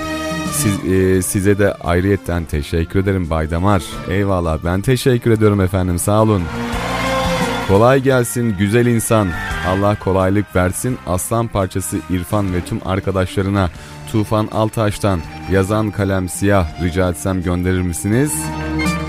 Siz, 0.51 0.85
e, 0.93 1.21
size 1.21 1.57
de 1.59 1.73
ayrıyetten 1.73 2.45
teşekkür 2.45 2.99
ederim 2.99 3.29
Bay 3.29 3.51
Damar. 3.51 3.83
Eyvallah 4.09 4.57
ben 4.65 4.81
teşekkür 4.81 5.31
ediyorum 5.31 5.61
efendim 5.61 5.99
sağ 5.99 6.21
olun. 6.21 6.43
Kolay 7.67 8.01
gelsin 8.03 8.55
güzel 8.59 8.85
insan. 8.85 9.27
Allah 9.67 9.95
kolaylık 9.99 10.55
versin. 10.55 10.97
Aslan 11.07 11.47
parçası 11.47 11.97
İrfan 12.09 12.53
ve 12.53 12.61
tüm 12.61 12.79
arkadaşlarına 12.87 13.69
Tufan 14.11 14.47
Altaş'tan 14.51 15.19
yazan 15.51 15.91
kalem 15.91 16.29
siyah 16.29 16.83
rica 16.83 17.09
etsem 17.09 17.43
gönderir 17.43 17.81
misiniz? 17.81 18.33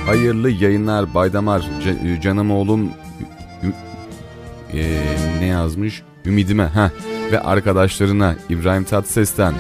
Hayırlı 0.07 0.51
yayınlar 0.51 1.15
Baydamar. 1.15 1.69
C- 1.85 2.21
canım 2.23 2.51
oğlum 2.51 2.91
Ee, 4.75 5.03
ne 5.41 5.47
yazmış? 5.47 6.03
Ümidime 6.27 6.65
ha 6.65 6.91
ve 7.33 7.41
arkadaşlarına 7.41 8.35
İbrahim 8.49 8.85
Tatlıses'ten 8.85 9.55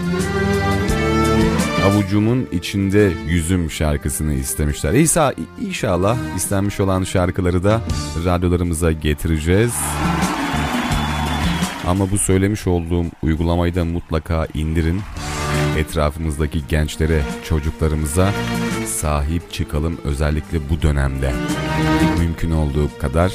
Avucumun 1.86 2.48
içinde 2.52 3.12
yüzüm 3.26 3.70
şarkısını 3.70 4.34
istemişler. 4.34 4.92
İsa 4.92 5.34
inşallah 5.60 6.16
istenmiş 6.36 6.80
olan 6.80 7.04
şarkıları 7.04 7.64
da 7.64 7.80
radyolarımıza 8.24 8.92
getireceğiz. 8.92 9.74
Ama 11.86 12.10
bu 12.10 12.18
söylemiş 12.18 12.66
olduğum 12.66 13.04
uygulamayı 13.22 13.74
da 13.74 13.84
mutlaka 13.84 14.46
indirin. 14.54 15.00
Etrafımızdaki 15.78 16.62
gençlere, 16.68 17.22
çocuklarımıza 17.48 18.32
sahip 18.86 19.52
çıkalım 19.52 19.98
özellikle 20.04 20.58
bu 20.70 20.82
dönemde. 20.82 21.32
Mümkün 22.18 22.50
olduğu 22.50 22.98
kadar. 22.98 23.32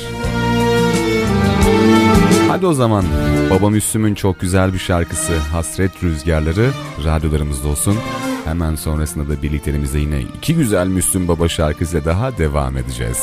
Hadi 2.47 2.65
o 2.65 2.73
zaman 2.73 3.05
Baba 3.49 3.69
Müslüm'ün 3.69 4.15
çok 4.15 4.39
güzel 4.39 4.73
bir 4.73 4.79
şarkısı 4.79 5.37
Hasret 5.37 6.03
Rüzgarları 6.03 6.71
radyolarımızda 7.05 7.67
olsun. 7.67 7.97
Hemen 8.45 8.75
sonrasında 8.75 9.29
da 9.29 9.41
birlikteliğimizde 9.41 9.99
yine 9.99 10.21
iki 10.21 10.55
güzel 10.55 10.87
Müslüm 10.87 11.27
Baba 11.27 11.49
şarkısıyla 11.49 12.05
daha 12.05 12.37
devam 12.37 12.77
edeceğiz. 12.77 13.17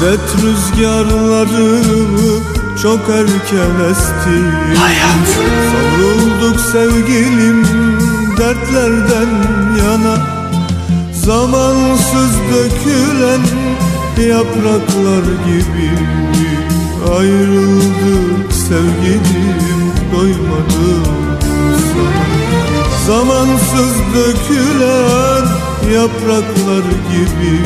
Dert 0.00 0.42
rüzgarları 0.42 1.82
çok 2.82 3.00
erken 3.00 3.90
esti. 3.90 4.36
Hayat. 4.78 5.28
Savrulduk 5.70 6.60
sevgilim 6.60 7.64
dertlerden 8.38 9.30
yana. 9.78 10.16
Zamansız 11.12 12.32
dökülen 12.52 13.40
yapraklar 14.28 15.24
gibi 15.46 15.90
Ayrıldık 17.18 18.52
sevgilim 18.52 19.92
doymadım 20.16 21.04
sana. 21.92 22.24
Zamansız 23.06 23.94
dökülen 24.14 25.46
yapraklar 25.94 26.84
gibi 27.12 27.60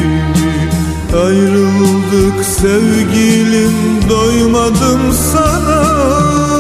Ayrıldık 1.22 2.44
sevgilim 2.44 3.74
doymadım 4.10 5.12
sana 5.32 6.53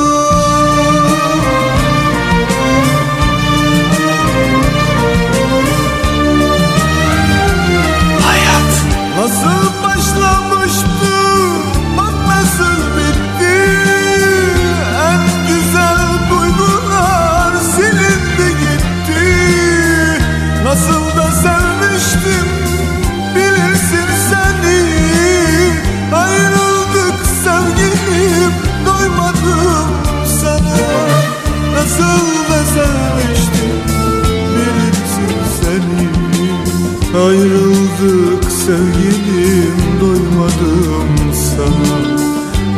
sevgilim 38.66 40.00
doymadım 40.00 41.34
sana. 41.34 41.98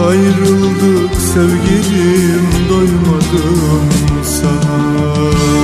Ayrıldık 0.08 1.14
sevgilim 1.20 2.46
doymadım 2.70 3.88
sana 4.24 5.55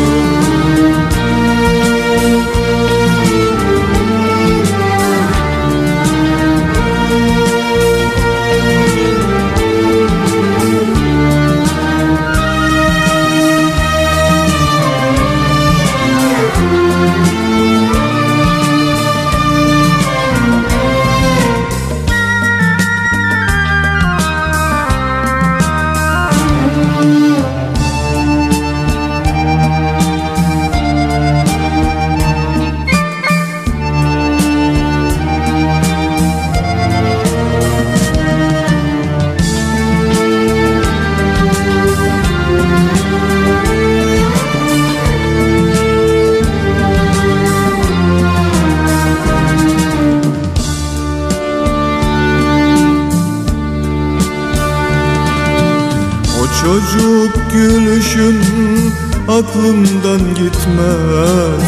aklımdan 60.12 60.34
gitmez. 60.34 61.62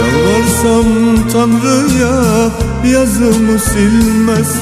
Yalvarsam 0.00 0.86
Tanrı'ya 1.32 2.50
yazımı 2.92 3.58
silmez. 3.58 4.54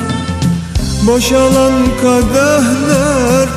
Boşalan 1.06 1.72
kadehler 2.02 3.48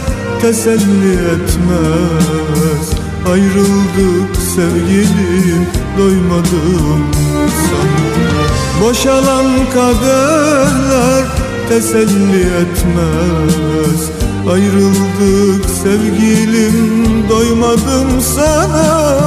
teselli 0.41 1.13
etmez. 1.13 2.89
Ayrıldık 3.31 4.35
sevgilim 4.55 5.67
doymadım 5.97 7.11
sana. 7.47 8.81
Boşalan 8.81 9.51
kadehler 9.73 11.25
teselli 11.69 12.39
etmez 12.41 14.20
Ayrıldık 14.51 15.69
sevgilim 15.69 17.29
doymadım 17.29 18.21
sana. 18.21 19.21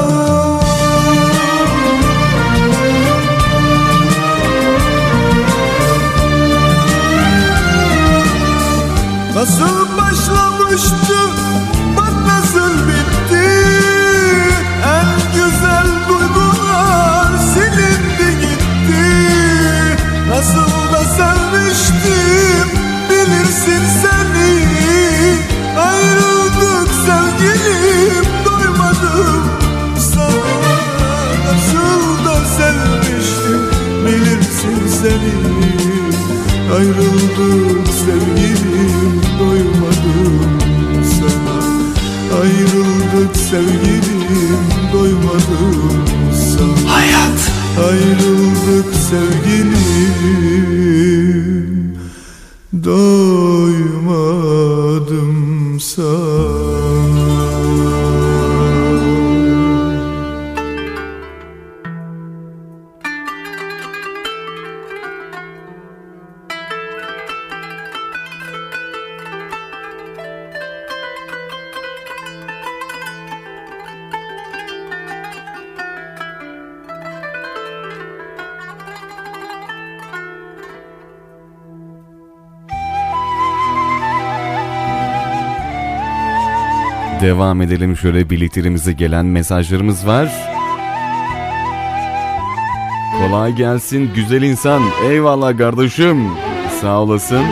Nasıl 9.34 9.96
başlamıştı? 9.96 11.16
Bak 11.96 12.12
nasıl 12.26 12.88
bitti. 12.88 13.50
En 14.84 15.06
güzel 15.34 15.86
duygular 16.08 17.38
silindi 17.38 18.40
gitti. 18.40 19.06
Nasıl 20.28 20.73
Ayrıldık 36.74 37.88
sevgilim 37.88 39.20
doymadım 39.38 40.34
sana. 41.20 41.58
Ayrıldık 42.40 43.36
sevgilim 43.36 44.64
doymadım 44.92 46.04
sana. 46.32 46.94
Hayat. 46.94 47.40
Ayrıldık 47.88 48.94
sevgilim 49.10 50.34
Devam 87.34 87.62
edelim 87.62 87.96
şöyle 87.96 88.30
birliklerimize 88.30 88.92
gelen 88.92 89.26
mesajlarımız 89.26 90.06
var. 90.06 90.28
Kolay 93.18 93.52
gelsin 93.52 94.10
güzel 94.14 94.42
insan. 94.42 94.82
Eyvallah 95.08 95.58
kardeşim. 95.58 96.28
Sağ 96.80 97.00
olasın. 97.00 97.42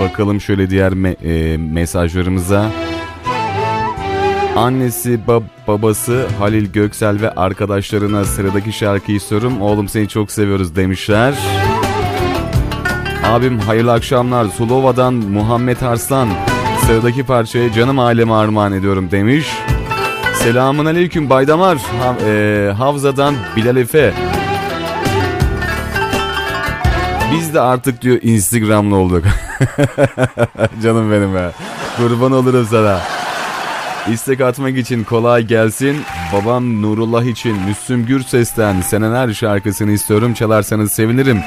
Bakalım 0.00 0.40
şöyle 0.40 0.70
diğer 0.70 0.92
me- 0.92 1.26
e, 1.52 1.56
mesajlarımıza. 1.56 2.66
Annesi, 4.56 5.20
bab- 5.28 5.42
babası 5.68 6.26
Halil 6.38 6.72
Göksel 6.72 7.20
ve 7.20 7.30
arkadaşlarına 7.30 8.24
sıradaki 8.24 8.72
şarkıyı 8.72 9.20
sorum. 9.20 9.62
Oğlum 9.62 9.88
seni 9.88 10.08
çok 10.08 10.30
seviyoruz 10.32 10.76
demişler. 10.76 11.34
Abim 13.24 13.58
hayırlı 13.58 13.92
akşamlar. 13.92 14.44
Sulova'dan 14.44 15.14
Muhammed 15.14 15.80
Arslan. 15.80 16.28
Sıradaki 16.88 17.22
parçaya 17.24 17.72
canım 17.72 17.98
aileme 17.98 18.32
armağan 18.32 18.72
ediyorum 18.72 19.10
demiş. 19.10 19.46
Selamun 20.34 20.86
aleyküm 20.86 21.30
Baydamar. 21.30 21.78
Ha- 21.78 22.16
e, 22.26 22.72
Havza'dan 22.78 23.34
Bilal 23.56 23.76
Efe. 23.76 24.14
Biz 27.32 27.54
de 27.54 27.60
artık 27.60 28.02
diyor 28.02 28.18
Instagram'lı 28.22 28.96
olduk. 28.96 29.24
Canım 30.82 31.12
benim 31.12 31.34
be. 31.34 31.50
Kurban 31.96 32.32
olurum 32.32 32.66
sana. 32.70 33.00
İstek 34.12 34.40
atmak 34.40 34.76
için 34.76 35.04
kolay 35.04 35.42
gelsin. 35.42 35.96
Babam 36.32 36.82
Nurullah 36.82 37.24
için 37.24 37.56
Müslüm 37.68 38.06
Gürses'ten 38.06 38.80
Seneler 38.80 39.32
şarkısını 39.34 39.90
istiyorum. 39.90 40.34
Çalarsanız 40.34 40.92
sevinirim. 40.92 41.40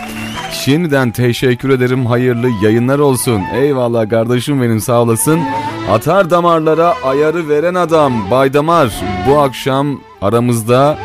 Şimdiden 0.51 1.11
teşekkür 1.11 1.69
ederim. 1.69 2.05
Hayırlı 2.05 2.49
yayınlar 2.63 2.99
olsun. 2.99 3.41
Eyvallah 3.55 4.09
kardeşim 4.09 4.61
benim 4.61 4.79
sağ 4.79 5.01
olasın. 5.01 5.39
Atar 5.91 6.29
damarlara 6.29 6.93
ayarı 7.03 7.49
veren 7.49 7.75
adam 7.75 8.31
Baydamar. 8.31 9.01
Bu 9.27 9.39
akşam 9.39 9.99
aramızda 10.21 10.97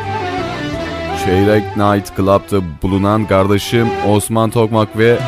Çeyrek 1.25 1.77
Night 1.77 2.17
Club'da 2.17 2.61
bulunan 2.81 3.25
kardeşim 3.25 3.87
Osman 4.07 4.49
Tokmak 4.49 4.97
ve 4.97 5.19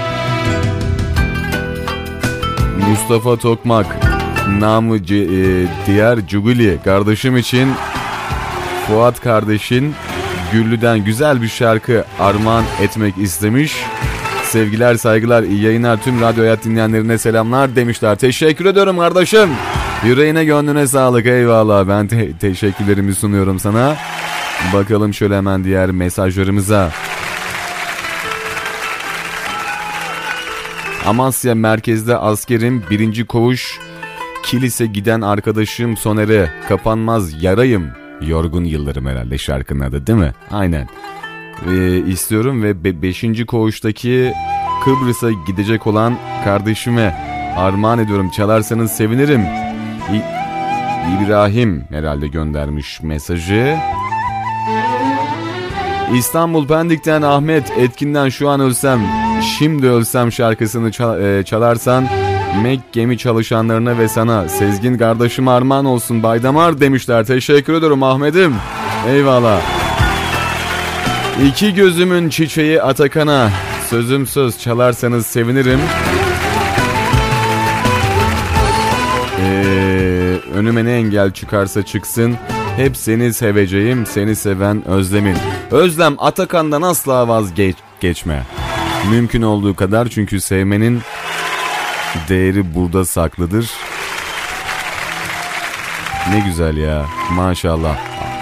Mustafa 2.90 3.38
Tokmak 3.38 3.86
namı 4.60 4.96
e, 4.96 5.02
diğer 5.88 6.28
Cuguli 6.28 6.80
kardeşim 6.84 7.38
için 7.38 7.70
Fuat 8.88 9.22
kardeşin 9.22 9.96
Güllü'den 10.54 11.06
güzel 11.06 11.42
bir 11.42 11.48
şarkı 11.48 12.06
armağan 12.20 12.64
etmek 12.82 13.18
istemiş. 13.18 13.76
Sevgiler 14.44 14.96
saygılar 14.96 15.44
iyi 15.44 15.62
yayınlar 15.62 16.04
tüm 16.04 16.22
radyo 16.22 16.44
hayat 16.44 16.66
dinleyenlerine 16.66 17.18
selamlar 17.18 17.76
demişler. 17.76 18.16
Teşekkür 18.16 18.66
ediyorum 18.66 18.98
kardeşim. 18.98 19.50
Yüreğine 20.06 20.46
gönlüne 20.46 20.88
sağlık 20.88 21.26
eyvallah 21.26 21.88
ben 21.88 22.08
te- 22.08 22.38
teşekkürlerimi 22.38 23.16
sunuyorum 23.16 23.60
sana. 23.60 23.96
Bakalım 24.74 25.14
şöyle 25.14 25.38
hemen 25.38 25.64
diğer 25.64 25.92
mesajlarımıza. 25.92 26.92
Amasya 31.06 31.56
merkezde 31.56 32.18
askerim 32.18 32.84
birinci 32.90 33.26
koğuş 33.26 33.80
kilise 34.44 34.86
giden 34.86 35.22
arkadaşım 35.22 35.98
Soner'e 35.98 36.52
kapanmaz 36.70 37.44
yarayım. 37.44 37.99
Yorgun 38.22 38.64
yıllarım 38.64 39.06
herhalde 39.06 39.38
şarkının 39.38 39.80
adı 39.80 40.08
değil 40.08 40.20
mi? 40.20 40.32
Aynen. 40.52 40.88
Ee, 41.70 41.98
istiyorum 41.98 42.64
ve 42.64 43.02
5. 43.02 43.46
koğuştaki 43.48 44.34
Kıbrıs'a 44.84 45.30
gidecek 45.48 45.88
olan 45.88 46.18
kardeşime 46.44 47.16
armağan 47.58 48.00
ediyorum. 48.00 48.30
Çalarsanız 48.30 48.92
sevinirim. 48.92 49.42
İ- 50.14 50.40
İbrahim 51.24 51.84
herhalde 51.90 52.28
göndermiş 52.28 53.02
mesajı. 53.04 53.78
İstanbul 56.16 56.68
Pendik'ten 56.68 57.22
Ahmet 57.22 57.72
Etkin'den 57.78 58.30
şu 58.30 58.50
an 58.50 58.60
ölsem 58.60 59.00
şimdi 59.58 59.88
ölsem 59.88 60.32
şarkısını 60.32 60.92
çal- 60.92 61.22
e, 61.22 61.44
çalarsan 61.44 62.08
Mek 62.64 62.80
gemi 62.92 63.18
çalışanlarına 63.18 63.98
ve 63.98 64.08
sana 64.08 64.50
Sezgin 64.50 64.98
kardeşim 64.98 65.48
armağan 65.48 65.86
olsun 65.86 66.24
Baydamar 66.24 66.80
demişler. 66.80 67.26
Teşekkür 67.26 67.74
ederim 67.74 68.04
Ahmet'im. 68.04 68.56
Eyvallah. 69.08 69.62
İki 71.48 71.74
gözümün 71.74 72.30
çiçeği 72.30 72.82
Atakan'a 72.82 73.50
sözüm 73.90 74.28
söz 74.28 74.60
çalarsanız 74.60 75.26
sevinirim. 75.26 75.80
Ee, 79.42 80.38
önüme 80.54 80.86
ne 80.86 80.92
engel 80.92 81.32
çıkarsa 81.32 81.86
çıksın 81.86 82.38
hep 82.76 82.98
seni 82.98 83.34
seveceğim 83.34 84.06
seni 84.06 84.36
seven 84.36 84.88
Özlem'in. 84.88 85.38
Özlem 85.72 86.16
Atakan'dan 86.18 86.82
asla 86.82 87.28
vazgeç 87.28 87.76
geçme. 88.00 88.44
Mümkün 89.12 89.42
olduğu 89.42 89.76
kadar 89.76 90.08
çünkü 90.08 90.42
sevmenin 90.42 91.02
değeri 92.30 92.76
burada 92.76 93.06
saklıdır. 93.06 93.72
Ne 96.30 96.40
güzel 96.40 96.78
ya 96.78 97.06
maşallah. 97.32 97.98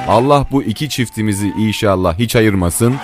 Allah 0.08 0.46
bu 0.52 0.64
iki 0.64 0.90
çiftimizi 0.90 1.48
inşallah 1.48 2.20
hiç 2.20 2.36
ayırmasın. 2.36 2.96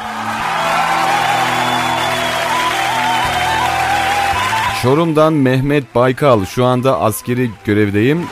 Çorum'dan 4.82 5.34
Mehmet 5.34 5.96
Baykal 5.96 6.46
şu 6.46 6.66
anda 6.66 7.00
askeri 7.00 7.52
görevdeyim. 7.66 8.26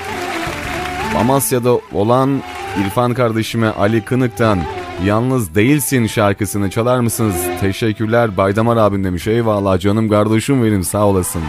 Amasya'da 1.20 1.80
olan 1.94 2.44
İrfan 2.86 3.14
kardeşime 3.14 3.70
Ali 3.70 4.02
Kınık'tan 4.02 4.60
Yalnız 5.06 5.56
Değilsin 5.56 6.08
şarkısını 6.08 6.70
çalar 6.70 7.00
mısınız? 7.00 7.36
Teşekkürler 7.60 8.38
Baydamar 8.38 8.78
abim 8.78 9.04
demiş. 9.04 9.28
Eyvallah 9.28 9.80
canım 9.80 10.10
kardeşim 10.10 10.64
benim 10.64 10.84
sağ 10.84 11.06
olasın. 11.06 11.42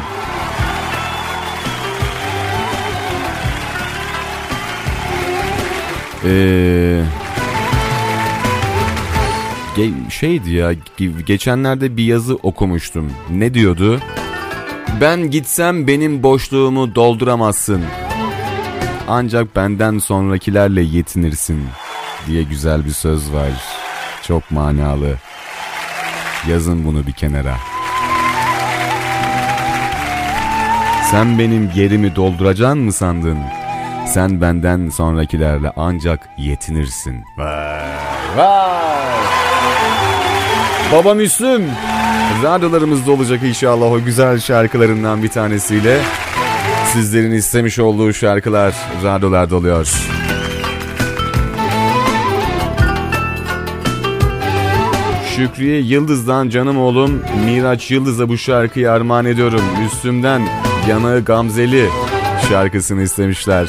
Ge- 9.76 10.10
şeydi 10.10 10.52
ya 10.52 10.72
ge- 10.72 11.22
geçenlerde 11.22 11.96
bir 11.96 12.04
yazı 12.04 12.34
okumuştum. 12.34 13.12
Ne 13.30 13.54
diyordu? 13.54 14.00
Ben 15.00 15.30
gitsem 15.30 15.86
benim 15.86 16.22
boşluğumu 16.22 16.94
dolduramazsın. 16.94 17.82
Ancak 19.08 19.56
benden 19.56 19.98
sonrakilerle 19.98 20.82
yetinirsin 20.82 21.64
diye 22.26 22.42
güzel 22.42 22.84
bir 22.84 22.90
söz 22.90 23.32
var. 23.32 23.50
Çok 24.26 24.50
manalı. 24.50 25.14
Yazın 26.48 26.84
bunu 26.84 27.06
bir 27.06 27.12
kenara. 27.12 27.56
Sen 31.10 31.38
benim 31.38 31.70
yerimi 31.76 32.16
dolduracaksın 32.16 32.78
mı 32.78 32.92
sandın? 32.92 33.38
Sen 34.06 34.40
benden 34.40 34.88
sonrakilerle 34.88 35.72
ancak 35.76 36.28
yetinirsin. 36.38 37.24
Vay 37.38 37.46
vay. 38.36 39.22
Baba 40.92 41.14
Müslüm. 41.14 41.62
Radyolarımızda 42.42 43.12
olacak 43.12 43.42
inşallah 43.42 43.92
o 43.92 44.04
güzel 44.04 44.40
şarkılarından 44.40 45.22
bir 45.22 45.28
tanesiyle. 45.28 46.00
Sizlerin 46.92 47.32
istemiş 47.32 47.78
olduğu 47.78 48.12
şarkılar 48.12 48.74
radyolarda 49.04 49.56
oluyor. 49.56 49.88
Şükriye 55.36 55.80
Yıldız'dan 55.80 56.48
canım 56.48 56.78
oğlum 56.78 57.22
Miraç 57.44 57.90
Yıldız'a 57.90 58.28
bu 58.28 58.38
şarkıyı 58.38 58.92
armağan 58.92 59.24
ediyorum. 59.24 59.62
Müslüm'den 59.82 60.42
Yanağı 60.88 61.24
Gamzeli 61.24 61.88
şarkısını 62.48 63.02
istemişler. 63.02 63.69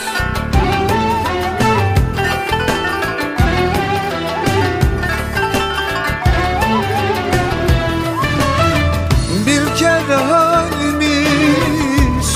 Bir 9.45 9.76
kere 9.76 10.16
halimi 10.16 11.28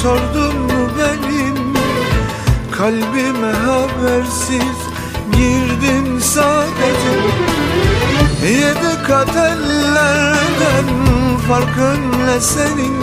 sordun 0.02 0.56
mu 0.56 0.90
benim? 1.00 1.74
Kalbime 2.78 3.52
habersiz 3.52 4.78
girdin 5.32 6.20
sadece. 6.20 7.18
Yedi 8.44 9.04
kat 9.08 9.36
ellerden 9.36 10.86
farkın 11.48 12.28
ne 12.28 12.40
senin 12.40 12.94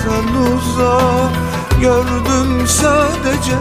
Uzaktan 0.00 0.24
uzağa 0.52 1.30
gördüm 1.80 2.66
sadece. 2.66 3.56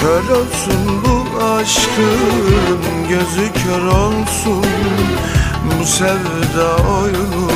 Kör 0.00 0.36
olsun 0.36 1.02
bu 1.04 1.44
aşkın 1.44 3.08
gözü 3.08 3.52
kör 3.64 3.86
olsun 3.86 4.66
Bu 5.64 5.84
sevda 5.84 6.76
oyunu. 7.00 7.50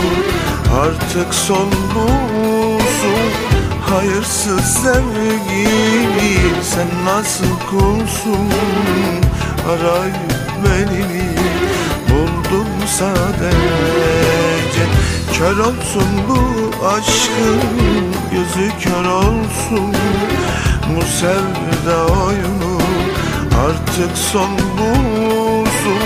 Artık 0.82 1.34
son 1.34 1.70
bulsun 1.94 3.30
Hayırsız 3.90 4.64
sevgili 4.64 6.38
sen 6.62 6.88
nasıl 7.04 7.58
kulsun? 7.70 8.48
Arayıp 9.68 10.14
beni 10.64 11.24
buldum 12.08 12.68
sadece 12.98 14.13
Kör 15.38 15.58
olsun 15.58 16.08
bu 16.28 16.86
aşkın 16.86 17.60
gözü 18.32 18.70
kör 18.80 19.04
olsun. 19.04 19.94
Bu 20.88 21.02
sevda 21.02 22.06
oyunu 22.06 22.78
artık 23.66 24.18
son 24.32 24.50
bulsun. 24.78 26.02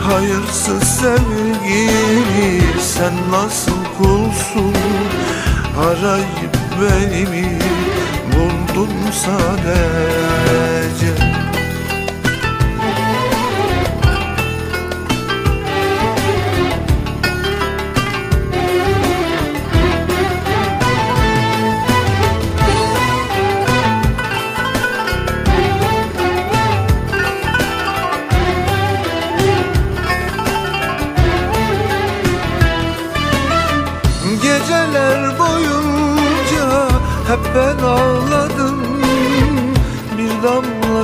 Hayırsız 0.00 0.82
sevgili 0.82 2.62
sen 2.80 3.14
nasıl 3.30 3.84
kulsun? 3.98 4.76
Arayıp 5.78 6.56
beni 6.80 7.58
buldun 8.32 8.90
sadece 9.12 11.01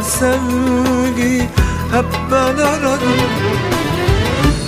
sevgi 0.02 1.40
hep 1.92 2.06
ben 2.30 2.62
aradım 2.62 3.18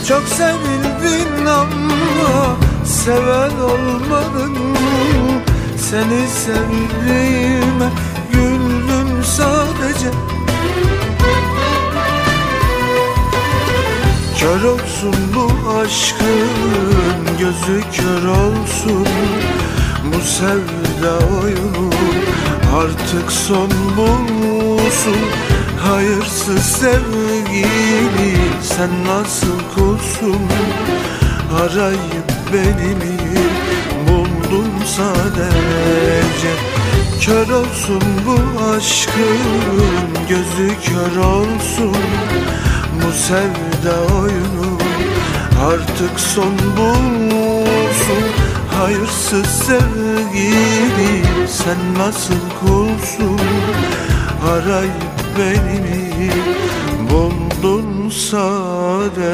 Çok 0.09 0.23
sevildin 0.29 1.47
ama 1.47 2.57
seven 2.85 3.51
olmadın. 3.61 4.57
Seni 5.91 6.29
sevdiğime 6.29 7.91
güldüm 8.33 9.25
sadece. 9.25 10.11
Kör 14.39 14.63
olsun 14.65 15.15
bu 15.35 15.71
aşkın 15.71 17.39
gözü 17.39 17.83
kör 17.93 18.29
olsun. 18.29 19.07
Bu 20.05 20.21
sevda 20.21 21.41
oyunu 21.43 21.91
artık 22.77 23.33
son 23.33 23.71
bulsun 24.91 25.17
Hayırsız 25.79 26.65
sevgili 26.65 28.37
sen 28.63 28.91
nasıl 29.07 29.59
kulsun 29.75 30.41
Arayıp 31.61 32.31
beni 32.53 32.95
mi 32.95 33.19
buldun 34.09 34.71
sadece 34.97 36.51
Kör 37.21 37.49
olsun 37.51 38.03
bu 38.27 38.65
aşkın 38.77 40.27
gözü 40.29 40.75
kör 40.85 41.23
olsun. 41.25 41.97
Bu 42.95 43.13
sevda 43.13 44.15
oyunu 44.15 44.79
artık 45.67 46.21
son 46.21 46.55
bulsun. 46.77 48.25
Hayırsız 48.79 49.47
sevgili 49.47 51.23
sen 51.49 51.99
nasıl 51.99 52.35
kulsun 52.61 53.41
Arayıp 54.49 54.93
beni 55.39 56.31
buldun 57.11 58.09
sadece 58.09 59.31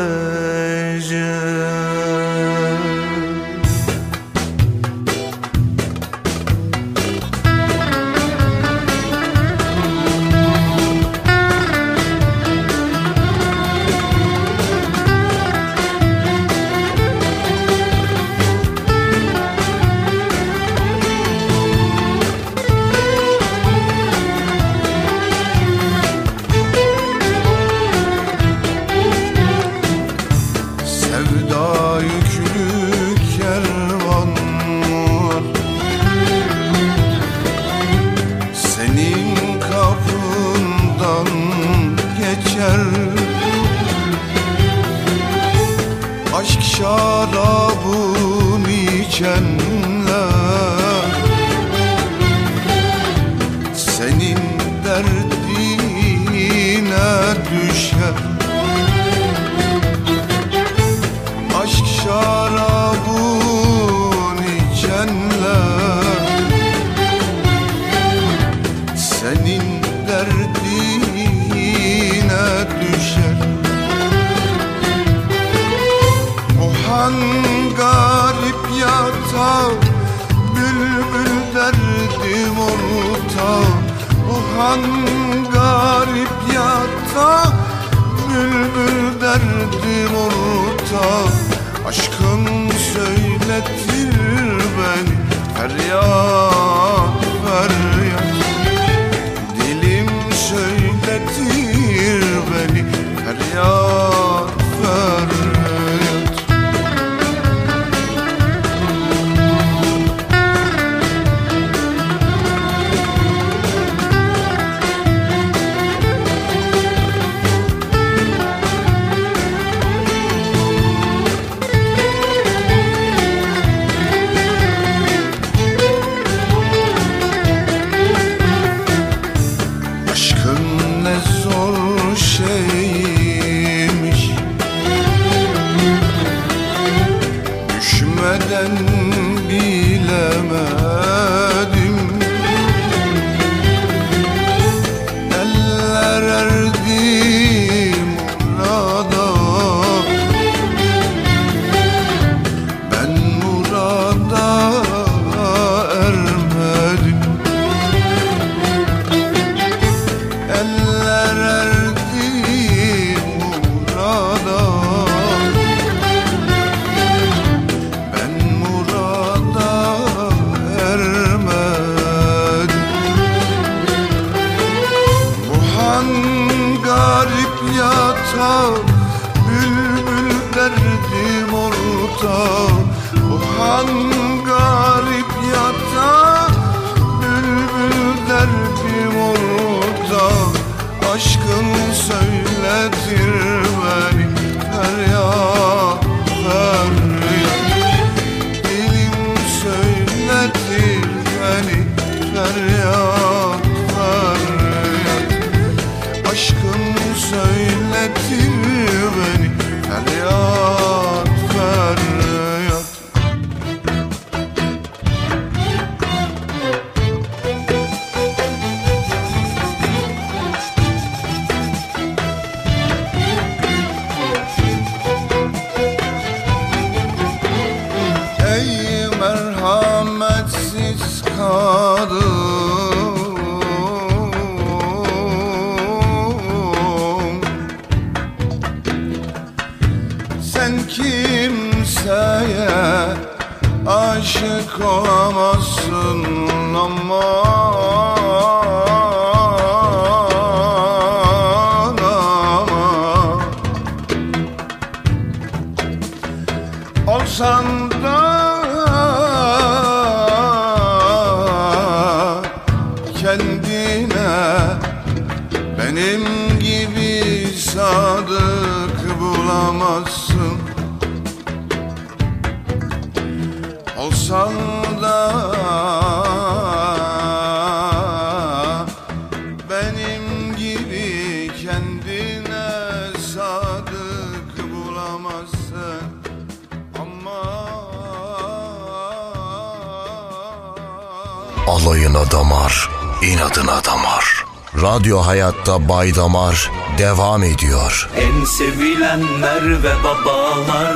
Hayat'ta 295.66 295.88
Bay 295.88 296.14
Damar 296.14 296.70
devam 296.98 297.42
ediyor. 297.42 298.10
En 298.16 298.44
sevilenler 298.44 299.82
ve 299.82 299.92
babalar 300.04 300.94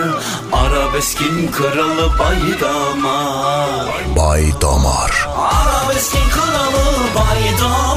Arabeskin 0.52 1.50
kralı 1.52 2.10
baydamar 2.18 3.86
Bay 4.16 4.44
Damar. 4.60 5.28
Arabeskin 5.36 6.30
kralı 6.30 6.84
baydamar 7.14 7.89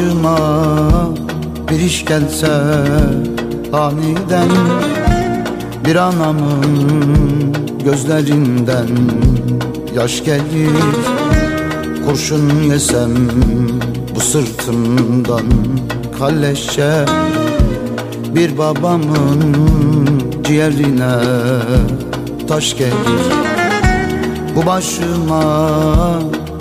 başıma 0.00 0.38
bir 1.70 1.80
iş 1.80 2.04
gelse 2.04 2.52
aniden 3.72 4.48
Bir 5.84 5.96
anamın 5.96 7.52
gözlerinden 7.84 8.88
yaş 9.96 10.24
gelir 10.24 10.70
Kurşun 12.06 12.62
yesem 12.70 13.10
bu 14.14 14.20
sırtımdan 14.20 15.46
kalleşe 16.18 17.04
Bir 18.34 18.58
babamın 18.58 19.56
ciğerine 20.44 21.14
taş 22.48 22.76
gelir. 22.76 22.94
Bu 24.56 24.66
başıma 24.66 25.42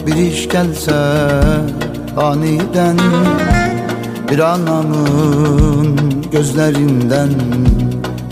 bir 0.08 0.16
iş 0.16 0.50
gelse 0.50 0.94
aniden 2.20 2.98
Bir 4.32 4.40
anamın 4.40 5.98
gözlerinden 6.32 7.30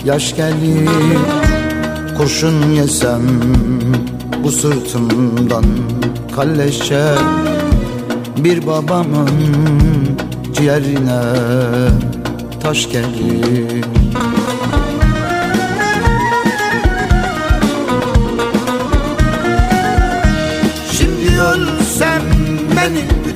yaş 0.04 0.36
gelir 0.36 0.88
Kurşun 2.18 2.70
yesem 2.70 3.22
bu 4.44 4.52
sırtımdan 4.52 5.64
kalleşe. 6.36 7.04
Bir 8.36 8.66
babamın 8.66 9.28
ciğerine 10.52 11.20
taş 12.62 12.88
gelir 12.88 13.97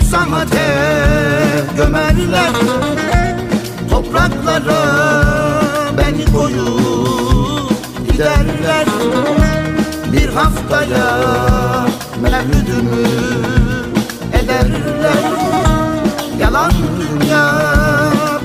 saate 0.01 0.67
gömerler 1.77 2.53
Topraklara 3.91 4.83
beni 5.99 6.33
koyup 6.33 7.71
giderler. 8.13 8.87
Bir 10.13 10.29
haftaya 10.29 11.19
mevlüdümü 12.23 13.07
ederler. 14.33 15.23
Yalan 16.41 16.73
dünya 17.01 17.53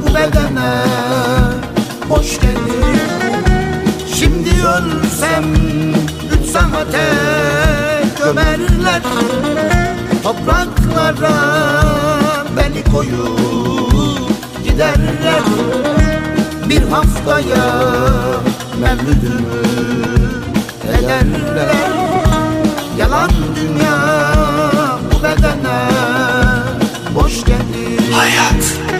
bu 0.01 0.15
bedene 0.15 0.83
hoş 2.09 2.39
gelir. 2.39 3.01
Şimdi 4.15 4.49
ölsem 4.49 5.45
üç 6.33 6.49
saate 6.49 7.07
gömerler 8.23 9.01
Topraklara 10.27 11.37
beni 12.57 12.83
koyup 12.83 14.29
giderler. 14.63 15.43
Bir 16.69 16.81
haftaya 16.81 17.65
mevlüdümü 18.79 19.63
ederler. 20.83 21.75
Yalan 22.97 23.31
dünya 23.55 23.97
bu 25.11 25.23
bedene 25.23 25.79
boş 27.15 27.43
gelir. 27.45 28.11
Hayat. 28.11 28.96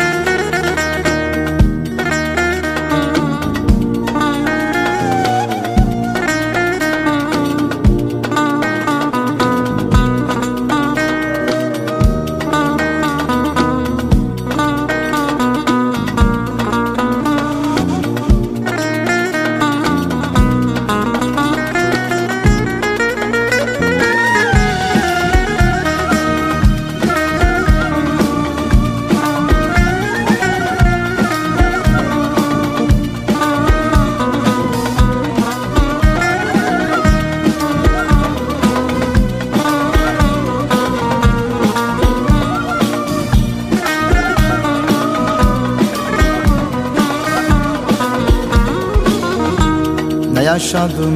Yaşadım. 50.68 51.14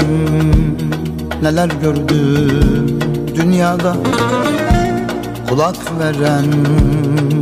Neler 1.41 1.69
gördüm 1.81 2.99
dünyada. 3.35 3.95
Kulak 5.49 5.75
veren 5.99 6.45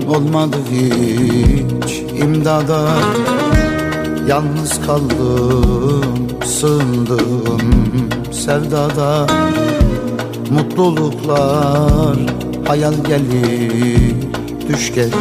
olmadı 0.07 0.57
hiç 0.71 2.03
imdada. 2.23 2.87
Yalnız 4.27 4.81
kaldım 4.85 6.27
sığındım 6.45 7.61
sevdada. 8.31 9.27
Mutluluklar 10.51 12.17
hayal 12.67 12.93
gelir 12.93 14.15
düş 14.69 14.93
gelir 14.93 15.13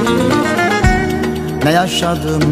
Ne 1.65 1.70
yaşadım 1.70 2.43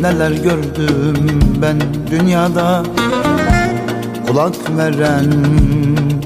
neler 0.00 0.30
gördüm 0.30 1.40
ben 1.62 1.76
dünyada 2.10 2.82
Kulak 4.26 4.76
veren 4.76 5.32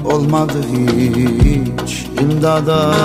olmadı 0.05 0.61
hiç 0.71 2.07
imdada. 2.21 2.95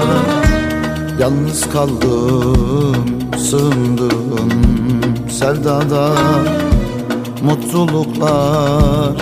Yalnız 1.21 1.71
kaldım 1.71 3.07
sığındım 3.39 4.51
sevdada. 5.31 6.13
Mutluluklar 7.45 9.13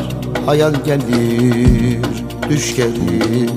hayal 0.47 0.75
gelir 0.85 2.03
düş 2.51 2.77
gelir. 2.77 3.51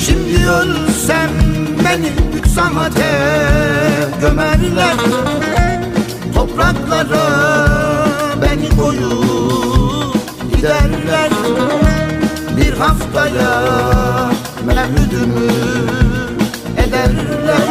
Şimdi 0.00 0.48
ölsem 0.48 1.30
beni 1.84 2.08
üç 2.38 2.46
saate 2.46 3.63
gömerler. 4.24 4.96
Topraklara 6.34 7.26
beni 8.42 8.76
koyup 8.76 10.14
giderler. 10.56 11.30
Bir 12.56 12.72
haftaya 12.72 13.52
mevlüdümü 14.66 15.50
ederler. 16.76 17.68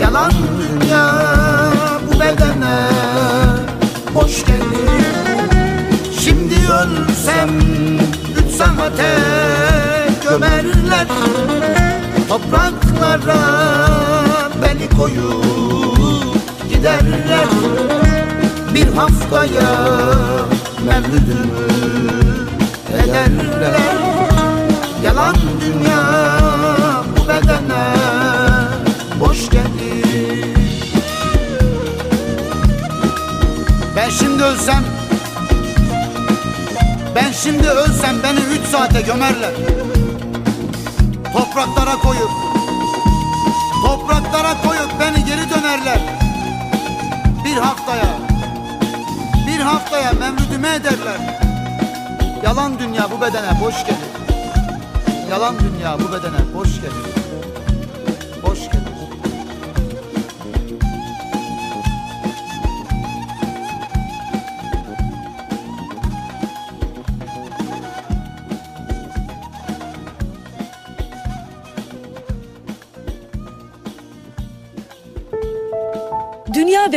Yalan 0.00 0.32
dünya 0.60 1.10
bu 2.06 2.20
bedene 2.20 2.88
hoş 4.14 4.44
gelir. 4.44 5.04
Şimdi 6.20 6.54
ölsem 6.54 7.50
üç 8.36 8.56
saate 8.56 9.18
gömerler. 10.28 11.06
Topraklara 12.28 13.40
koyup 15.00 16.36
giderler 16.68 17.48
Bir 18.74 18.86
haftaya 18.86 19.70
mevlüdümü 20.86 21.70
ederler. 22.92 23.80
Yalan 25.04 25.36
dünya 25.60 26.02
bu 27.16 27.28
bedene 27.28 27.94
boş 29.20 29.50
gelir. 29.50 30.56
Ben 33.96 34.10
şimdi 34.10 34.42
ölsem 34.42 34.84
Ben 37.14 37.32
şimdi 37.32 37.68
ölsem 37.68 38.16
beni 38.22 38.40
üç 38.40 38.68
saate 38.70 39.00
gömerler. 39.00 39.52
Topraklara 41.32 41.96
koyup 41.96 42.30
Topraklara 43.84 44.62
koyup 44.62 44.69
Bir 47.50 47.56
haftaya 47.56 48.18
Bir 49.46 49.60
haftaya 49.60 50.12
mevlüdüme 50.12 50.74
ederler. 50.74 51.38
Yalan 52.44 52.78
dünya 52.78 53.10
bu 53.10 53.20
bedene 53.20 53.60
boş 53.64 53.74
gelir. 53.86 54.10
Yalan 55.30 55.54
dünya 55.58 55.98
bu 55.98 56.12
bedene 56.12 56.54
boş 56.54 56.80
gelir 56.80 57.19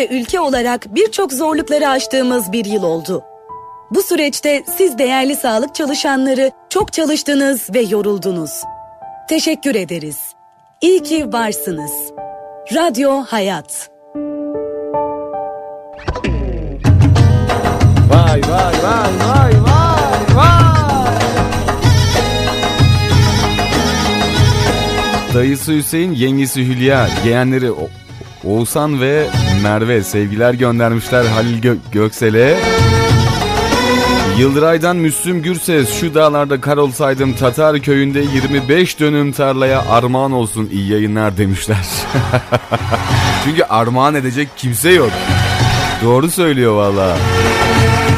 ve 0.04 0.08
ülke 0.08 0.40
olarak 0.40 0.96
birçok 0.96 1.34
zorlukları 1.34 1.90
aştığımız 1.90 2.52
bir 2.52 2.66
yıl 2.66 2.84
oldu. 2.84 3.24
Bu 3.92 4.02
süreçte 4.02 4.64
siz 4.78 4.98
değerli 4.98 5.36
sağlık 5.36 5.76
çalışanları 5.76 6.52
çok 6.70 6.94
çalıştınız 6.94 7.70
ve 7.74 7.82
yoruldunuz. 7.82 8.52
Teşekkür 9.30 9.76
ederiz. 9.76 10.18
İyi 10.82 11.04
ki 11.04 11.34
varsınız. 11.34 11.92
Radyo 12.76 13.22
Hayat. 13.28 13.90
Vay 18.10 18.42
vay 18.42 18.74
vay 18.84 19.12
vay 19.20 19.54
vay 19.64 20.36
vay. 20.36 21.16
Dayısı 25.34 25.72
Hüseyin, 25.72 26.12
yengesi 26.12 26.62
Hülya, 26.68 27.08
yeğenleri 27.26 27.72
O- 27.72 27.90
Oğuzhan 28.48 29.02
ve 29.02 29.28
Merve 29.62 30.04
sevgiler 30.04 30.54
göndermişler 30.54 31.26
Halil 31.26 31.62
Gö- 31.64 31.78
Göksel'e. 31.92 32.58
Yıldıray'dan 34.38 34.96
Müslüm 34.98 35.42
Gürses 35.42 35.94
şu 36.00 36.14
dağlarda 36.14 36.62
kar 36.62 36.78
olsaydım 36.78 37.34
Tatar 37.34 37.80
köyünde 37.80 38.20
25 38.20 39.00
dönüm 39.00 39.32
tarlaya 39.32 39.82
armağan 39.90 40.32
olsun 40.32 40.70
iyi 40.72 40.92
yayınlar 40.92 41.38
demişler. 41.38 41.78
Çünkü 43.46 43.64
armağan 43.64 44.16
edecek 44.16 44.50
kimse 44.58 44.90
yok. 44.90 45.12
Doğru 46.04 46.30
söylüyor 46.30 46.76
valla. 46.76 47.18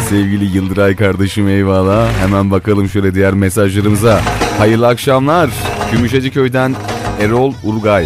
Sevgili 0.10 0.46
Yıldıray 0.58 0.96
kardeşim 0.96 1.48
eyvallah. 1.48 2.08
Hemen 2.22 2.52
bakalım 2.52 2.90
şöyle 2.90 3.16
diğer 3.16 3.34
mesajlarımıza. 3.34 4.22
Hayırlı 4.58 4.88
akşamlar. 4.88 5.50
Gümüşhacı 5.92 6.32
köyden 6.32 6.76
Erol 7.22 7.54
Urgay. 7.64 8.06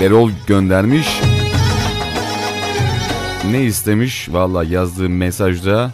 Ee, 0.00 0.04
Erol 0.04 0.30
göndermiş. 0.46 1.20
Ne 3.50 3.62
istemiş? 3.64 4.28
Valla 4.32 4.64
yazdığı 4.64 5.08
mesajda 5.08 5.90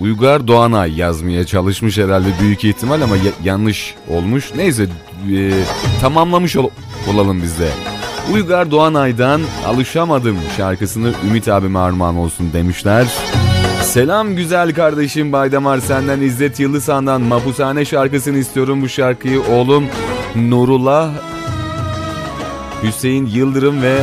Uygar 0.00 0.48
Doğanay 0.48 0.94
yazmaya 0.98 1.46
çalışmış 1.46 1.98
herhalde 1.98 2.28
büyük 2.40 2.64
ihtimal 2.64 3.00
ama 3.00 3.16
ya- 3.16 3.22
yanlış 3.44 3.94
olmuş. 4.10 4.50
Neyse 4.56 4.86
e, 5.36 5.50
tamamlamış 6.00 6.56
ol- 6.56 6.70
olalım 7.12 7.42
biz 7.42 7.58
de. 7.58 7.68
Uygar 8.32 8.70
Doğanay'dan 8.70 9.40
Alışamadım 9.66 10.36
şarkısını 10.56 11.12
Ümit 11.28 11.48
abime 11.48 11.78
armağan 11.78 12.16
olsun 12.16 12.52
demişler. 12.52 13.06
Selam 13.82 14.36
güzel 14.36 14.74
kardeşim 14.74 15.32
Baydamar 15.32 15.78
senden 15.78 16.20
İzzet 16.20 16.60
Yıldızhan'dan 16.60 17.20
Mapushane 17.22 17.84
şarkısını 17.84 18.38
istiyorum 18.38 18.82
bu 18.82 18.88
şarkıyı 18.88 19.42
oğlum 19.42 19.84
Nurullah 20.36 21.10
Hüseyin 22.84 23.26
Yıldırım 23.26 23.82
ve 23.82 23.96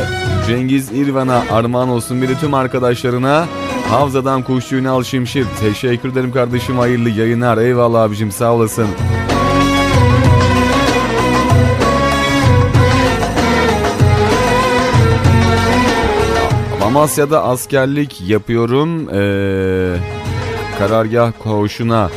Cengiz 0.46 0.92
İrvan'a 0.92 1.44
armağan 1.50 1.88
olsun 1.88 2.22
bir 2.22 2.28
de 2.28 2.34
tüm 2.34 2.54
arkadaşlarına 2.54 3.46
Havzadan 3.90 4.42
Kuşçu 4.42 4.76
Ünal 4.76 5.02
Şimşir 5.02 5.46
teşekkür 5.60 6.08
ederim 6.12 6.32
kardeşim 6.32 6.78
hayırlı 6.78 7.10
yayınlar 7.10 7.58
eyvallah 7.58 8.02
abicim 8.02 8.32
sağ 8.32 8.52
olasın. 8.52 8.86
Amasya'da 16.84 17.44
askerlik 17.44 18.20
yapıyorum. 18.28 19.08
Ee, 19.08 19.96
karargah 20.78 21.32
koğuşuna 21.38 22.10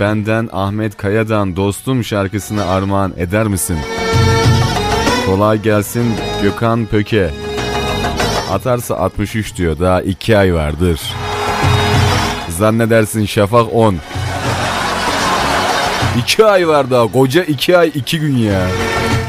benden 0.00 0.48
Ahmet 0.52 0.96
Kaya'dan 0.96 1.56
dostum 1.56 2.04
şarkısını 2.04 2.66
armağan 2.66 3.12
eder 3.16 3.46
misin? 3.46 3.76
Kolay 5.34 5.62
gelsin 5.62 6.14
Gökhan 6.42 6.86
Pöke. 6.86 7.30
Atarsa 8.52 8.96
63 8.96 9.56
diyor 9.56 9.78
daha 9.80 10.02
2 10.02 10.38
ay 10.38 10.54
vardır. 10.54 11.00
Zannedersin 12.48 13.26
Şafak 13.26 13.74
10. 13.74 13.96
2 16.18 16.44
ay 16.44 16.68
var 16.68 16.90
daha 16.90 17.12
koca 17.12 17.42
2 17.42 17.78
ay 17.78 17.92
2 17.94 18.20
gün 18.20 18.36
ya. 18.36 18.66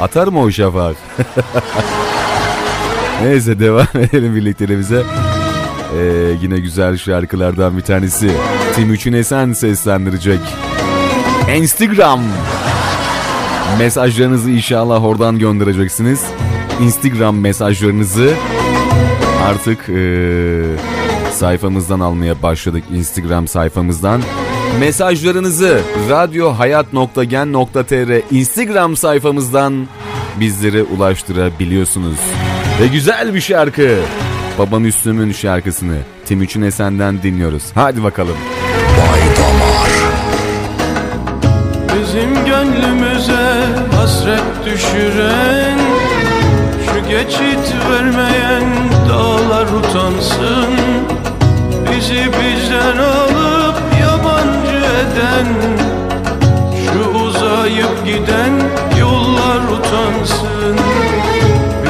Atar 0.02 0.28
mı 0.28 0.42
o 0.42 0.52
Şafak? 0.52 0.96
Neyse 3.24 3.60
devam 3.60 3.88
edelim 3.96 4.36
birliklerimize. 4.36 5.04
Ee, 5.98 6.04
yine 6.42 6.60
güzel 6.60 6.98
şarkılardan 6.98 7.78
bir 7.78 7.84
tanesi. 7.84 8.32
Timuçin 8.76 9.14
Esen 9.14 9.54
seslendirecek. 9.54 10.40
Instagram. 11.56 12.22
Mesajlarınızı 13.80 14.52
inşallah 14.52 15.06
oradan 15.06 15.40
göndereceksiniz. 15.40 16.24
Instagram 16.82 17.40
mesajlarınızı 17.40 18.34
artık 19.46 19.90
ee, 19.90 20.64
sayfamızdan 21.32 22.00
almaya 22.00 22.42
başladık. 22.42 22.84
Instagram 22.94 23.48
sayfamızdan. 23.48 24.22
Mesajlarınızı 24.80 25.82
radyohayat.gen.tr 26.10 28.36
Instagram 28.36 28.96
sayfamızdan 28.96 29.88
bizlere 30.40 30.84
ulaştırabiliyorsunuz. 30.84 32.18
Ve 32.82 32.88
güzel 32.88 33.34
bir 33.34 33.42
şarkı. 33.42 33.98
Baba 34.60 34.80
Müslüm'ün 34.80 35.32
şarkısını 35.32 35.98
Timuçin 36.26 36.62
Esen'den 36.62 37.24
dinliyoruz. 37.24 37.64
Hadi 37.76 38.04
bakalım. 38.04 38.36
Bay 38.98 39.22
Damar 39.38 39.90
Bizim 42.00 42.46
gönlümüz 42.46 43.05
göze 43.16 43.66
hasret 43.96 44.66
düşüren 44.66 45.80
Şu 46.86 47.10
geçit 47.10 47.74
vermeyen 47.92 48.64
dağlar 49.10 49.66
utansın. 49.66 50.74
Bizi 51.92 52.26
bizden 52.26 52.98
alıp 52.98 53.82
yabancı 54.02 54.78
eden 54.78 55.48
Şu 56.86 57.20
uzayıp 57.20 58.06
giden 58.06 58.54
yollar 59.00 59.62
utansın. 59.78 60.78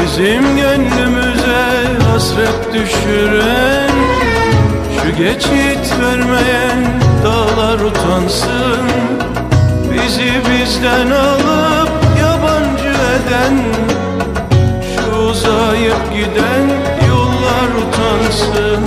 Bizim 0.01 0.57
gönlümüze 0.57 1.65
hasret 2.11 2.73
düşüren 2.73 3.89
Şu 5.01 5.17
geçit 5.17 5.93
vermeyen 6.01 6.85
dağlar 7.23 7.79
utansın. 7.79 9.34
Bizi 10.05 10.41
bizden 10.49 11.11
alıp 11.11 11.89
yabancı 12.19 12.89
eden 12.89 13.57
Şu 14.95 15.15
uzayıp 15.15 16.13
giden 16.13 16.69
yollar 17.07 17.69
utansın. 17.69 18.85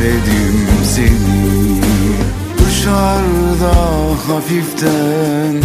Özledim 0.00 0.66
seni. 0.84 1.80
Dışarıda 2.58 3.74
hafiften 4.28 5.62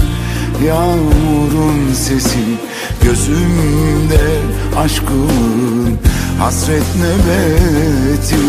Yağmurun 0.65 1.93
sesi 1.93 2.43
Gözümde 3.03 4.39
aşkın 4.77 5.97
hasret 6.39 6.83
nöbeti. 6.95 8.45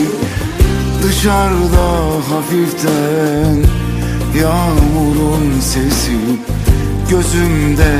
Dışarıda 1.03 1.89
hafiften 2.31 3.57
Yağmurun 4.41 5.61
sesi 5.61 6.19
Gözümde 7.11 7.93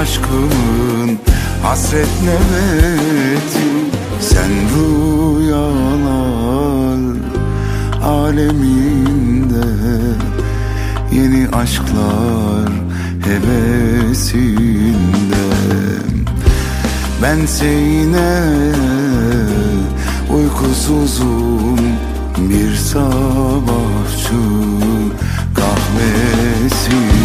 aşkın 0.00 1.18
hasret 1.62 2.08
nöbeti. 2.22 3.92
Sen 4.20 4.50
rüyalar 4.74 6.21
aleminde 8.12 9.66
Yeni 11.12 11.48
aşklar 11.48 12.72
hevesinde. 13.24 14.62
Bense 17.22 17.66
yine 17.66 18.42
uykusuzum 20.34 21.78
Bir 22.38 22.74
sabahçı 22.76 24.42
kahvesinde 25.54 27.21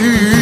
hevesinde 0.00 0.37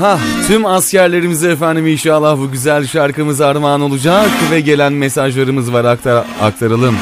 Aha 0.00 0.18
tüm 0.46 0.66
askerlerimize 0.66 1.50
efendim 1.50 1.86
inşallah 1.86 2.38
bu 2.38 2.50
güzel 2.50 2.86
şarkımız 2.86 3.40
armağan 3.40 3.80
olacak 3.80 4.30
ve 4.50 4.60
gelen 4.60 4.92
mesajlarımız 4.92 5.72
var 5.72 5.84
aktar 5.84 6.24
aktaralım. 6.42 6.96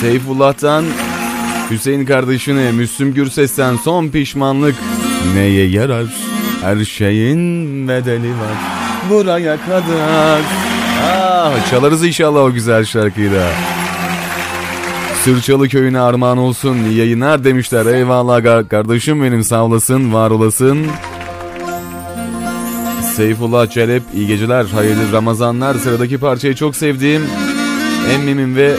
Seyfullah'tan 0.00 0.84
Hüseyin 1.70 2.06
kardeşine 2.06 2.72
Müslüm 2.72 3.14
Gürses'ten 3.14 3.76
son 3.76 4.08
pişmanlık 4.08 4.74
neye 5.34 5.68
yarar? 5.68 6.06
Her 6.62 6.84
şeyin 6.84 7.88
bedeli 7.88 8.30
var 8.30 8.56
buraya 9.10 9.56
kadar. 9.56 10.40
Ah 11.04 11.70
çalarız 11.70 12.04
inşallah 12.04 12.40
o 12.40 12.52
güzel 12.52 12.84
şarkıyı 12.84 13.32
da. 13.32 13.48
Sırçalı 15.24 15.68
köyüne 15.68 16.00
armağan 16.00 16.38
olsun. 16.38 16.78
İyi 16.84 16.96
yayınlar 16.96 17.44
demişler. 17.44 17.86
Eyvallah 17.86 18.68
kardeşim 18.68 19.22
benim 19.22 19.44
sağ 19.44 19.64
olasın, 19.64 20.12
var 20.12 20.30
olasın. 20.30 20.86
Seyfullah 23.16 23.70
Celep 23.70 24.02
iyi 24.14 24.26
geceler, 24.26 24.64
hayırlı 24.64 25.12
Ramazanlar. 25.12 25.74
Sıradaki 25.74 26.18
parçayı 26.18 26.54
çok 26.54 26.76
sevdiğim 26.76 27.22
emmimin 28.14 28.56
ve 28.56 28.74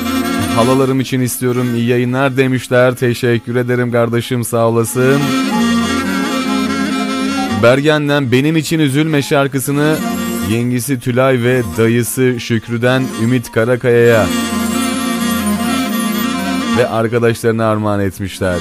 halalarım 0.56 1.00
için 1.00 1.22
istiyorum. 1.22 1.76
İyi 1.76 1.88
yayınlar 1.88 2.38
demişler. 2.38 2.96
Teşekkür 2.96 3.56
ederim 3.56 3.92
kardeşim 3.92 4.44
sağ 4.44 4.68
olasın. 4.68 5.22
Bergen'den 7.64 8.32
Benim 8.32 8.58
için 8.58 8.80
Üzülme 8.80 9.22
şarkısını 9.22 9.96
yengisi 10.52 11.00
Tülay 11.00 11.44
ve 11.44 11.62
dayısı 11.78 12.40
Şükrü'den 12.40 13.04
Ümit 13.24 13.52
Karakaya'ya 13.52 14.26
ve 16.78 16.88
arkadaşlarına 16.88 17.66
armağan 17.66 18.00
etmişler. 18.00 18.60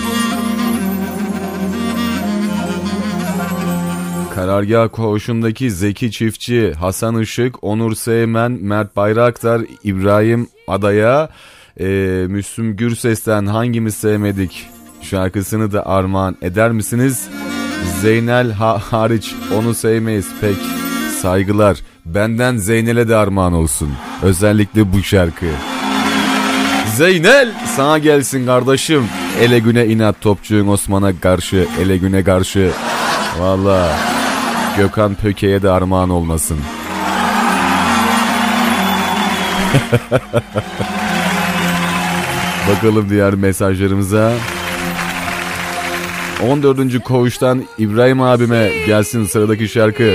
Karargah 4.34 4.88
koğuşundaki 4.92 5.70
Zeki 5.70 6.10
Çiftçi, 6.10 6.72
Hasan 6.72 7.20
Işık, 7.20 7.64
Onur 7.64 7.94
Seymen, 7.94 8.52
Mert 8.52 8.96
Bayraktar, 8.96 9.62
İbrahim 9.84 10.48
Adaya, 10.68 11.28
e, 11.80 11.86
Müslüm 12.28 12.76
Gürses'ten 12.76 13.46
hangimiz 13.46 13.94
sevmedik 13.94 14.66
şarkısını 15.02 15.72
da 15.72 15.86
armağan 15.86 16.36
eder 16.42 16.72
misiniz? 16.72 17.28
Zeynel 18.00 18.52
ha 18.52 18.78
hariç 18.90 19.34
onu 19.54 19.74
sevmeyiz 19.74 20.26
pek 20.40 20.56
saygılar. 21.22 21.78
Benden 22.04 22.56
Zeynel'e 22.56 23.08
de 23.08 23.16
armağan 23.16 23.52
olsun. 23.52 23.92
Özellikle 24.22 24.92
bu 24.92 25.02
şarkı. 25.02 25.46
Zeynel 26.94 27.52
sana 27.76 27.98
gelsin 27.98 28.46
kardeşim. 28.46 29.04
Ele 29.40 29.58
güne 29.58 29.86
inat 29.86 30.20
topçuğun 30.20 30.68
Osman'a 30.68 31.20
karşı, 31.20 31.66
ele 31.80 31.96
güne 31.96 32.24
karşı. 32.24 32.70
Valla 33.38 33.88
Gökhan 34.76 35.14
Pöke'ye 35.14 35.62
de 35.62 35.70
armağan 35.70 36.10
olmasın. 36.10 36.58
Bakalım 42.68 43.10
diğer 43.10 43.34
mesajlarımıza. 43.34 44.32
14. 46.48 47.04
koğuştan 47.04 47.64
İbrahim 47.78 48.22
abime 48.22 48.72
gelsin 48.86 49.24
sıradaki 49.24 49.68
şarkı. 49.68 50.14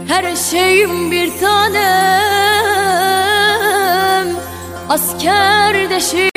Her 0.07 0.35
şeyim 0.35 1.11
bir 1.11 1.31
tanem. 1.39 1.81
Askerdeşimdi 4.89 6.30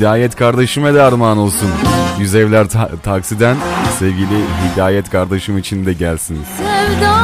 Hidayet 0.00 0.36
kardeşime 0.36 0.94
de 0.94 1.02
armağan 1.02 1.38
olsun. 1.38 1.70
Yüzevler 2.18 2.68
ta- 2.68 2.90
taksiden 3.02 3.56
sevgili 3.98 4.44
Hidayet 4.74 5.10
kardeşim 5.10 5.58
için 5.58 5.86
de 5.86 5.92
gelsin. 5.92 6.38
Sevda 6.58 7.19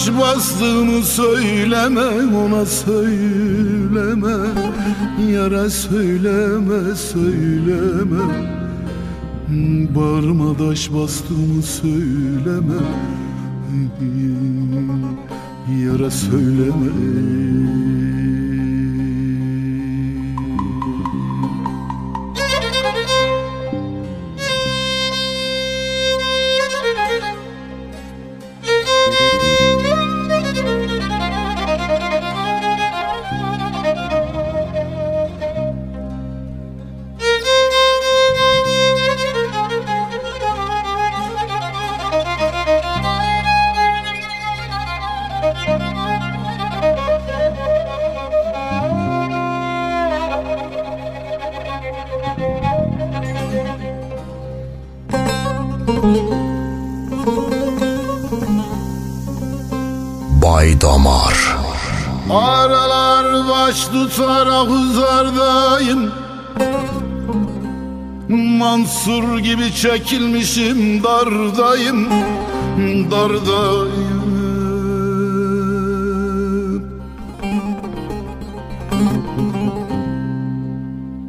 Bağrıma 0.00 0.12
taş 0.12 0.20
bastığımı 0.20 1.04
söyleme 1.04 2.36
ona 2.36 2.66
söyleme. 2.66 4.34
Yara 5.32 5.70
söyleme 5.70 6.94
söyleme. 6.96 8.22
Bağrıma 9.94 10.56
taş 10.56 10.92
bastığımı 10.92 11.62
söyleme. 11.62 12.80
Yara 15.84 16.10
söyleme 16.10 16.90
çekilmişim 69.80 71.02
dardayım 71.02 72.08
Dardayım. 73.10 74.20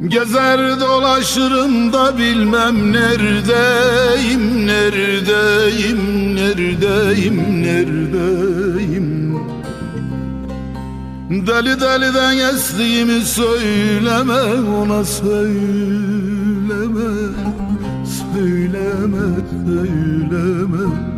Gezer 0.08 0.80
dolaşırım 0.80 1.92
da 1.92 2.18
bilmem 2.18 2.92
neredeyim 2.92 4.66
Neredeyim, 4.66 6.36
neredeyim, 6.36 7.62
neredeyim. 7.62 9.32
Deli 11.30 11.80
deliden 11.80 12.38
estiğimi 12.54 13.20
söyleme 13.24 14.70
ona 14.80 15.04
söyleme 15.04 16.11
Söyleme, 18.32 19.36
söyleme 19.66 21.12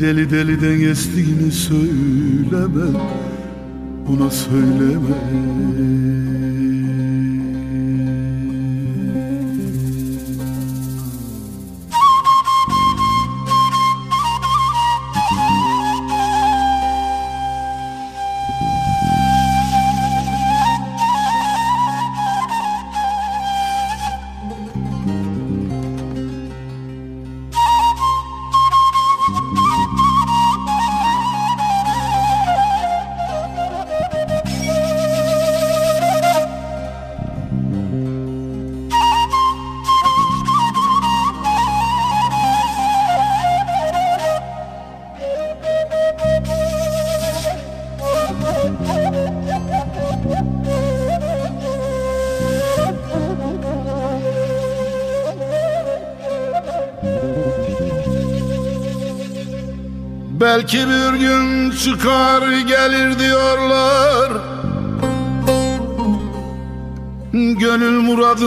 Deli 0.00 0.30
deliden 0.30 0.90
estiğimi 0.90 1.52
söyleme 1.52 2.98
Ona 4.08 4.30
söyleme 4.30 5.16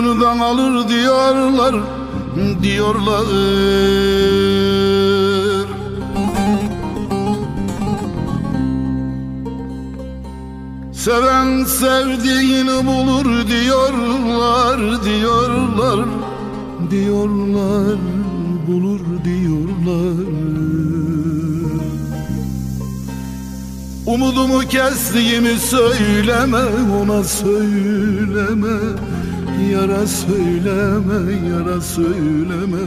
muradını 0.05 0.45
alır 0.45 0.89
diyorlar 0.89 1.75
Diyorlar. 2.61 3.25
Seven 10.93 11.63
sevdiğini 11.63 12.87
bulur 12.87 13.47
diyorlar 13.47 15.03
Diyorlar. 15.03 16.05
Diyorlar 16.91 17.97
Bulur 18.67 18.99
diyorlar. 19.23 20.25
Umudumu 24.05 24.59
kestiğimi 24.59 25.59
söyleme 25.59 26.63
ona 27.01 27.23
söyleme 27.23 28.77
Yara 29.71 30.07
söyleme 30.07 31.47
yara 31.49 31.81
söyleme 31.81 32.77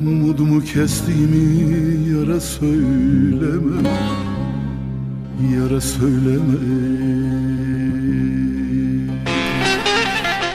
Umudumu 0.00 0.64
kestiğimi 0.64 2.08
yara 2.10 2.40
söyleme 2.40 3.90
Yara 5.54 5.80
söyleme 5.80 6.58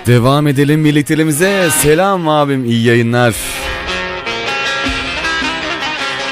Devam 0.07 0.47
edelim 0.47 0.85
birlikteliğimize. 0.85 1.69
Selam 1.71 2.27
abim 2.27 2.65
iyi 2.65 2.83
yayınlar. 2.83 3.35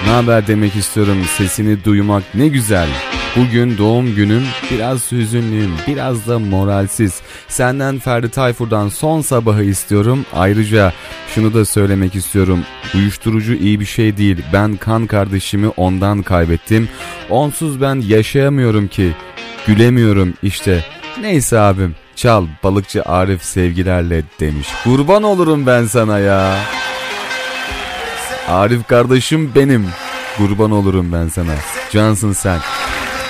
Ne 0.05 0.11
haber 0.11 0.47
demek 0.47 0.75
istiyorum 0.75 1.17
sesini 1.37 1.83
duymak 1.83 2.23
ne 2.35 2.47
güzel. 2.47 2.87
Bugün 3.35 3.77
doğum 3.77 4.15
günüm 4.15 4.43
biraz 4.71 5.11
hüzünlüyüm 5.11 5.71
biraz 5.87 6.27
da 6.27 6.39
moralsiz. 6.39 7.21
Senden 7.47 7.99
Ferdi 7.99 8.29
Tayfur'dan 8.29 8.89
son 8.89 9.21
sabahı 9.21 9.63
istiyorum. 9.63 10.25
Ayrıca 10.33 10.93
şunu 11.35 11.53
da 11.53 11.65
söylemek 11.65 12.15
istiyorum. 12.15 12.63
Uyuşturucu 12.95 13.53
iyi 13.53 13.79
bir 13.79 13.85
şey 13.85 14.17
değil. 14.17 14.37
Ben 14.53 14.77
kan 14.77 15.07
kardeşimi 15.07 15.67
ondan 15.67 16.21
kaybettim. 16.23 16.89
Onsuz 17.29 17.81
ben 17.81 17.95
yaşayamıyorum 17.95 18.87
ki. 18.87 19.11
Gülemiyorum 19.67 20.33
işte. 20.43 20.85
Neyse 21.21 21.59
abim 21.59 21.95
çal 22.15 22.47
balıkçı 22.63 23.03
Arif 23.03 23.43
sevgilerle 23.43 24.23
demiş. 24.39 24.67
Kurban 24.83 25.23
olurum 25.23 25.65
ben 25.67 25.85
sana 25.85 26.19
ya. 26.19 26.55
Arif 28.47 28.87
kardeşim 28.87 29.51
benim. 29.55 29.89
Kurban 30.37 30.71
olurum 30.71 31.13
ben 31.13 31.27
sana. 31.27 31.53
Cansın 31.91 32.33
sen. 32.33 32.59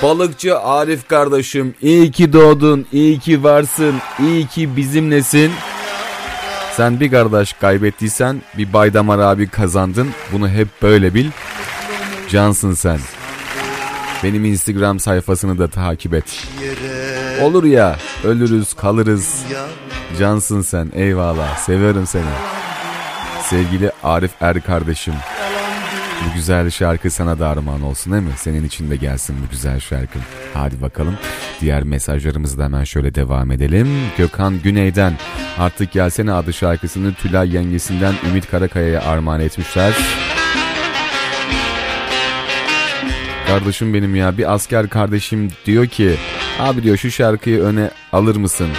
Balıkçı 0.04 0.60
Arif 0.60 1.08
kardeşim 1.08 1.76
iyi 1.82 2.12
ki 2.12 2.34
doğdun, 2.34 2.86
iyi 2.92 3.20
ki 3.20 3.44
varsın, 3.44 3.96
iyi 4.20 4.48
ki 4.48 4.76
bizimlesin. 4.76 5.52
Sen 6.76 7.00
bir 7.00 7.12
kardeş 7.12 7.54
kaybettiysen 7.54 8.42
bir 8.58 8.74
Baydamar 8.74 9.20
abi 9.20 9.48
kazandın. 9.48 10.10
Bunu 10.32 10.50
hep 10.50 10.68
böyle 10.82 11.14
bil. 11.14 11.30
Cansın 12.30 12.74
sen. 12.74 13.00
Benim 14.24 14.46
Instagram 14.46 15.00
sayfasını 15.00 15.60
da 15.60 15.68
takip 15.68 16.14
et. 16.14 16.48
Olur 17.42 17.64
ya 17.64 17.96
ölürüz 18.24 18.74
kalırız. 18.74 19.44
Cansın 20.20 20.62
sen 20.62 20.92
eyvallah 20.96 21.58
seviyorum 21.58 22.08
seni. 22.08 22.24
Sevgili 23.44 23.92
Arif 24.04 24.32
Er 24.42 24.62
kardeşim. 24.62 25.14
Bu 26.26 26.36
güzel 26.36 26.70
şarkı 26.70 27.12
sana 27.12 27.40
da 27.40 27.48
armağan 27.48 27.82
olsun 27.82 28.14
değil 28.14 28.24
mi? 28.24 28.32
Senin 28.36 28.64
için 28.66 28.90
de 28.90 28.96
gelsin 28.96 29.36
bu 29.46 29.52
güzel 29.52 29.80
şarkı. 29.80 30.20
Hadi 30.54 30.82
bakalım. 30.82 31.16
Diğer 31.62 31.84
mesajlarımızı 31.84 32.58
da 32.58 32.64
hemen 32.64 32.84
şöyle 32.84 33.16
devam 33.16 33.52
edelim. 33.52 33.88
Gökhan 34.18 34.62
Güney'den 34.64 35.14
Artık 35.60 35.92
Gelsene 35.92 36.32
adı 36.32 36.54
şarkısını 36.54 37.14
Tülay 37.14 37.56
yengesinden 37.56 38.14
Ümit 38.30 38.52
Karakaya'ya 38.52 39.02
armağan 39.02 39.40
etmişler. 39.42 39.94
Kardeşim 43.48 43.94
benim 43.94 44.16
ya 44.16 44.38
bir 44.38 44.54
asker 44.54 44.90
kardeşim 44.90 45.50
diyor 45.66 45.88
ki 45.88 46.16
abi 46.60 46.84
diyor 46.84 46.98
şu 46.98 47.12
şarkıyı 47.12 47.62
öne 47.62 47.92
alır 48.14 48.36
mısın? 48.36 48.70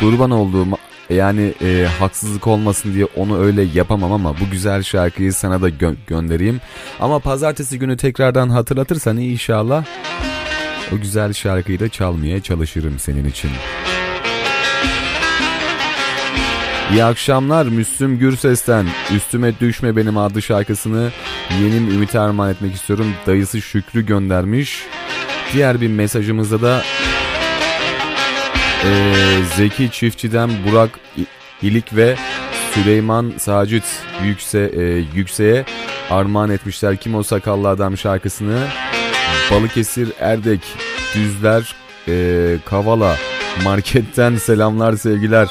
Kurban 0.00 0.30
olduğum 0.30 0.66
yani 1.10 1.54
e, 1.62 1.86
haksızlık 1.98 2.46
olmasın 2.46 2.94
diye 2.94 3.04
onu 3.04 3.38
öyle 3.44 3.62
yapamam 3.74 4.12
ama 4.12 4.40
bu 4.40 4.50
güzel 4.50 4.82
şarkıyı 4.82 5.32
sana 5.32 5.62
da 5.62 5.68
gö- 5.68 5.96
göndereyim. 6.06 6.60
Ama 7.00 7.18
pazartesi 7.18 7.78
günü 7.78 7.96
tekrardan 7.96 8.48
hatırlatırsan 8.48 9.16
inşallah 9.16 9.84
o 10.92 10.96
güzel 11.00 11.32
şarkıyı 11.32 11.80
da 11.80 11.88
çalmaya 11.88 12.42
çalışırım 12.42 12.98
senin 12.98 13.24
için. 13.24 13.50
İyi 16.92 17.04
akşamlar 17.04 17.66
Müslüm 17.66 18.18
Gürses'ten 18.18 18.86
Üstüme 19.16 19.60
Düşme 19.60 19.96
Benim 19.96 20.18
adlı 20.18 20.42
şarkısını 20.42 21.10
yenim 21.62 21.90
Ümit 21.90 22.14
armağan 22.14 22.50
etmek 22.50 22.74
istiyorum. 22.74 23.14
Dayısı 23.26 23.62
Şükrü 23.62 24.06
göndermiş. 24.06 24.82
Diğer 25.52 25.80
bir 25.80 25.88
mesajımızda 25.88 26.62
da 26.62 26.82
ee, 28.84 29.14
Zeki 29.56 29.90
Çiftçi'den 29.90 30.50
Burak 30.66 30.90
İlik 31.62 31.96
ve 31.96 32.16
Süleyman 32.74 33.32
Sacit 33.38 33.84
Yükse, 34.24 34.70
e, 34.76 34.82
Yükse'ye 35.14 35.64
armağan 36.10 36.50
etmişler. 36.50 36.96
Kim 36.96 37.14
o 37.14 37.22
sakallı 37.22 37.68
adam 37.68 37.96
şarkısını 37.96 38.66
Balıkesir 39.50 40.12
Erdek 40.20 40.60
Düzler 41.14 41.74
e, 42.08 42.56
Kavala 42.64 43.16
marketten 43.64 44.36
selamlar 44.36 44.96
sevgiler. 44.96 45.48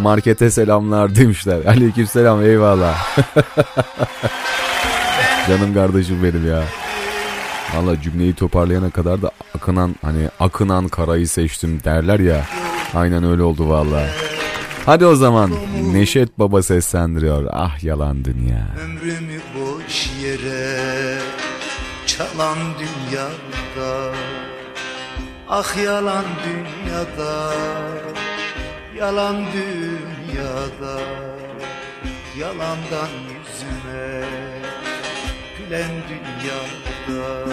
Markete 0.00 0.50
selamlar 0.50 1.14
demişler. 1.14 1.64
Aleyküm 1.66 2.06
selam 2.06 2.42
eyvallah. 2.44 3.16
Canım 5.48 5.74
kardeşim 5.74 6.22
benim 6.22 6.48
ya. 6.48 6.62
Valla 7.74 8.00
cümleyi 8.00 8.34
toparlayana 8.34 8.90
kadar 8.90 9.22
da 9.22 9.30
akınan 9.54 9.94
hani 10.02 10.28
akınan 10.40 10.88
karayı 10.88 11.28
seçtim 11.28 11.80
derler 11.84 12.20
ya. 12.20 12.46
Aynen 12.94 13.24
öyle 13.24 13.42
oldu 13.42 13.68
valla. 13.68 14.06
Hadi 14.86 15.06
o 15.06 15.14
zaman 15.14 15.50
Neşet 15.92 16.38
Baba 16.38 16.62
seslendiriyor. 16.62 17.46
Ah 17.52 17.84
yalan 17.84 18.24
dünya. 18.24 18.68
Ömrümü 18.84 19.40
boş 19.54 20.10
yere 20.22 21.18
çalan 22.06 22.58
dünyada 22.78 24.12
Ah 25.48 25.84
yalan 25.84 26.24
dünyada 26.44 27.52
Yalan 28.98 29.36
dünyada 29.36 31.00
Yalandan 32.38 33.08
yüzüme 33.28 34.24
Gülen 35.58 35.90
dünyada 36.08 37.46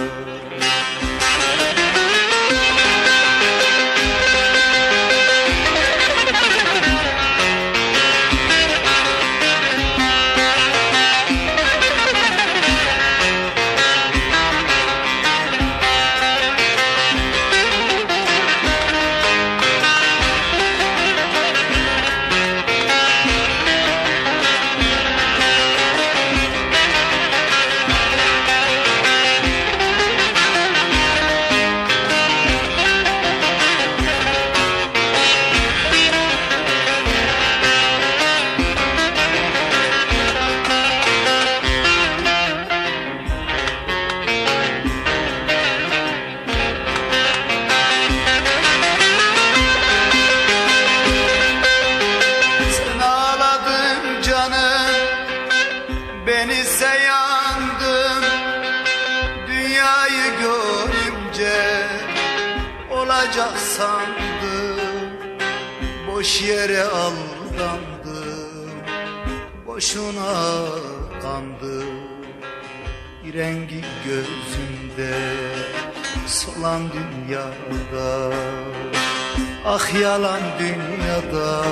Ah 79.84 80.00
yalan 80.00 80.42
dünyada 80.60 81.66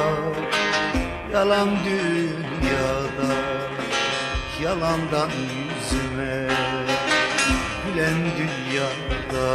Yalan 1.34 1.70
dünyada 1.86 3.32
Yalandan 4.64 5.32
yüzüme 5.32 6.48
Gülen 7.86 8.20
dünyada 8.38 9.48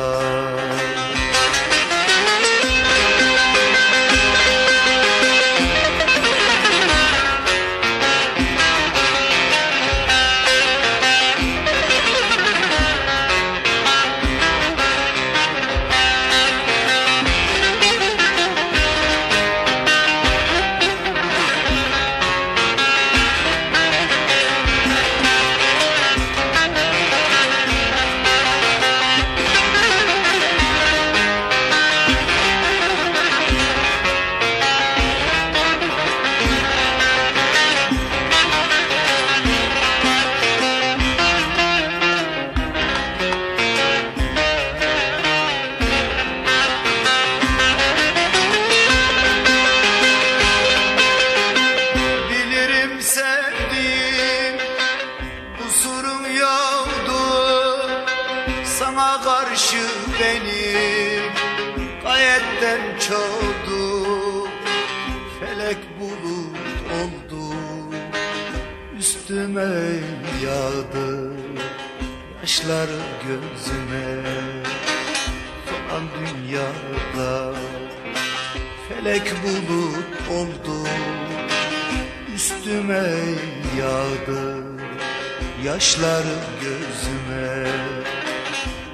Yaşlar 85.77 86.24
gözüme 86.61 87.66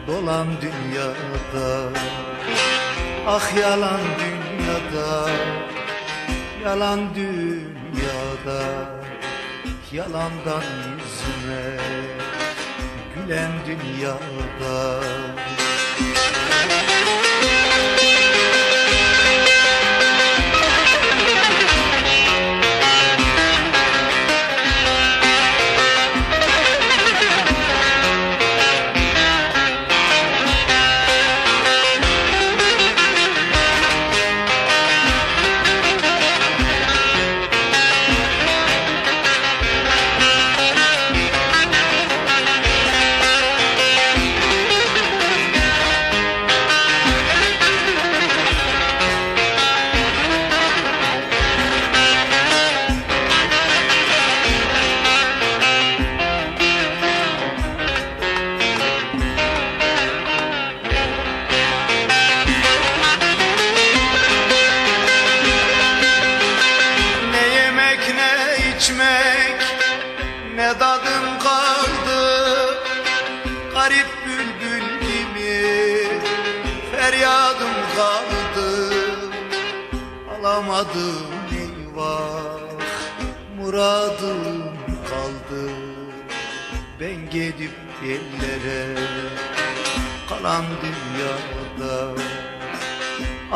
Dolan 0.07 0.47
dünyada. 0.63 1.89
Ah 3.27 3.57
yalan 3.57 4.01
dünyada 4.19 5.31
Yalan 6.65 7.15
dünyada. 7.15 8.63
Yalandan 9.93 10.63
yüzüme 10.63 11.79
Gülen 13.15 13.53
dünyada 13.67 15.01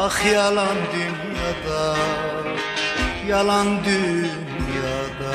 Ah 0.06 0.24
yalan 0.24 0.78
dünyada 0.94 1.96
Yalan 3.28 3.84
dünyada 3.84 5.34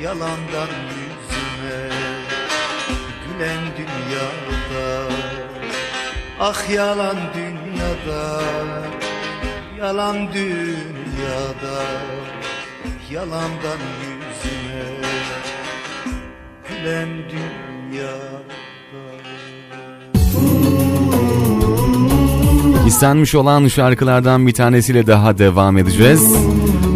Yalandan 0.00 0.72
yüzüme 0.92 1.80
Gülen 3.24 3.62
dünyada. 3.78 5.08
Ah 6.40 6.70
yalan 6.70 7.16
dünyada 7.34 8.42
Yalan 9.78 10.32
dünyada 10.32 11.78
Yalandan 13.10 13.82
yüzüme 14.02 14.84
Gülen 16.68 17.08
dünyada 17.30 17.69
İstenmiş 23.00 23.34
olan 23.34 23.68
şarkılardan 23.68 24.46
bir 24.46 24.52
tanesiyle 24.52 25.06
daha 25.06 25.38
devam 25.38 25.78
edeceğiz. 25.78 26.34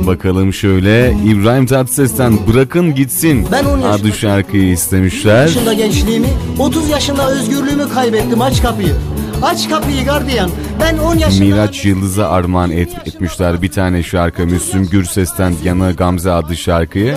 Bakalım 0.06 0.52
şöyle 0.52 1.16
İbrahim 1.26 1.66
Tatlıses'ten 1.66 2.38
Bırakın 2.46 2.94
Gitsin 2.94 3.46
adlı 3.84 4.12
şarkıyı 4.12 4.72
istemişler. 4.72 5.42
yaşında 5.42 5.72
gençliğimi 5.72 6.28
30 6.58 6.88
yaşında 6.88 7.30
özgürlüğümü 7.30 7.88
kaybettim 7.88 8.42
aç 8.42 8.62
kapıyı 8.62 8.94
Aç 9.42 9.68
kapıyı 9.68 10.04
gardiyan 10.04 10.50
ben 10.80 10.98
10 10.98 11.16
yaşında 11.18 11.44
Miraç 11.44 11.84
Yıldız'a 11.84 12.28
armağan 12.28 12.70
et, 12.70 12.88
etmişler 13.06 13.62
bir 13.62 13.70
tane 13.70 14.02
şarkı 14.02 14.46
Müslüm 14.46 14.86
Gürses'ten 14.88 15.54
Yanı 15.64 15.92
Gamze 15.96 16.30
adlı 16.30 16.56
şarkıyı. 16.56 17.16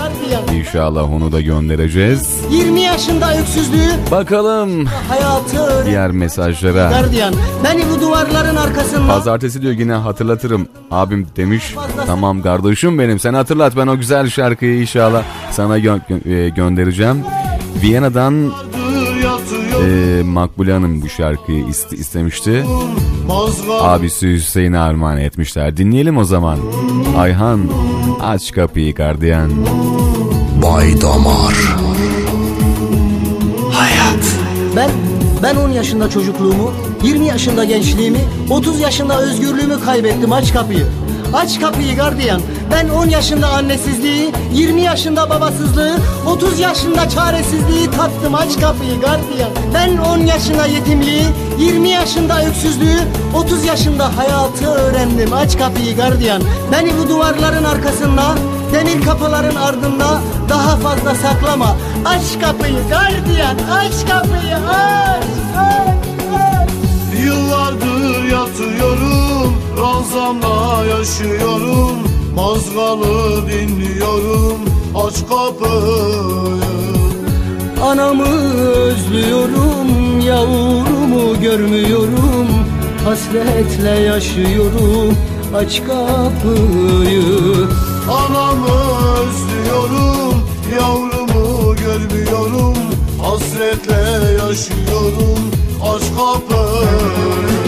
İnşallah 0.56 1.14
onu 1.14 1.32
da 1.32 1.42
göndereceğiz. 1.42 2.28
20 2.52 2.82
yaşında 2.82 3.38
öksüzlüğü 3.38 3.90
Bakalım 4.12 4.86
hayatı 4.86 5.86
diğer 5.86 6.12
mesajlara. 6.12 6.90
gardiyan 6.90 7.34
beni 7.64 7.82
bu 7.96 8.02
duvarların 8.02 8.56
arkasında 8.56 9.08
Pazartesi 9.08 9.62
diyor 9.62 9.74
yine 9.74 9.94
hatırlatırım. 9.94 10.68
Abim 10.92 11.28
demiş 11.36 11.76
tamam 12.06 12.42
kardeşim 12.42 13.00
benim 13.00 13.20
sen 13.20 13.34
hatırlat 13.34 13.78
ben 13.78 13.88
o 13.88 13.98
güzel 13.98 14.30
şarkıyı 14.30 14.82
inşallah 14.82 15.24
sana 15.52 15.80
gö- 15.80 16.00
gö- 16.10 16.46
e, 16.46 16.50
göndereceğim. 16.50 17.24
Viyana'dan 17.84 18.52
e, 19.84 20.24
Makbule 20.24 20.74
Hanım 20.74 21.02
bu 21.02 21.10
şarkıyı 21.10 21.64
iste- 21.66 21.96
istemişti. 21.96 22.66
Abisi 23.82 24.34
Hüseyin'e 24.34 24.78
armağan 24.80 25.18
etmişler. 25.18 25.78
Dinleyelim 25.78 26.18
o 26.18 26.24
zaman. 26.24 26.60
Ayhan 27.18 27.60
aç 28.22 28.52
kapıyı 28.52 28.96
gardiyan. 28.96 29.52
Bay 30.64 31.02
Damar. 31.02 31.56
Hayat 33.72 34.26
Ben 34.76 34.90
ben 35.44 35.56
10 35.56 35.70
yaşında 35.70 36.10
çocukluğumu 36.10 36.72
20 37.04 37.26
yaşında 37.26 37.64
gençliğimi 37.64 38.20
30 38.50 38.80
yaşında 38.80 39.22
özgürlüğümü 39.22 39.80
kaybettim 39.86 40.34
aç 40.34 40.54
kapıyı 40.54 40.86
Aç 41.34 41.60
kapıyı 41.60 41.96
gardiyan. 41.96 42.42
Ben 42.72 42.90
10 42.90 43.10
yaşında 43.10 43.48
annesizliği 43.48 44.34
20 44.54 44.82
yaşında 44.82 45.30
babasızlığı 45.30 45.98
30 46.28 46.60
yaşında 46.60 47.10
çaresizliği 47.10 47.92
tattım. 47.92 48.36
Aç 48.36 48.60
kapıyı 48.60 49.02
gardiyan. 49.02 49.52
Ben 49.74 49.98
10 49.98 50.18
yaşında 50.20 50.66
yetimliği 50.66 51.26
20 51.60 51.90
yaşında 51.90 52.46
öksüzlüğü 52.46 53.00
30 53.36 53.66
yaşında 53.66 54.18
hayatı 54.18 54.66
öğrendim. 54.66 55.34
Aç 55.34 55.58
kapıyı 55.58 55.98
gardiyan. 55.98 56.42
Beni 56.72 56.92
bu 56.98 57.10
duvarların 57.10 57.64
arkasında 57.64 58.24
Demir 58.74 59.06
kapıların 59.06 59.56
ardında 59.56 60.22
daha 60.50 60.78
fazla 60.78 61.16
saklama. 61.16 61.78
Aç 62.06 62.42
kapıyı 62.42 62.90
gardiyan. 62.90 63.58
Aç 63.72 64.10
kapıyı. 64.10 64.56
Aç 64.70 65.24
aç 65.58 65.98
aç. 66.38 66.70
Yıllardır 67.24 68.24
yatıyorum 68.24 69.17
Ranzamda 69.78 70.86
yaşıyorum 70.86 71.98
Mazgalı 72.36 73.50
dinliyorum 73.50 74.60
Aç 74.96 75.16
kapıyı. 75.30 76.58
Anamı 77.84 78.24
özlüyorum 78.64 80.20
Yavrumu 80.28 81.42
görmüyorum 81.42 82.48
Hasretle 83.06 83.90
yaşıyorum 83.90 85.18
Aç 85.56 85.82
kapıyı. 85.88 87.68
Anamı 88.12 88.78
özlüyorum 89.20 90.44
Yavrumu 90.76 91.76
görmüyorum 91.76 92.74
Hasretle 93.22 94.32
yaşıyorum 94.32 95.40
Aç 95.84 96.02
kapıyı 96.18 97.67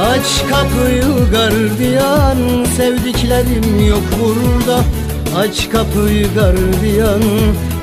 Aç 0.00 0.44
kapıyı 0.50 1.30
gardiyan 1.32 2.64
Sevdiklerim 2.76 3.86
yok 3.88 4.02
burada. 4.20 4.80
Aç 5.36 5.70
kapıyı 5.70 6.34
gardiyan 6.34 7.22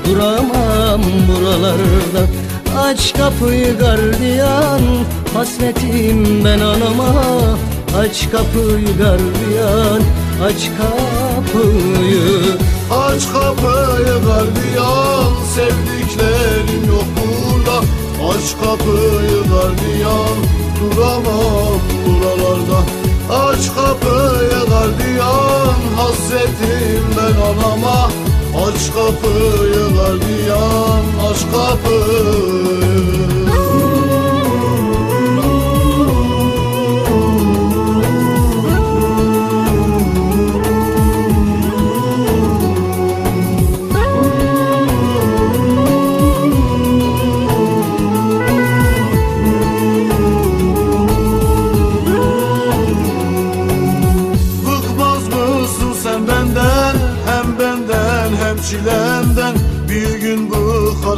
Duramam 0.06 1.02
buralarda. 1.28 2.26
Aç 2.78 3.14
kapıyı 3.14 3.78
gardiyan 3.78 4.80
Hasretim 5.34 6.44
ben 6.44 6.60
anama. 6.60 7.14
Aç 7.98 8.30
kapıyı 8.30 8.98
gardiyan 8.98 10.02
Aç 10.44 10.70
kapıyı. 10.78 12.40
Aç 12.90 13.22
kapıyı 13.32 14.14
gardiyan 14.26 15.32
Sevdiklerim 15.54 16.88
yok 16.88 17.04
burada. 17.16 17.78
Aç 18.28 18.56
kapıyı 18.64 19.42
gardiyan 19.42 20.65
Duramam 20.90 21.80
buralarda. 22.06 22.78
Aç 23.30 23.66
kapıyı 23.74 24.66
gardiyan 24.70 25.74
Hasretim 25.96 27.04
ben 27.16 27.40
anama. 27.40 28.10
Aç 28.56 28.94
kapıyı 28.94 29.94
gardiyan 29.96 31.04
Aç 31.30 31.40
kapıyı 31.52 33.45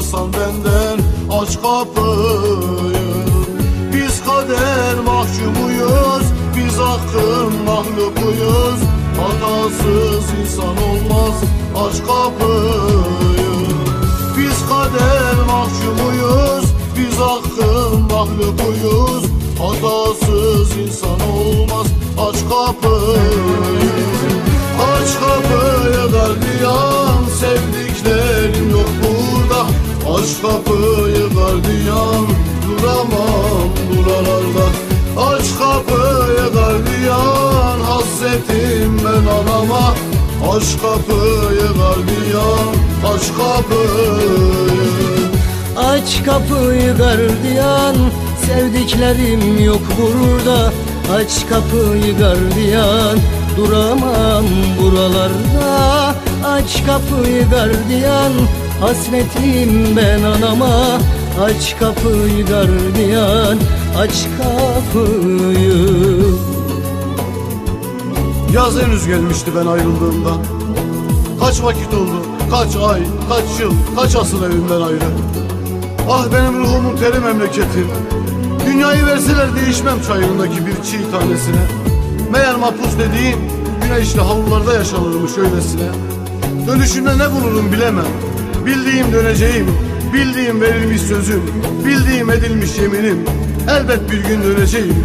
bıkarsan 0.09 0.33
benden 0.33 0.99
Aç 1.41 1.55
kapıyı. 1.63 2.99
Biz 3.93 4.25
kader 4.25 4.95
mahkumuyuz 5.05 6.27
Biz 6.57 6.79
hakkın 6.79 7.63
mahlukuyuz. 7.65 8.81
Hatasız 9.21 10.25
insan 10.41 10.77
olmaz 10.77 11.35
Aç 11.77 11.99
kapıyı. 12.07 13.67
Biz 14.37 14.69
kader 14.69 15.35
mahkumuyuz 15.47 16.65
Biz 16.97 17.19
hakkın 17.19 18.03
mahlukuyuz. 18.03 19.25
Hatasız 19.59 20.77
insan 20.77 21.21
olmaz 21.21 21.87
Aç 22.19 22.37
kapıyı. 22.49 23.89
Aç 24.83 25.15
kapıyı 25.21 26.13
gardiyan 26.13 27.25
Sevdiklerim 27.41 28.71
yok 28.71 28.89
burada 29.03 29.18
Aç 30.15 30.43
kapıyı 30.43 31.29
gardiyan 31.35 32.27
Duramam 32.67 33.69
buralarda. 33.91 34.67
Aç 35.17 35.47
kapıyı 35.59 36.53
gardiyan 36.55 37.81
Hasretim 37.81 38.99
ben 39.05 39.27
anama. 39.27 39.95
Aç 40.51 40.65
kapıyı 40.83 41.69
gardiyan 41.79 42.75
Aç 43.15 43.29
kapıyı. 43.29 44.59
Aç 45.77 46.25
kapıyı 46.25 46.97
gardiyan 46.97 47.97
Sevdiklerim 48.47 49.65
yok 49.65 49.83
burada. 49.99 50.73
Aç 51.15 51.47
kapıyı 51.49 52.19
gardiyan 52.19 53.19
Duramam 53.57 54.45
buralarda. 54.83 56.15
Aç 56.45 56.83
kapıyı 56.87 57.51
gardiyan 57.51 58.33
Hasretim 58.81 59.97
ben 59.97 60.23
anama 60.23 60.99
Aç 61.43 61.77
kapıyı 61.81 62.47
gardiyan 62.47 63.59
Aç 63.99 64.27
kapıyı. 64.39 66.35
Yaz 68.53 68.83
henüz 68.83 69.07
gelmişti 69.07 69.51
ben 69.57 69.67
ayrıldığımda. 69.67 70.31
Kaç 71.41 71.63
vakit 71.63 71.95
oldu, 71.95 72.23
kaç 72.51 72.77
ay, 72.77 73.03
kaç 73.29 73.61
yıl, 73.61 73.73
kaç 73.97 74.17
asıl 74.17 74.45
evimden 74.45 74.81
ayrı. 74.81 74.99
Ah 76.11 76.27
benim 76.33 76.61
ruhumun 76.61 76.97
teri 76.97 77.21
memleketim 77.21 77.89
Dünyayı 78.67 79.07
verseler 79.07 79.57
değişmem 79.57 80.03
çayırındaki 80.03 80.67
bir 80.67 80.73
çiğ 80.73 81.11
tanesine. 81.11 81.67
Meğer 82.33 82.57
mahpus 82.57 82.93
dediğim 82.99 83.39
güneşli 83.83 84.21
havlularda 84.21 84.75
yaşanırmış 84.75 85.39
öylesine. 85.39 85.89
Dönüşünde 86.67 87.19
ne 87.19 87.33
bulurum 87.33 87.73
bilemem 87.73 88.28
Bildiğim 88.69 89.13
döneceğim, 89.13 89.67
bildiğim 90.13 90.61
verilmiş 90.61 91.01
sözüm 91.01 91.43
Bildiğim 91.85 92.31
edilmiş 92.31 92.79
yeminim. 92.79 93.25
Elbet 93.71 94.11
bir 94.11 94.25
gün 94.25 94.43
döneceğim. 94.43 95.05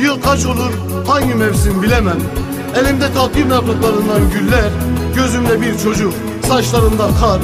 Yıl 0.00 0.20
kaç 0.20 0.46
olur, 0.46 0.70
hangi 1.06 1.34
mevsim 1.34 1.82
bilemem. 1.82 2.18
Elimde 2.76 3.12
takvim 3.12 3.50
yapraklarından 3.50 4.20
güller 4.34 4.70
Gözümde 5.16 5.60
bir 5.60 5.78
çocuk, 5.78 6.12
saçlarımda 6.48 7.08
kar. 7.20 7.40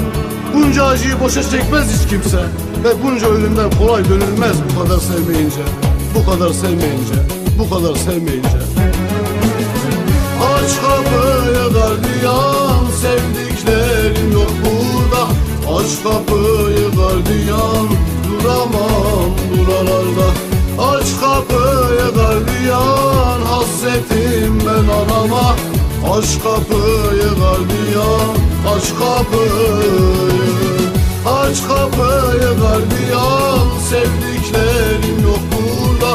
Bunca 0.54 0.84
acıyı 0.84 1.20
boşa 1.20 1.42
çekmez 1.42 1.86
hiç 1.94 2.10
kimse 2.10 2.40
Ve 2.84 3.02
bunca 3.04 3.26
ölümden 3.26 3.70
kolay 3.70 4.04
dönülmez 4.04 4.56
bu 4.70 4.82
kadar 4.82 4.98
sevmeyince. 5.00 5.62
Bu 6.14 6.30
kadar 6.30 6.52
sevmeyince, 6.52 7.14
bu 7.58 7.70
kadar 7.70 7.96
sevmeyince. 7.96 8.58
Aç 10.42 10.80
kapıyı 10.80 11.72
gardiyan 11.72 12.80
burada 13.66 14.19
Aç 15.80 16.02
kapıyı 16.02 16.90
gardiyan 16.96 17.88
Duramam 18.24 19.30
buralarda. 19.50 20.28
Aç 20.78 21.06
kapıyı 21.20 22.14
gardiyan 22.14 23.40
Hasretim 23.40 24.60
ben 24.66 24.88
anama. 24.88 25.56
Aç 26.12 26.42
kapıyı 26.42 27.30
gardiyan 27.40 28.34
Aç 28.76 28.88
kapıyı. 28.98 30.10
Aç 31.26 31.62
kapıyı 31.68 32.50
gardiyan 32.60 33.68
Sevdiklerim 33.90 35.22
yok 35.22 35.40
burada. 35.52 36.14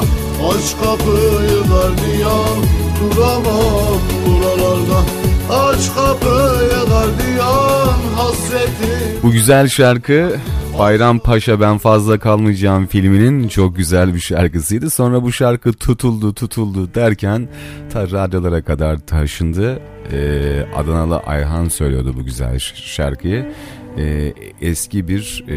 Aç 0.50 0.76
kapıyı 0.84 1.64
gardiyan 1.64 2.58
Duramam 3.02 4.00
buralarda 4.26 5.15
Aç 5.50 5.94
kapıyı 5.96 6.86
gardiyan 6.90 8.00
Hasretim 8.16 9.20
Bu 9.24 9.32
güzel 9.32 9.68
şarkı 9.68 10.36
Bayram 10.80 11.20
Paşa 11.20 11.62
Ben 11.62 11.78
Fazla 11.78 12.20
Kalmayacağım 12.20 12.88
filminin 12.88 13.48
çok 13.48 13.76
güzel 13.76 14.14
bir 14.16 14.20
şarkısıydı. 14.20 14.90
Sonra 14.90 15.24
bu 15.24 15.32
şarkı 15.32 15.74
tutuldu 15.74 16.34
tutuldu 16.34 16.94
derken 16.96 17.48
ta 17.94 18.02
radyolara 18.04 18.62
kadar 18.62 18.98
taşındı. 18.98 19.80
Ee, 20.12 20.66
Adanalı 20.76 21.18
Ayhan 21.18 21.70
söylüyordu 21.70 22.14
bu 22.18 22.24
güzel 22.24 22.60
şarkıyı. 22.76 23.52
Ee, 23.98 24.34
eski 24.62 25.08
bir 25.08 25.44
e, 25.50 25.56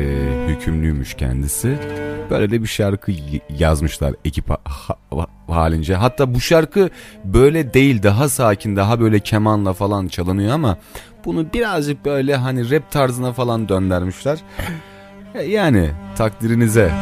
hükümlüymüş 0.48 1.14
kendisi. 1.14 1.78
Böyle 2.30 2.50
de 2.50 2.62
bir 2.62 2.68
şarkı 2.68 3.12
yazmışlar 3.58 4.14
ekip 4.24 4.50
ha- 4.50 4.58
ha- 5.10 5.26
halince. 5.48 5.94
Hatta 5.94 6.34
bu 6.34 6.40
şarkı 6.40 6.90
böyle 7.24 7.74
değil 7.74 8.02
daha 8.02 8.28
sakin 8.28 8.76
daha 8.76 9.00
böyle 9.00 9.20
kemanla 9.20 9.72
falan 9.72 10.08
çalınıyor 10.08 10.52
ama 10.54 10.76
bunu 11.24 11.52
birazcık 11.52 12.04
böyle 12.04 12.36
hani 12.36 12.70
rap 12.70 12.90
tarzına 12.90 13.32
falan 13.32 13.68
döndürmüşler. 13.68 14.38
E, 15.34 15.42
Yani 15.42 15.90
takdirinize. 16.16 16.92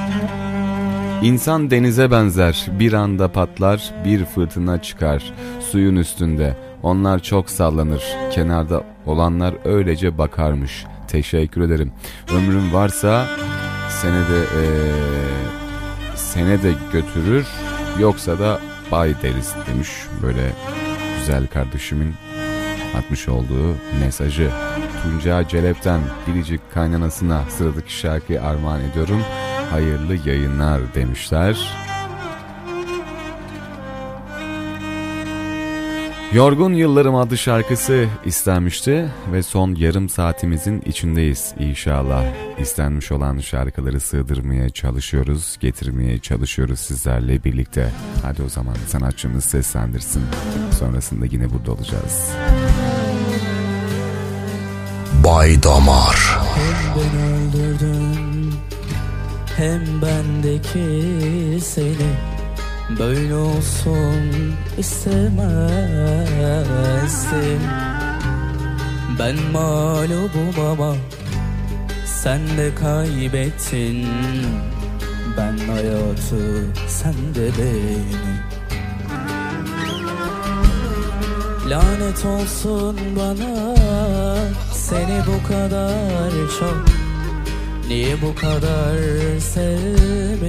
İnsan 1.23 1.71
denize 1.71 2.11
benzer, 2.11 2.67
bir 2.81 2.93
anda 2.93 3.33
patlar, 3.33 3.95
bir 4.05 4.25
fırtına 4.25 4.83
çıkar 4.83 5.33
suyun 5.71 5.97
üstünde. 5.97 6.57
Onlar 6.83 7.19
çok 7.19 7.51
sallanır, 7.51 8.05
kenarda 8.33 8.85
olanlar 9.07 9.55
öylece 9.65 10.19
bakarmış. 10.19 10.85
Teşekkür 11.09 11.61
ederim. 11.61 11.93
Ömrüm 12.31 12.73
varsa 12.73 13.27
senede 13.89 14.39
eee 14.39 14.93
sene 16.15 16.63
de 16.63 16.73
götürür, 16.93 17.47
yoksa 18.01 18.39
da 18.39 18.61
bay 18.93 19.15
deriz 19.23 19.55
demiş 19.67 19.91
böyle 20.23 20.53
güzel 21.19 21.47
kardeşimin 21.47 22.15
atmış 22.99 23.29
olduğu 23.29 23.77
mesajı. 24.01 24.51
Tunca 25.03 25.49
Celep'ten 25.49 26.01
biricik 26.27 26.61
kaynanasına 26.75 27.43
sıradaki 27.49 27.93
şarkıyı 27.99 28.43
armağan 28.43 28.81
ediyorum. 28.81 29.23
Hayırlı 29.71 30.29
yayınlar 30.29 30.81
demişler. 30.95 31.86
Yorgun 36.37 36.73
Yıllarım 36.73 37.15
adlı 37.15 37.39
şarkısı 37.39 38.07
istenmişti 38.25 39.09
ve 39.33 39.43
son 39.43 39.75
yarım 39.75 40.09
saatimizin 40.09 40.81
içindeyiz 40.87 41.55
inşallah. 41.59 42.25
İstenmiş 42.59 43.13
olan 43.13 43.39
şarkıları 43.39 44.01
sığdırmaya 44.01 44.71
çalışıyoruz, 44.71 45.57
getirmeye 45.61 46.19
çalışıyoruz 46.19 46.81
sizlerle 46.81 47.45
birlikte. 47.45 47.93
Hadi 48.23 48.43
o 48.43 48.49
zaman 48.49 48.75
sanatçımız 48.87 49.45
seslendirsin. 49.45 50.23
Sonrasında 50.79 51.27
yine 51.27 51.53
burada 51.53 51.73
olacağız. 51.73 52.31
Bay 55.25 55.63
Damar. 55.63 56.39
Hem 56.55 56.97
beni 56.97 57.23
öldürdün 57.33 58.55
hem 59.57 60.03
bendeki 60.03 61.61
seni 61.61 62.36
Böyle 62.91 63.35
olsun 63.35 64.55
istemezdim. 64.79 65.21
Ben 69.19 69.37
mağlubum 69.53 70.61
ama 70.71 70.97
sen 72.05 72.41
de 72.41 72.75
kaybettin. 72.75 74.07
Ben 75.37 75.59
hayatı 75.73 76.65
sen 76.89 77.15
de 77.35 77.51
beni 77.59 78.37
Lanet 81.71 82.25
olsun 82.25 82.97
bana 83.17 83.77
Seni 84.73 85.23
bu 85.27 85.49
kadar 85.49 86.31
çok. 86.61 86.85
Niye 87.89 88.23
bu 88.23 88.35
kadar 88.35 88.99
sevmişim 89.41 90.47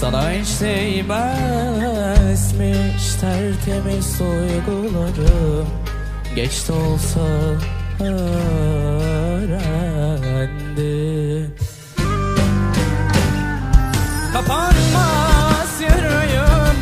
Sana 0.00 0.30
hiç 0.30 0.60
değmezmiş 0.60 1.14
Tertemiz 3.20 4.18
duygularım 4.18 5.68
Geç 6.36 6.68
de 6.68 6.72
olsa 6.72 7.20
öğrendim 8.00 8.36
Kapanmaz 14.32 15.80
yarayım 15.80 16.76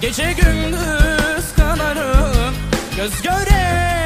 Gece 0.00 0.32
gündüz 0.32 1.54
kanarım. 1.56 2.54
Göz 2.96 3.22
göre 3.22 4.03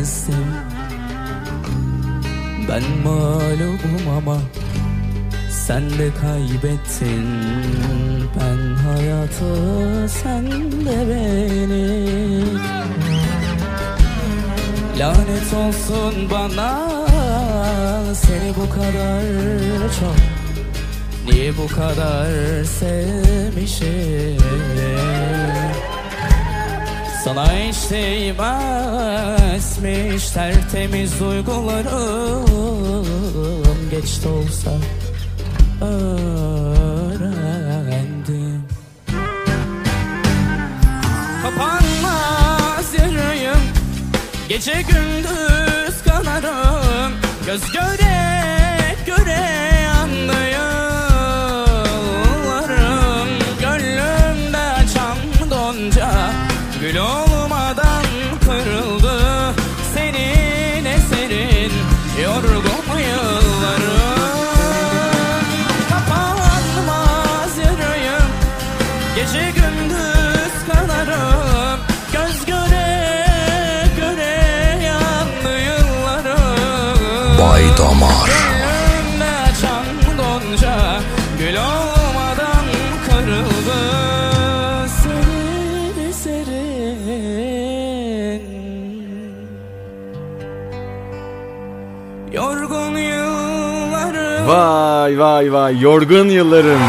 istemezdim 0.00 0.46
Ben 2.68 2.82
mağlubum 3.04 4.08
ama 4.18 4.38
Sen 5.50 5.90
de 5.90 6.10
kaybettin. 6.20 7.26
Ben 8.40 8.74
hayatı 8.74 10.08
sen 10.08 10.46
de 10.86 11.08
beni. 11.08 12.44
Lanet 14.98 15.54
olsun 15.54 16.30
bana 16.30 16.88
Seni 18.14 18.56
bu 18.56 18.70
kadar 18.70 19.22
çok 20.00 20.16
Niye 21.26 21.52
bu 21.56 21.66
kadar 21.66 22.64
sevmişim 22.64 24.40
Sana 27.34 27.52
hiç 27.52 27.90
değmezmiş 27.90 28.30
Tertemiz 30.30 31.20
duygularım 31.20 32.46
Geç 33.90 34.24
de 34.24 34.28
olsa 34.28 34.70
öğrendim. 35.80 36.24
Kapanmaz 41.42 42.94
yarayım 42.98 43.60
Gece 44.48 44.82
gündüz 44.82 46.02
kanarım 46.04 47.12
Göz 47.46 47.72
göre 47.72 48.59
Bay 77.40 77.64
Damar. 77.78 78.30
Vay 94.46 95.18
vay 95.18 95.52
vay 95.52 95.80
yorgun 95.80 96.28
yıllarım. 96.28 96.80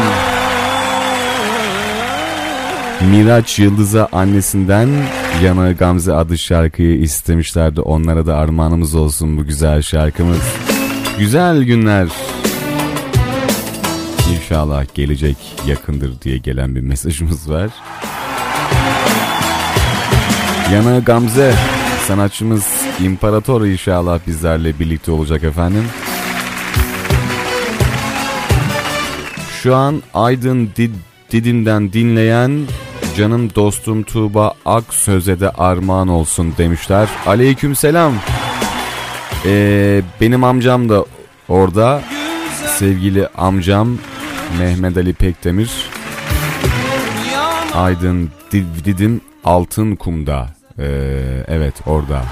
Miraç 3.10 3.58
Yıldız'a 3.58 4.08
annesinden 4.12 4.88
Yana 5.42 5.72
Gamze 5.72 6.12
adlı 6.12 6.38
şarkıyı 6.38 6.98
istemişlerdi. 6.98 7.80
Onlara 7.80 8.26
da 8.26 8.36
armağanımız 8.36 8.94
olsun 8.94 9.36
bu 9.36 9.44
güzel 9.44 9.82
şarkımız. 9.82 10.42
Güzel 11.18 11.62
günler. 11.62 12.08
İnşallah 14.34 14.84
gelecek 14.94 15.36
yakındır 15.66 16.20
diye 16.20 16.38
gelen 16.38 16.74
bir 16.74 16.80
mesajımız 16.80 17.50
var. 17.50 17.70
Yana 20.72 20.98
Gamze 20.98 21.54
sanatçımız 22.08 22.66
İmparator 23.04 23.64
inşallah 23.66 24.18
bizlerle 24.26 24.78
birlikte 24.78 25.10
olacak 25.10 25.44
efendim. 25.44 25.84
Şu 29.62 29.74
an 29.76 30.02
Aydın 30.14 30.66
Did- 30.76 30.90
Didim'den 31.32 31.92
dinleyen 31.92 32.50
canım 33.16 33.54
dostum 33.54 34.02
Tuğba 34.02 34.54
Aksöz'e 34.66 35.40
de 35.40 35.50
armağan 35.50 36.08
olsun 36.08 36.54
demişler. 36.58 37.08
Aleyküm 37.26 37.76
selam. 37.76 38.12
Ee, 39.46 40.02
benim 40.20 40.44
amcam 40.44 40.88
da 40.88 41.04
orada. 41.48 42.02
Sevgili 42.78 43.26
amcam 43.26 43.98
Mehmet 44.58 44.96
Ali 44.96 45.14
Pekdemir. 45.14 45.70
Aydın 47.74 48.30
Did- 48.52 48.84
Didim 48.84 49.20
Altın 49.44 49.96
Kum'da. 49.96 50.48
Ee, 50.78 50.84
evet 51.48 51.74
orada. 51.86 52.22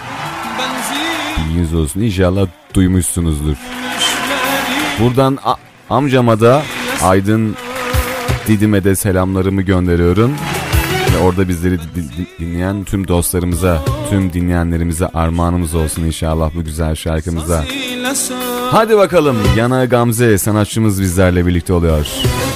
Bilginiz 1.39 1.74
olsun. 1.74 2.01
İnşallah 2.01 2.47
duymuşsunuzdur. 2.74 3.57
Buradan 5.01 5.39
amcama 5.90 6.40
da 6.40 6.62
Aydın 7.02 7.57
Didim'e 8.48 8.85
de 8.85 8.97
selamlarımı 8.97 9.62
gönderiyorum. 9.62 10.35
Ve 11.14 11.18
orada 11.18 11.48
bizleri 11.48 11.78
di- 11.78 11.84
di- 11.94 12.26
dinleyen 12.40 12.84
tüm 12.84 13.08
dostlarımıza, 13.08 13.82
tüm 14.10 14.32
dinleyenlerimize 14.32 15.06
armağanımız 15.06 15.74
olsun 15.74 16.04
inşallah 16.04 16.50
bu 16.54 16.64
güzel 16.64 16.94
şarkımıza. 16.94 17.64
Hadi 18.70 18.96
bakalım 18.96 19.36
Yana 19.56 19.84
Gamze 19.84 20.38
sanatçımız 20.38 21.00
bizlerle 21.02 21.46
birlikte 21.46 21.72
oluyor. 21.72 21.96
Aldılar 21.96 22.49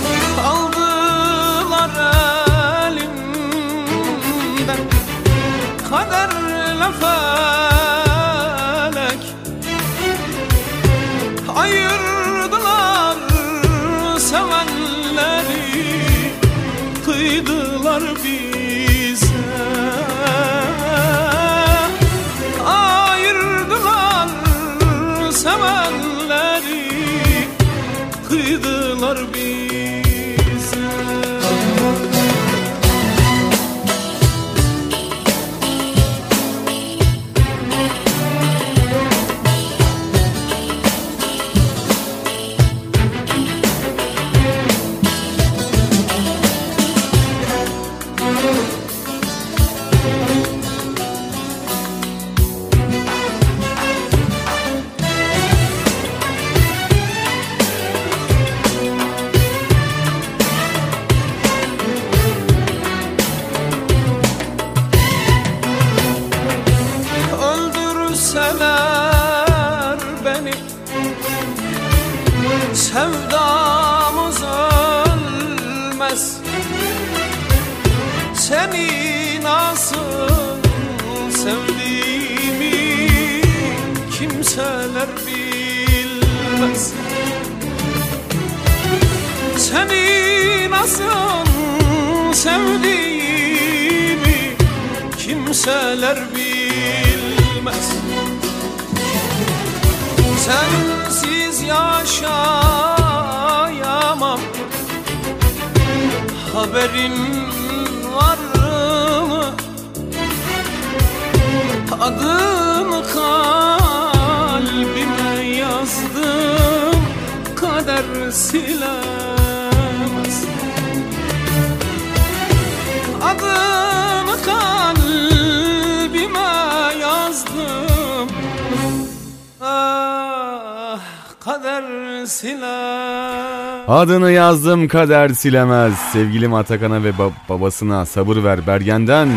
Adını 133.95 134.31
yazdım 134.31 134.89
kader 134.89 135.29
silemez. 135.29 135.95
Sevgilim 136.13 136.55
Atakan'a 136.55 137.05
ve 137.05 137.11
ba- 137.11 137.31
babasına 137.49 138.07
sabır 138.07 138.45
ver 138.45 138.67
Bergen'den. 138.67 139.29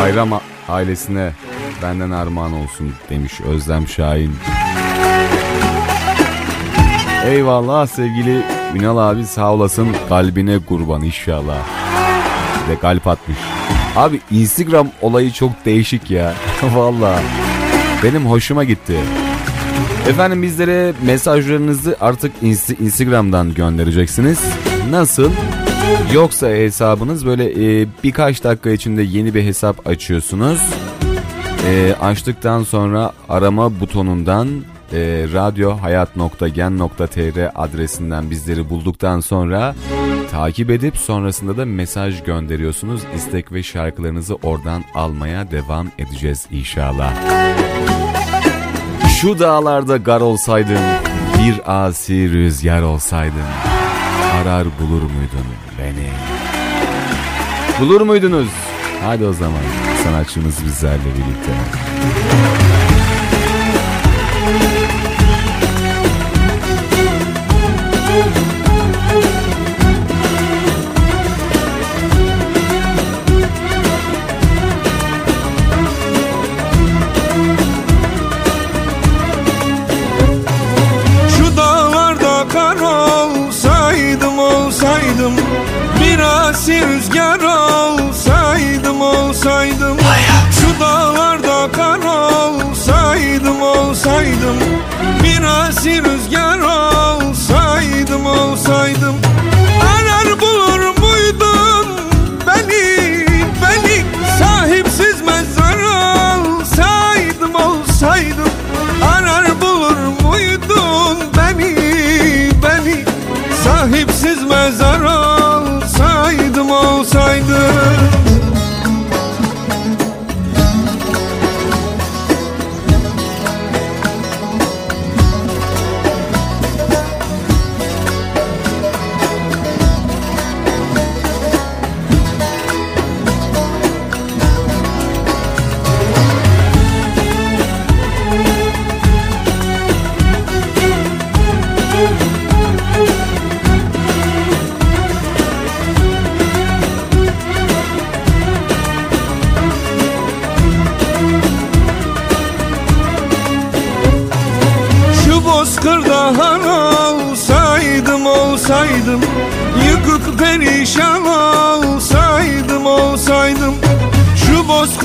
Bayram 0.00 0.28
ailesine 0.68 1.32
benden 1.82 2.10
armağan 2.10 2.52
olsun 2.52 2.92
demiş 3.10 3.40
Özlem 3.40 3.88
Şahin. 3.88 4.36
Eyvallah 7.26 7.86
sevgili 7.86 8.42
Ünal 8.74 8.98
abi 9.10 9.24
sağ 9.24 9.52
olasın 9.52 9.88
kalbine 10.08 10.58
kurban 10.58 11.02
inşallah. 11.02 11.58
Ve 12.68 12.78
kalp 12.78 13.06
atmış. 13.06 13.38
Abi 13.96 14.20
Instagram 14.30 14.88
olayı 15.02 15.32
çok 15.32 15.50
değişik 15.64 16.10
ya. 16.10 16.34
Valla. 16.74 17.20
Benim 18.02 18.26
hoşuma 18.26 18.64
gitti. 18.64 18.96
Efendim 20.08 20.42
bizlere 20.42 20.92
mesajlarınızı 21.06 21.96
artık 22.00 22.32
Inst- 22.42 22.82
Instagram'dan 22.82 23.54
göndereceksiniz. 23.54 24.40
Nasıl? 24.90 25.30
Yoksa 26.14 26.48
hesabınız 26.48 27.26
böyle 27.26 27.44
e, 27.82 27.86
birkaç 28.04 28.44
dakika 28.44 28.70
içinde 28.70 29.02
yeni 29.02 29.34
bir 29.34 29.42
hesap 29.42 29.88
açıyorsunuz. 29.88 30.60
E, 31.68 31.94
açtıktan 32.00 32.62
sonra 32.62 33.12
arama 33.28 33.80
butonundan 33.80 34.48
e, 34.92 34.98
radyohayat.gen.tr 35.34 37.50
adresinden 37.54 38.30
bizleri 38.30 38.70
bulduktan 38.70 39.20
sonra 39.20 39.74
takip 40.30 40.70
edip 40.70 40.96
sonrasında 40.96 41.56
da 41.56 41.64
mesaj 41.64 42.24
gönderiyorsunuz. 42.24 43.00
İstek 43.16 43.52
ve 43.52 43.62
şarkılarınızı 43.62 44.34
oradan 44.34 44.84
almaya 44.94 45.50
devam 45.50 45.88
edeceğiz 45.98 46.46
inşallah. 46.50 47.12
Şu 49.20 49.38
dağlarda 49.38 49.96
gar 49.96 50.20
olsaydın, 50.20 50.78
bir 51.38 51.84
asi 51.86 52.32
rüzgar 52.32 52.82
olsaydın, 52.82 53.46
arar 54.42 54.64
bulur 54.80 55.02
muydun 55.02 55.46
beni? 55.78 56.10
Bulur 57.80 58.00
muydunuz? 58.00 58.48
Hadi 59.04 59.24
o 59.24 59.32
zaman 59.32 59.62
sanatçımız 60.04 60.64
bizlerle 60.64 61.04
birlikte. 61.04 61.52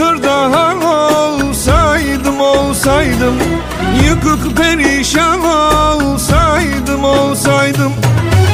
Kırdahan 0.02 0.82
olsaydım 0.82 2.42
olsaydım 2.42 3.36
Yıkık 4.06 4.58
perişan 4.58 5.46
olsaydım 5.46 7.04
olsaydım. 7.04 7.94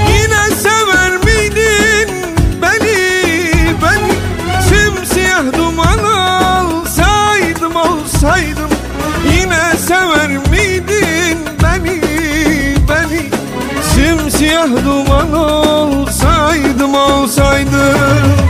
Yine 0.10 0.56
sever 0.56 1.12
miydin 1.12 2.10
beni 2.62 2.98
beni? 3.82 4.14
Simsiyah 4.62 5.58
duman 5.58 6.00
olsaydım 6.04 7.76
olsaydım. 7.76 8.70
Yine 9.32 9.78
sever 9.78 10.30
miydin 10.30 11.40
beni 11.64 12.02
beni? 12.90 13.22
Simsiyah 13.94 14.86
duman 14.86 15.34
olsaydım 15.34 16.94
olsaydım. 16.96 18.47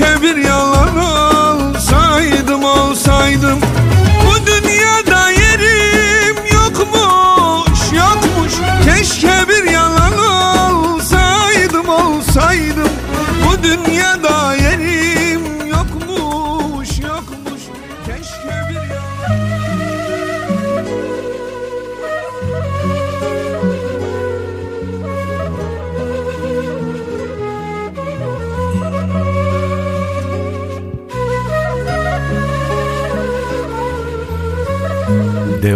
Keşke 0.00 0.22
bir 0.22 0.36
yalan 0.36 0.79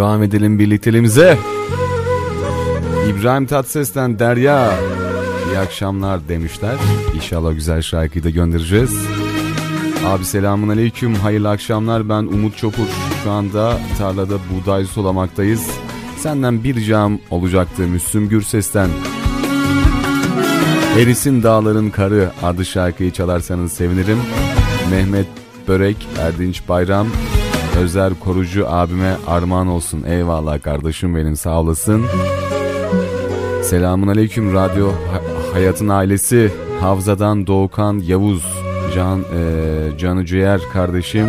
Devam 0.04 0.22
edelim 0.22 0.58
birlikteliğimize. 0.58 1.38
İbrahim 3.08 3.46
Tatlıses'ten 3.46 4.18
Derya 4.18 4.74
iyi 5.50 5.58
akşamlar 5.58 6.28
demişler. 6.28 6.76
İnşallah 7.14 7.54
güzel 7.54 7.82
şarkıyı 7.82 8.24
da 8.24 8.30
göndereceğiz. 8.30 9.06
Abi 10.06 10.24
selamun 10.24 10.68
aleyküm 10.68 11.14
hayırlı 11.14 11.50
akşamlar 11.50 12.08
ben 12.08 12.22
Umut 12.22 12.56
Çopur. 12.56 12.86
Şu 13.24 13.30
anda 13.30 13.78
tarlada 13.98 14.34
buğday 14.50 14.84
sulamaktayız. 14.84 15.70
Senden 16.16 16.64
bir 16.64 16.74
ricam 16.74 17.18
olacaktı 17.30 17.82
Müslüm 17.82 18.28
Gürses'ten. 18.28 18.88
Erisin 20.98 21.42
Dağların 21.42 21.90
Karı 21.90 22.30
adlı 22.42 22.64
şarkıyı 22.64 23.10
çalarsanız 23.10 23.72
sevinirim. 23.72 24.18
Mehmet 24.90 25.26
Börek, 25.68 26.08
Erdinç 26.18 26.68
Bayram, 26.68 27.06
Özer 27.82 28.12
Korucu 28.24 28.66
abime 28.68 29.16
armağan 29.26 29.66
olsun. 29.68 30.02
Eyvallah 30.08 30.62
kardeşim 30.62 31.16
benim 31.16 31.36
sağ 31.36 31.60
olasın. 31.60 32.02
Selamun 33.62 34.08
aleyküm 34.08 34.54
radyo 34.54 34.88
Ha- 34.88 35.22
hayatın 35.52 35.88
ailesi. 35.88 36.52
Havzadan 36.80 37.46
Doğukan 37.46 37.98
Yavuz, 38.06 38.44
Can 38.94 39.20
e, 39.20 39.98
Canı 39.98 40.26
Ciğer 40.26 40.60
kardeşim. 40.72 41.26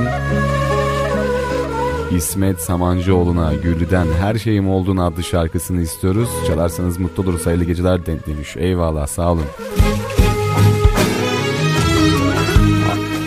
İsmet 2.15 2.61
Samancıoğlu'na 2.61 3.53
Güllü'den 3.53 4.07
Her 4.21 4.35
Şeyim 4.35 4.69
Olduğun 4.69 4.97
adlı 4.97 5.23
şarkısını 5.23 5.81
istiyoruz. 5.81 6.29
Çalarsanız 6.47 6.97
mutlu 6.99 7.23
oluruz. 7.23 7.45
Hayırlı 7.45 7.63
geceler 7.63 8.05
de- 8.05 8.19
demiş. 8.27 8.55
Eyvallah 8.57 9.07
sağ 9.07 9.31
olun. 9.31 9.43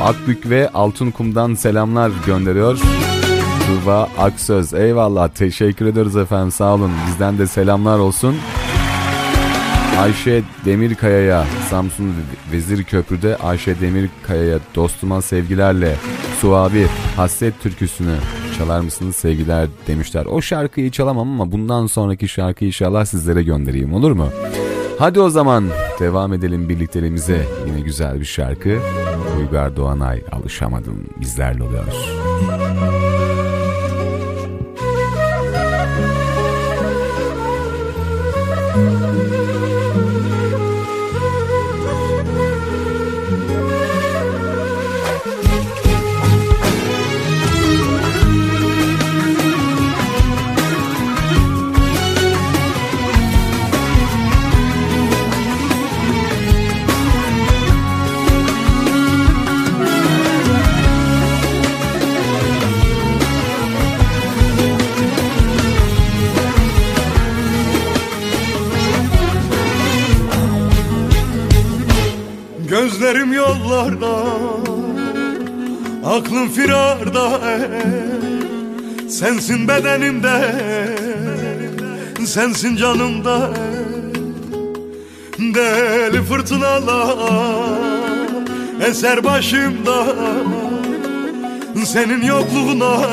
Akbük 0.01 0.51
ve 0.51 0.69
Altınkum'dan 0.69 1.55
selamlar 1.55 2.11
gönderiyor. 2.27 2.79
Tuğba 3.67 4.09
Aksöz. 4.19 4.75
Eyvallah 4.75 5.29
teşekkür 5.29 5.87
ediyoruz 5.87 6.17
efendim 6.17 6.51
sağ 6.51 6.75
olun. 6.75 6.91
Bizden 7.07 7.39
de 7.39 7.47
selamlar 7.47 7.99
olsun. 7.99 8.37
Ayşe 10.01 10.43
Demirkaya'ya 10.65 11.45
Samsun 11.71 12.15
Vezir 12.53 12.85
Köprü'de 12.85 13.37
Ayşe 13.37 13.81
Demirkaya'ya 13.81 14.59
dostuma 14.75 15.23
sevgilerle 15.23 15.97
Su 16.41 16.55
abi 16.55 16.87
hasret 17.17 17.61
türküsünü 17.63 18.15
çalar 18.59 18.81
mısınız 18.81 19.17
sevgiler 19.17 19.69
demişler. 19.87 20.27
O 20.27 20.41
şarkıyı 20.41 20.91
çalamam 20.91 21.29
ama 21.29 21.53
bundan 21.53 21.87
sonraki 21.87 22.29
şarkıyı 22.29 22.69
inşallah 22.69 23.05
sizlere 23.05 23.43
göndereyim 23.43 23.95
olur 23.95 24.13
mu? 24.13 24.29
Hadi 24.99 25.21
o 25.21 25.31
zaman 25.31 25.65
devam 25.99 26.33
edelim 26.33 26.69
birlikteliğimize. 26.69 27.47
Yine 27.67 27.81
güzel 27.81 28.21
bir 28.21 28.25
şarkı. 28.25 28.79
Uygar 29.39 29.77
Doğanay 29.77 30.23
alışamadım 30.33 31.05
bizlerle 31.21 31.63
oluyor. 31.63 31.85
Gözlerim 38.75 39.18
Aklım 76.29 76.49
firarda 76.49 77.41
Sensin 79.09 79.69
bedenimde 79.69 80.55
Sensin 82.27 82.77
canımda. 82.77 83.51
Deli 85.39 86.23
fırtınalar 86.23 87.17
Eser 88.89 89.25
başımda. 89.25 90.05
Senin 91.85 92.23
yokluğuna 92.23 93.07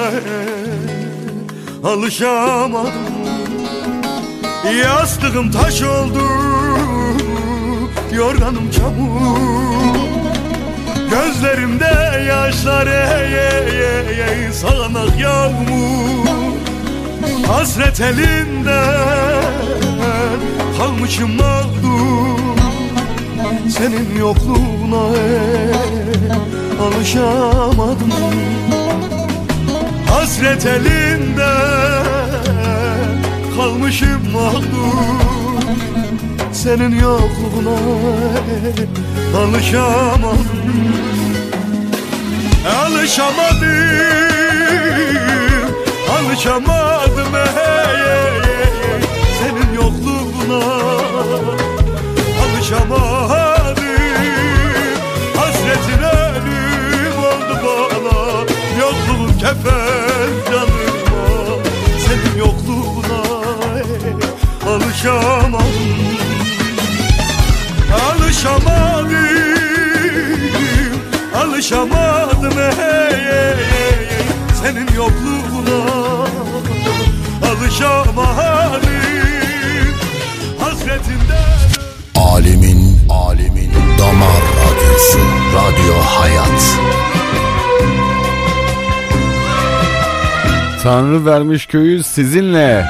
Alışamadım. 1.84 2.92
Yastığım 4.84 5.52
taş 5.52 5.82
oldu 5.82 6.22
Yorganım 8.14 8.72
çamur 8.72 10.05
Gözlerimde 11.10 12.24
yaşlar 12.28 12.88
ey 12.88 13.34
ey 13.34 13.82
ey 13.82 14.22
ey 14.24 14.52
Sağanak 14.54 15.20
yağmur. 15.20 16.26
Hasret 17.48 18.02
elinden 18.02 19.56
Kalmışım 20.78 21.36
mağdur. 21.36 22.40
Senin 23.70 24.20
yokluğuna 24.20 25.18
ey, 25.18 25.72
Alışamadım. 26.82 28.12
Hasret 30.10 30.66
elinden 30.66 32.06
Kalmışım 33.58 34.32
mağdur 34.34 35.45
senin 36.66 37.00
yokluğuna 37.00 37.78
alışamadım. 39.38 40.46
Alışamadım 42.86 43.66
Alışamadım 46.10 47.34
hey, 47.34 47.56
hey, 47.56 48.32
hey. 48.82 49.02
Senin 49.40 49.74
yokluğuna 49.76 50.64
Alışamadım. 52.44 53.86
Hasretin 55.36 56.04
ölüm 56.04 57.20
oldu 57.20 57.60
bana 57.64 58.18
Yokluğun 58.80 59.40
kefen 59.40 60.32
canıma 60.52 61.56
Senin 62.08 62.40
yokluğuna 62.40 63.20
hey, 63.74 64.74
Alışamadım 64.74 66.25
Alışamadım 68.46 69.10
Alışamadım 71.36 72.58
hey, 72.58 73.18
hey, 73.18 73.56
hey. 73.56 74.26
Senin 74.64 74.88
senin 74.88 74.96
yokluğuna 74.96 75.86
Alışamadım 77.52 78.26
hasretinden 80.60 81.56
Alimin, 82.16 82.98
alimin 83.10 83.72
damar 84.00 84.42
radyosu, 84.58 85.20
radyo 85.56 85.96
hayat. 86.02 86.78
Tanrı 90.84 91.26
vermiş 91.26 91.66
köyü 91.66 92.04
sizinle. 92.04 92.86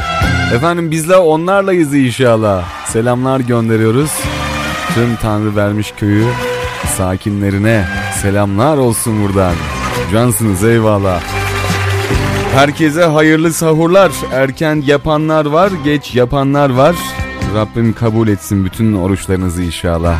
Efendim 0.54 0.92
bizler 0.92 1.18
onlarlayız 1.18 1.94
inşallah. 1.94 2.64
Selamlar 2.86 3.40
gönderiyoruz. 3.40 4.12
Tüm 4.96 5.16
Tanrı 5.16 5.56
vermiş 5.56 5.94
köyü 5.98 6.26
sakinlerine 6.98 7.86
selamlar 8.22 8.78
olsun 8.78 9.24
buradan. 9.24 9.54
Cansınız 10.12 10.64
eyvallah. 10.64 11.22
Herkese 12.54 13.04
hayırlı 13.04 13.54
sahurlar. 13.54 14.12
Erken 14.34 14.84
yapanlar 14.86 15.46
var, 15.46 15.72
geç 15.84 16.16
yapanlar 16.16 16.70
var. 16.70 16.96
Rabbim 17.56 17.94
kabul 17.94 18.28
etsin 18.28 18.66
bütün 18.66 18.94
oruçlarınızı 18.94 19.64
inşallah. 19.64 20.20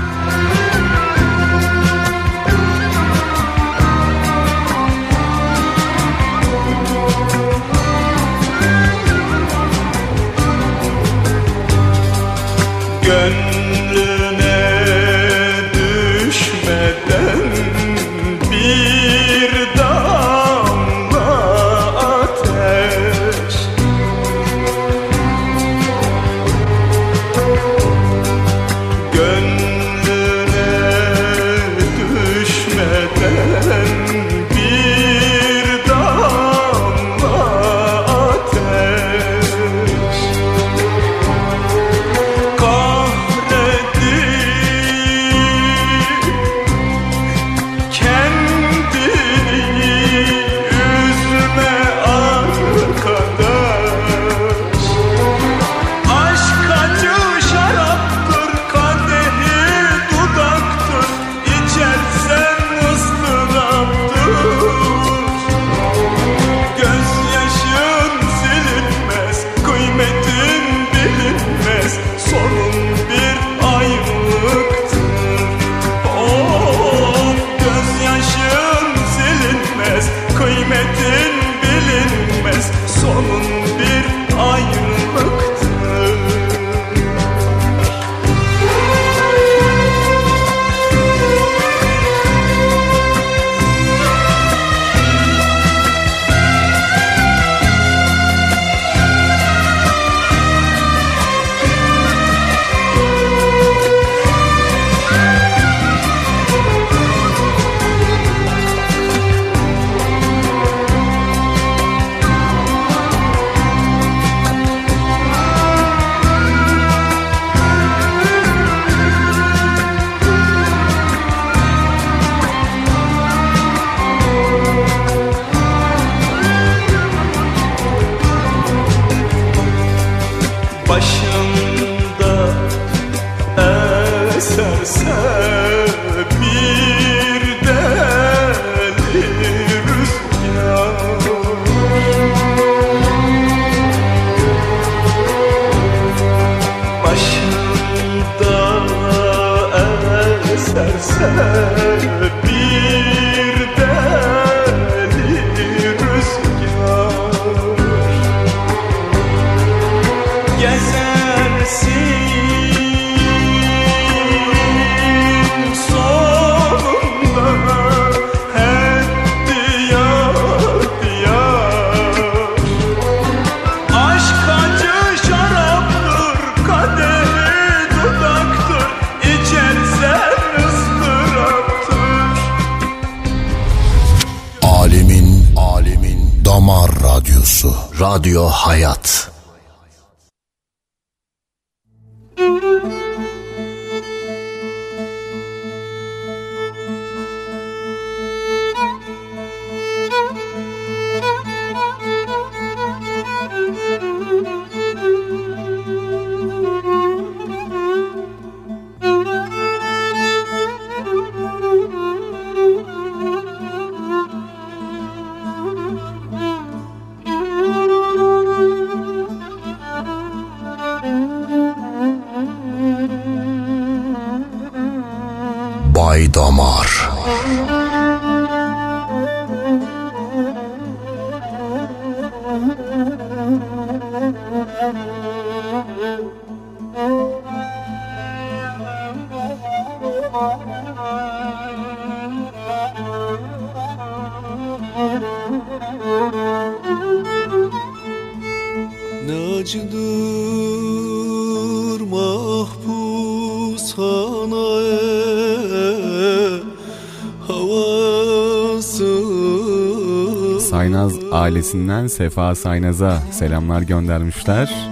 Ailesinden 261.46 262.08
Sefa 262.08 262.56
Saynaz'a 262.56 263.24
selamlar 263.32 263.82
göndermişler. 263.82 264.92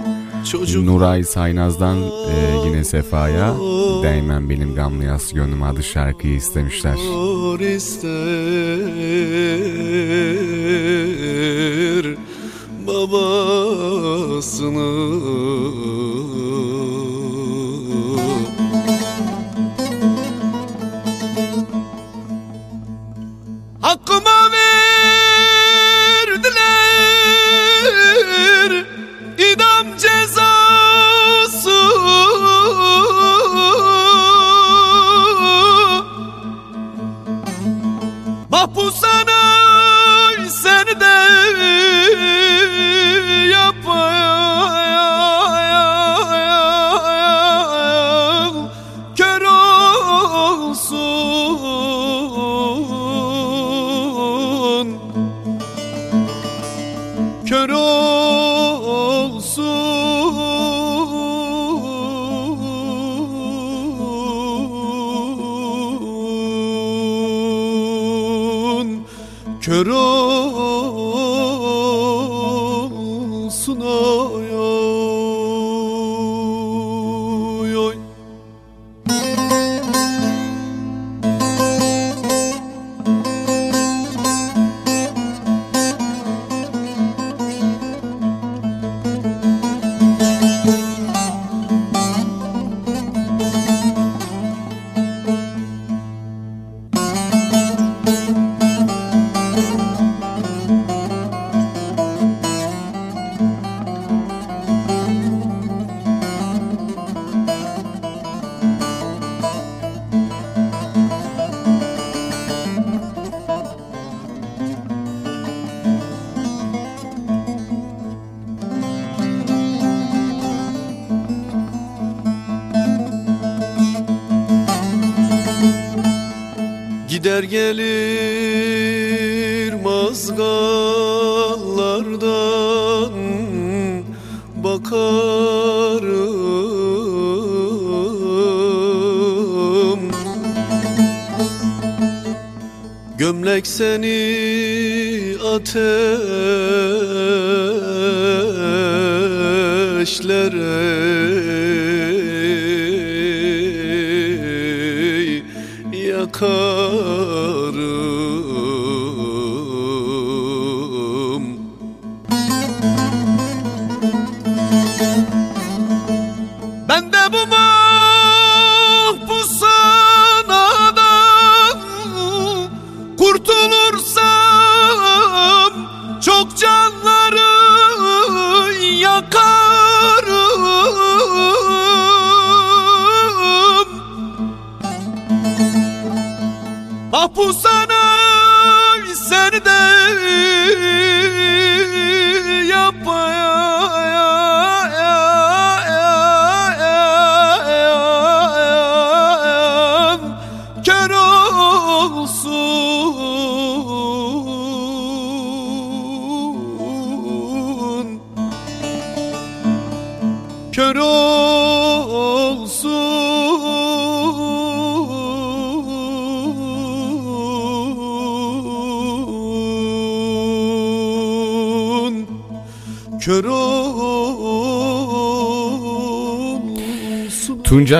Çocuk 0.50 0.84
Nuray 0.84 1.24
Saynaz'dan 1.24 2.02
e, 2.02 2.66
yine 2.66 2.84
Sefa'ya 2.84 3.54
Değmen 4.02 4.50
Benim 4.50 4.74
Gamlı 4.74 5.04
Yas 5.04 5.32
Gönlüm 5.32 5.62
adı 5.62 5.82
şarkıyı 5.82 6.34
istemişler. 6.34 6.94
ister 7.76 8.13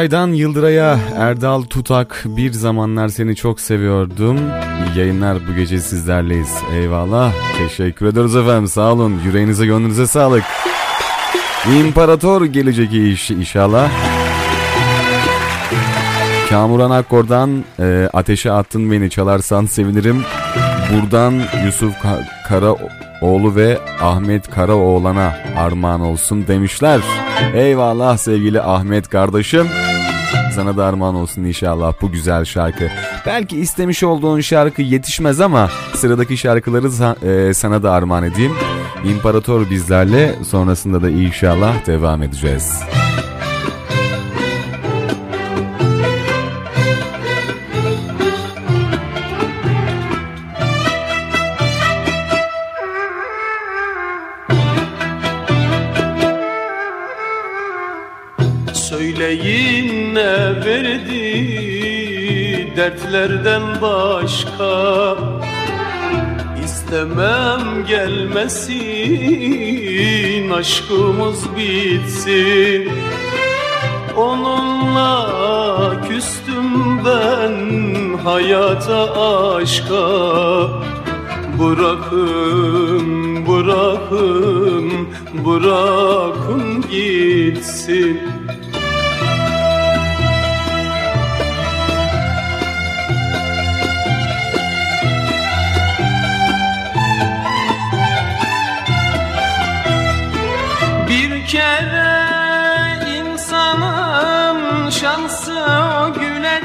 Tuncay'dan 0.04 0.32
Yıldıray'a 0.32 0.98
Erdal 1.16 1.62
Tutak 1.62 2.22
bir 2.26 2.52
zamanlar 2.52 3.08
seni 3.08 3.36
çok 3.36 3.60
seviyordum. 3.60 4.38
Yayınlar 4.96 5.38
bu 5.48 5.54
gece 5.54 5.80
sizlerleyiz. 5.80 6.54
Eyvallah. 6.74 7.32
Teşekkür 7.58 8.06
ederiz 8.06 8.36
efendim. 8.36 8.68
Sağ 8.68 8.92
olun. 8.92 9.20
Yüreğinize 9.24 9.66
gönlünüze 9.66 10.06
sağlık. 10.06 10.44
İmparator 11.78 12.44
gelecek 12.44 12.92
iş, 12.92 13.30
inşallah. 13.30 13.90
Kamuran 16.50 16.90
Akkor'dan 16.90 17.64
e, 17.80 18.08
ateşe 18.12 18.52
attın 18.52 18.92
beni 18.92 19.10
çalarsan 19.10 19.66
sevinirim. 19.66 20.24
Buradan 20.92 21.42
Yusuf 21.66 21.94
Ka- 21.94 22.24
Karaoğlu 22.48 23.56
ve 23.56 23.78
Ahmet 24.02 24.50
Karaoğlan'a 24.50 25.36
armağan 25.56 26.00
olsun 26.00 26.46
demişler. 26.46 27.00
Eyvallah 27.54 28.16
sevgili 28.16 28.62
Ahmet 28.62 29.08
kardeşim. 29.08 29.66
Sana 30.54 30.76
da 30.76 30.84
armağan 30.84 31.14
olsun 31.14 31.44
inşallah 31.44 31.92
bu 32.00 32.12
güzel 32.12 32.44
şarkı. 32.44 32.88
Belki 33.26 33.58
istemiş 33.60 34.02
olduğun 34.02 34.40
şarkı 34.40 34.82
yetişmez 34.82 35.40
ama 35.40 35.70
sıradaki 35.94 36.36
şarkıları 36.36 36.88
e, 37.26 37.54
sana 37.54 37.82
da 37.82 37.92
armağan 37.92 38.24
edeyim. 38.24 38.52
İmparator 39.04 39.70
bizlerle 39.70 40.34
sonrasında 40.50 41.02
da 41.02 41.10
inşallah 41.10 41.86
devam 41.86 42.22
edeceğiz. 42.22 42.80
istemem 66.94 67.86
gelmesin 67.88 68.80
aşkımız 70.50 71.44
bitsin. 71.56 72.92
Onunla 74.16 76.00
küstüm 76.08 77.04
ben 77.04 77.54
hayata 78.24 79.12
aşka. 79.54 80.08
Bırakın 81.58 83.46
bırakın 83.46 84.92
bırakın 85.46 86.84
gitsin. 86.90 88.20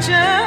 passion. 0.10 0.39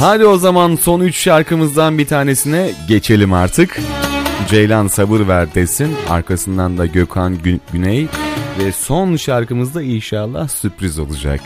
Hadi 0.00 0.26
o 0.26 0.38
zaman 0.38 0.76
son 0.76 1.00
3 1.00 1.16
şarkımızdan 1.16 1.98
bir 1.98 2.06
tanesine 2.06 2.70
geçelim 2.88 3.32
artık. 3.32 3.80
Ceylan 4.48 4.86
sabır 4.86 5.28
ver 5.28 5.54
desin. 5.54 5.94
Arkasından 6.08 6.78
da 6.78 6.86
Gökhan 6.86 7.38
Güney 7.72 8.06
ve 8.58 8.72
son 8.72 9.16
şarkımızda 9.16 9.82
inşallah 9.82 10.48
sürpriz 10.48 10.98
olacak. 10.98 11.40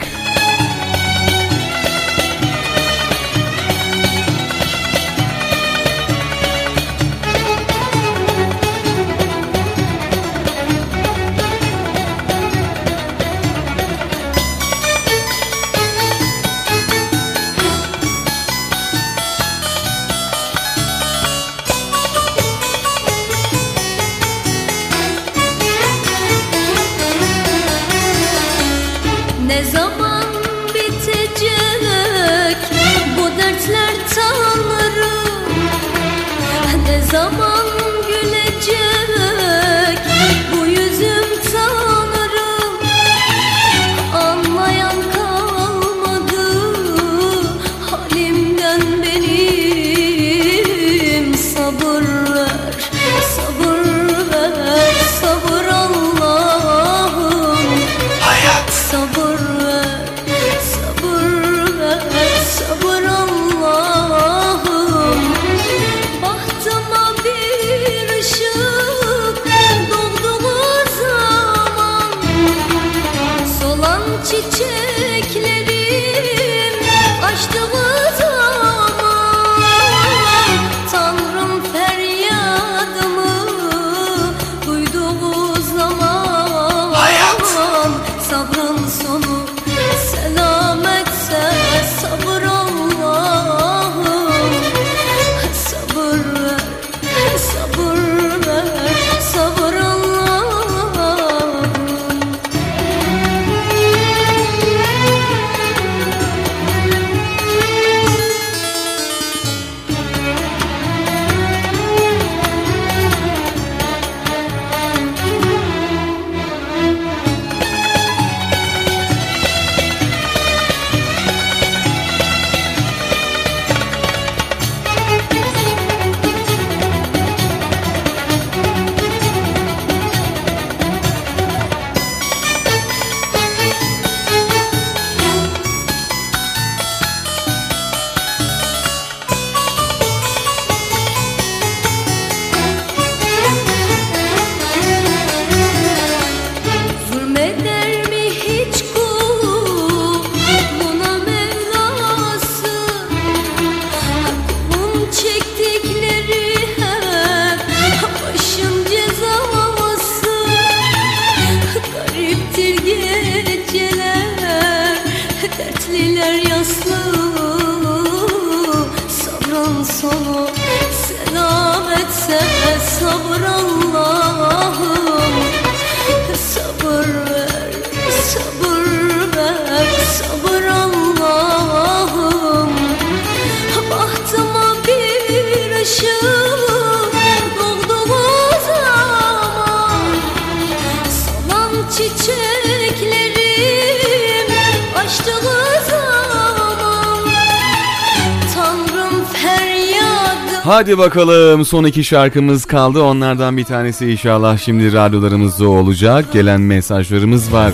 Bakalım 201.02 201.64
son 201.64 201.84
iki 201.84 202.04
şarkımız 202.04 202.64
kaldı. 202.64 203.02
Onlardan 203.02 203.56
bir 203.56 203.64
tanesi 203.64 204.10
inşallah 204.10 204.58
şimdi 204.58 204.92
radyolarımızda 204.92 205.68
olacak. 205.68 206.32
Gelen 206.32 206.60
mesajlarımız 206.60 207.52
var. 207.52 207.72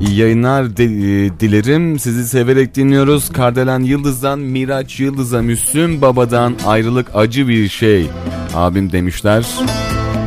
İyi 0.00 0.16
yayınlar 0.16 0.64
e, 0.64 1.40
dilerim. 1.40 1.98
Sizi 1.98 2.28
severek 2.28 2.74
dinliyoruz. 2.74 3.32
Kardelen 3.32 3.80
Yıldız'dan 3.80 4.38
Miraç 4.38 5.00
Yıldız'a 5.00 5.42
Müslüm 5.42 6.02
Baba'dan 6.02 6.54
ayrılık 6.66 7.06
acı 7.14 7.48
bir 7.48 7.68
şey. 7.68 8.06
Abim 8.54 8.92
demişler. 8.92 9.46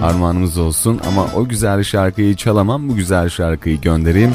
Armağanımız 0.03 0.57
olsun 0.57 0.99
ama 1.07 1.25
o 1.35 1.47
güzel 1.47 1.83
şarkıyı 1.83 2.35
çalamam. 2.35 2.89
Bu 2.89 2.95
güzel 2.95 3.29
şarkıyı 3.29 3.81
göndereyim. 3.81 4.31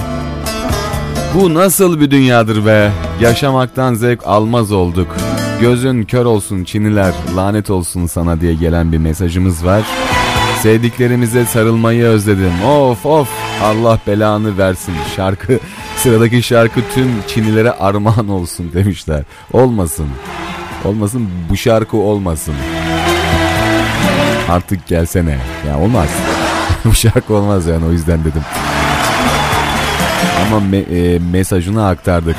Bu 1.35 1.55
nasıl 1.55 2.01
bir 2.01 2.11
dünyadır 2.11 2.67
be? 2.67 2.93
Yaşamaktan 3.21 3.95
zevk 3.95 4.27
almaz 4.27 4.73
olduk. 4.73 5.17
Gözün 5.61 6.03
kör 6.05 6.25
olsun 6.25 6.65
Çiniler, 6.65 7.13
lanet 7.37 7.71
olsun 7.71 8.07
sana 8.07 8.41
diye 8.41 8.55
gelen 8.55 8.93
bir 8.93 8.99
mesajımız 8.99 9.65
var. 9.65 9.83
Sevdiklerimize 10.63 11.45
sarılmayı 11.45 12.05
özledim. 12.05 12.65
Of 12.65 13.07
of 13.07 13.29
Allah 13.63 13.99
belanı 14.07 14.59
versin. 14.59 14.95
Şarkı 15.17 15.59
sıradaki 15.97 16.43
şarkı 16.43 16.81
tüm 16.95 17.11
Çinilere 17.27 17.71
armağan 17.73 18.29
olsun 18.29 18.73
demişler. 18.73 19.23
Olmasın. 19.53 20.07
Olmasın 20.85 21.29
bu 21.51 21.57
şarkı 21.57 21.97
olmasın. 21.97 22.55
Artık 24.49 24.87
gelsene. 24.87 25.39
Ya 25.69 25.79
olmaz. 25.79 26.09
bu 26.85 26.95
şarkı 26.95 27.35
olmaz 27.35 27.67
yani 27.67 27.85
o 27.85 27.91
yüzden 27.93 28.21
dedim. 28.21 28.43
Ama 30.47 30.67
me- 30.67 31.15
e, 31.15 31.19
mesajını 31.19 31.87
aktardık. 31.87 32.37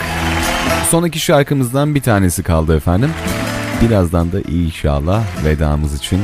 Son 0.90 1.04
iki 1.04 1.20
şarkımızdan 1.20 1.96
bir 1.96 2.02
tanesi 2.02 2.44
kaldı 2.44 2.78
efendim. 2.78 3.10
Birazdan 3.82 4.32
da 4.32 4.42
inşallah 4.42 5.24
vedamız 5.46 5.96
için 5.96 6.22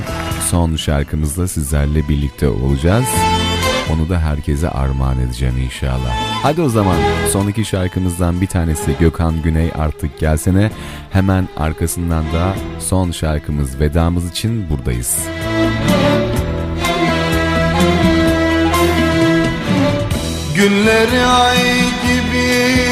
son 0.50 0.76
şarkımızla 0.76 1.48
sizlerle 1.48 2.10
birlikte 2.10 2.48
olacağız. 2.50 3.06
Onu 3.94 4.10
da 4.10 4.20
herkese 4.20 4.70
armağan 4.70 5.20
edeceğim 5.20 5.58
inşallah. 5.58 6.16
Hadi 6.44 6.62
o 6.62 6.70
zaman 6.70 6.96
son 7.32 7.48
iki 7.48 7.66
şarkımızdan 7.66 8.42
bir 8.42 8.48
tanesi 8.48 8.96
Gökhan 9.00 9.42
Güney 9.42 9.72
artık 9.78 10.20
gelsene. 10.20 10.72
Hemen 11.12 11.48
arkasından 11.58 12.24
da 12.24 12.56
son 12.80 13.12
şarkımız 13.12 13.80
vedamız 13.80 14.30
için 14.30 14.70
buradayız. 14.70 15.18
Günleri 20.56 21.26
ay 21.26 21.58
gibi 21.80 22.91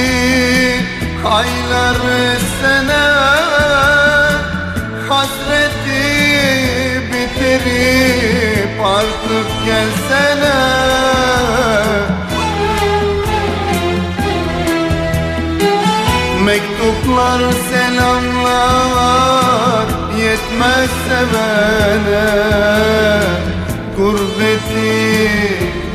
Aylar 1.25 1.97
sene 2.61 3.05
Hasreti 5.09 6.05
bitirip 7.11 8.85
artık 8.85 9.47
gelsene. 9.65 10.59
Mektuplar 16.45 17.41
selamlar 17.69 19.07
yetmez 20.17 20.91
sevene. 21.07 22.29
Gurbeti 23.97 24.99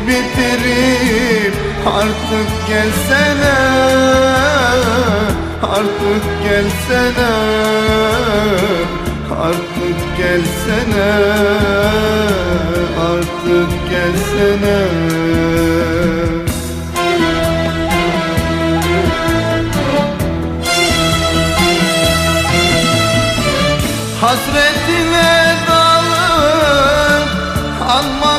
bitirip 0.07 1.64
artık 1.86 2.68
gelsene 2.68 3.54
Artık 5.62 6.24
gelsene 6.44 7.32
Artık 9.42 10.16
gelsene 10.18 11.14
Artık 13.00 13.70
gelsene. 13.90 14.78
Hasretine 24.20 25.56
dalıp 25.68 27.28
Anmak 27.88 28.33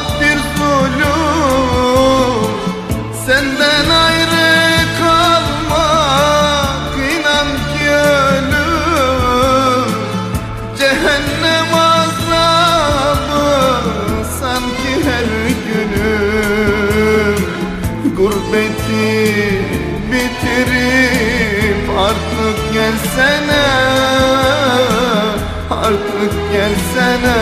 gelsene 26.95 27.35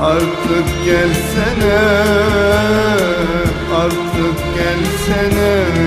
Artık 0.00 0.84
gelsene 0.84 1.78
Artık 3.74 4.38
gelsene 4.56 5.77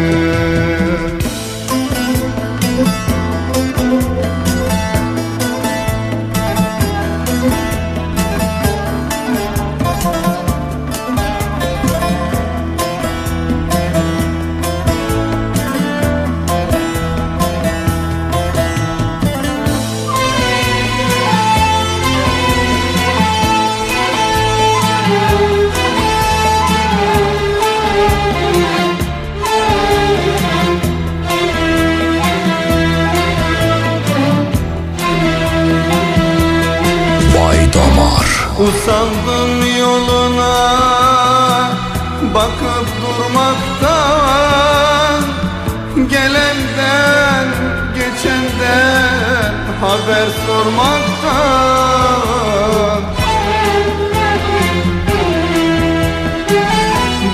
haber 49.81 50.27
sormaktan. 50.45 51.81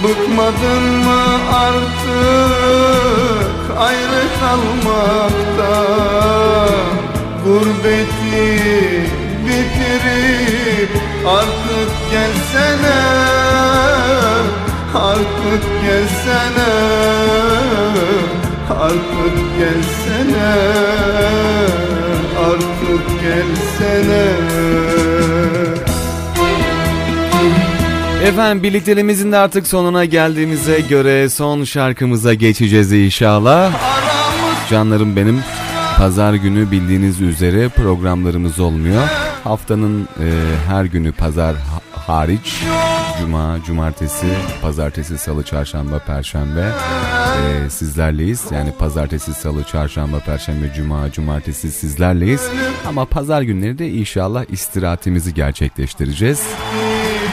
Bıkmadın 0.04 0.84
mı 1.06 1.24
artık 1.54 3.48
ayrı 3.80 4.24
kalmaktan? 4.40 5.98
Gurbeti 7.46 8.50
bitirip 9.46 10.92
artık 11.28 11.92
gelsene 12.12 13.02
Artık 14.96 15.64
gelsene 15.82 16.74
Artık 18.70 19.36
gelsene 19.60 20.54
Artık 22.58 23.22
gelsene 23.22 24.28
Efendim 28.24 28.64
birlikteliğimizin 28.64 29.32
de 29.32 29.38
artık 29.38 29.68
sonuna 29.68 30.06
geldiğimize 30.06 30.80
göre 30.80 31.30
son 31.30 31.64
şarkımıza 31.64 32.34
geçeceğiz 32.34 32.92
inşallah. 32.92 33.72
Canlarım 34.70 35.16
benim 35.16 35.44
pazar 35.98 36.34
günü 36.34 36.72
bildiğiniz 36.72 37.22
üzere 37.22 37.70
programlarımız 37.70 38.60
olmuyor. 38.60 39.04
Haftanın 39.44 40.02
e, 40.04 40.28
her 40.68 40.86
günü 40.86 41.12
pazar 41.12 41.56
ha- 41.56 41.82
hariç 42.08 42.62
cuma, 43.20 43.58
cumartesi, 43.66 44.26
pazartesi, 44.62 45.18
salı, 45.18 45.44
çarşamba, 45.44 46.00
perşembe 46.00 46.66
e, 47.38 47.70
sizlerleyiz. 47.70 48.44
Yani 48.52 48.72
pazartesi, 48.80 49.34
salı, 49.34 49.64
çarşamba, 49.64 50.20
perşembe, 50.20 50.74
cuma, 50.76 51.12
cumartesi 51.12 51.72
sizlerleyiz. 51.72 52.48
Ama 52.88 53.06
pazar 53.06 53.42
günleri 53.42 53.78
de 53.78 53.90
inşallah 53.90 54.46
istirahatimizi 54.50 55.34
gerçekleştireceğiz. 55.34 56.42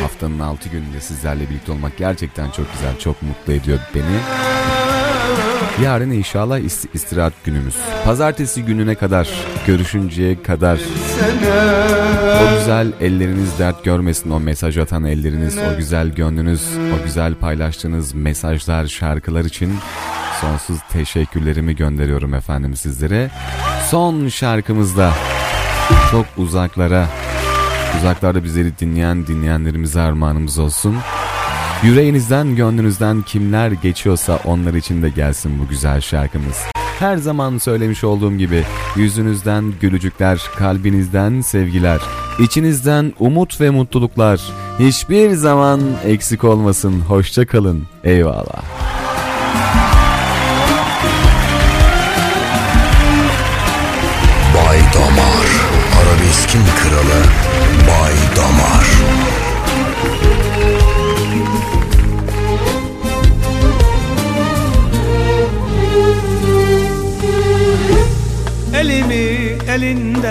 Haftanın 0.03 0.39
6 0.39 0.69
gününde 0.69 1.01
sizlerle 1.01 1.51
birlikte 1.51 1.73
olmak 1.73 1.97
gerçekten 1.97 2.51
çok 2.51 2.73
güzel, 2.73 2.99
çok 2.99 3.23
mutlu 3.23 3.53
ediyor 3.53 3.79
beni. 3.95 4.19
Yarın 5.85 6.11
inşallah 6.11 6.59
ist- 6.59 6.89
istirahat 6.95 7.33
günümüz. 7.45 7.75
Pazartesi 8.05 8.65
gününe 8.65 8.95
kadar, 8.95 9.29
görüşünceye 9.67 10.43
kadar 10.43 10.79
O 12.43 12.59
güzel 12.59 12.93
elleriniz 13.01 13.59
dert 13.59 13.85
görmesin 13.85 14.31
o 14.31 14.41
mesaj 14.41 14.79
atan 14.79 15.05
elleriniz, 15.05 15.59
o 15.59 15.77
güzel 15.77 16.09
gönlünüz, 16.09 16.63
o 17.01 17.05
güzel 17.05 17.35
paylaştığınız 17.35 18.15
mesajlar, 18.15 18.87
şarkılar 18.87 19.45
için 19.45 19.79
sonsuz 20.41 20.79
teşekkürlerimi 20.93 21.77
gönderiyorum 21.77 22.35
efendim 22.35 22.77
sizlere. 22.77 23.31
Son 23.91 24.29
şarkımızda 24.29 25.13
çok 26.11 26.27
uzaklara, 26.37 27.07
uzaklarda 27.99 28.45
bizleri 28.45 28.79
dinleyen 28.79 29.27
dinleyenlerimize 29.27 30.01
armağanımız 30.01 30.59
olsun. 30.59 30.97
Yüreğinizden, 31.83 32.57
gönlünüzden 32.57 33.23
kimler 33.23 33.71
geçiyorsa 33.71 34.39
onlar 34.45 34.75
için 34.75 35.03
de 35.03 35.09
gelsin 35.11 35.59
bu 35.59 35.69
güzel 35.69 36.01
şarkımız. 36.01 36.57
Her 36.99 37.17
zaman 37.17 37.59
söylemiş 37.59 38.05
olduğum 38.05 38.33
gibi 38.33 38.65
yüzünüzden 38.97 39.73
gülücükler, 39.81 40.43
kalbinizden 40.57 41.41
sevgiler, 41.41 42.01
içinizden 42.39 43.13
umut 43.19 43.61
ve 43.61 43.71
mutluluklar 43.71 44.41
hiçbir 44.79 45.31
zaman 45.31 45.81
eksik 46.07 46.45
olmasın. 46.45 47.01
Hoşça 47.01 47.47
kalın. 47.47 47.83
Eyvallah. 48.05 48.63
Bay 54.55 54.79
Damar, 54.95 55.47
arabeskin 56.01 56.61
kralı 56.83 57.44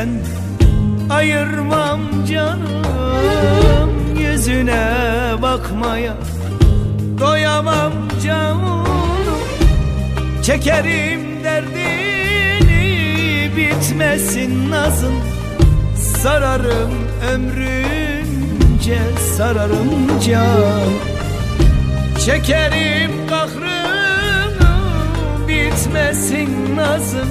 elinden 0.04 0.10
ayırmam 1.10 2.00
canım 2.26 3.90
Yüzüne 4.20 4.92
bakmaya. 5.42 6.14
Doyamam 7.20 7.94
canım 8.24 8.84
Çekerim 10.44 11.44
derdini 11.44 12.82
bitmesin 13.58 14.72
nazın. 14.72 15.14
Sararım 16.22 16.92
ömrünce 17.34 19.00
sararım 19.38 20.20
can. 20.28 20.90
Çekerim 22.26 23.12
kahrını 23.30 24.76
bitmesin 25.48 26.76
nazın. 26.76 27.30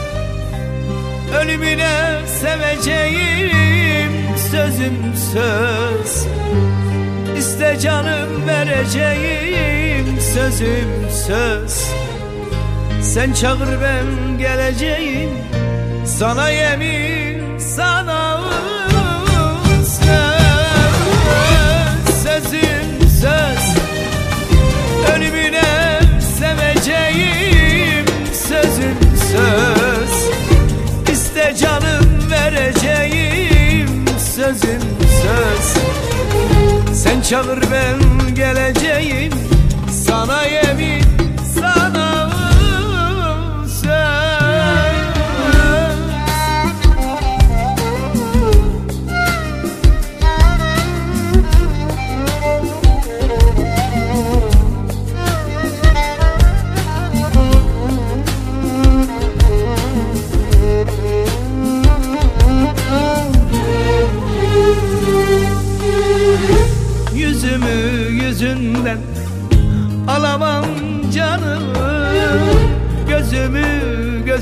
Ölümüne 1.40 2.20
seveceğim. 2.40 4.12
Sözüm 4.50 5.14
söz 5.32 6.26
İste 7.38 7.78
canım 7.80 8.46
vereceğim. 8.46 10.20
Sözüm 10.34 11.10
söz 11.26 11.90
Sen 13.02 13.32
çağır 13.32 13.80
ben 13.82 14.38
geleceğim 14.38 15.30
sana 16.24 16.48
yemin 16.48 17.58
sana 17.58 18.40
söz 19.84 20.14
Sözüm 22.22 23.08
söz. 23.20 23.64
Ölümüne 25.14 26.00
seveceğim 26.38 28.06
Sözüm 28.32 28.98
söz. 29.32 30.12
İste 31.12 31.54
canım 31.60 32.30
vereceğim 32.30 34.04
Sözüm 34.18 34.82
söz. 35.22 35.66
Sen 37.02 37.20
çağır 37.20 37.62
ben 37.72 38.34
geleceğim 38.34 39.32
Sana 40.06 40.42
yemin 40.44 41.03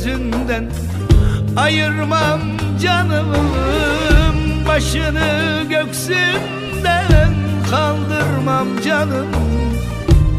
gözünden 0.04 0.70
ayırmam 1.56 2.40
canım 2.82 3.26
Başını 4.68 5.62
göksünden 5.68 7.34
kaldırmam 7.70 8.68
canım. 8.84 9.26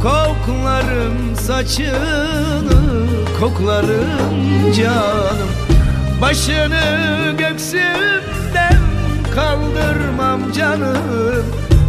Koklarım 0.01 1.35
saçını 1.35 3.07
koklarım 3.39 4.73
canım. 4.77 5.49
Başını 6.21 6.81
göksümden 7.37 8.79
kaldırmam 9.35 10.51
canım. 10.51 11.45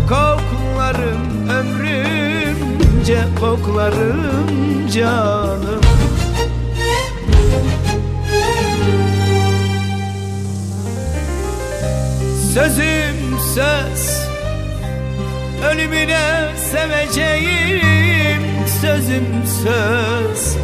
Koklarım 0.09 1.49
ömrümce 1.49 3.19
koklarım 3.41 4.89
canım 4.94 5.84
Sözüm 12.55 13.39
söz. 13.55 14.28
Ölümüne 15.70 16.57
seveceğim. 16.73 18.42
Sözüm 18.81 19.26
söz. 19.62 20.57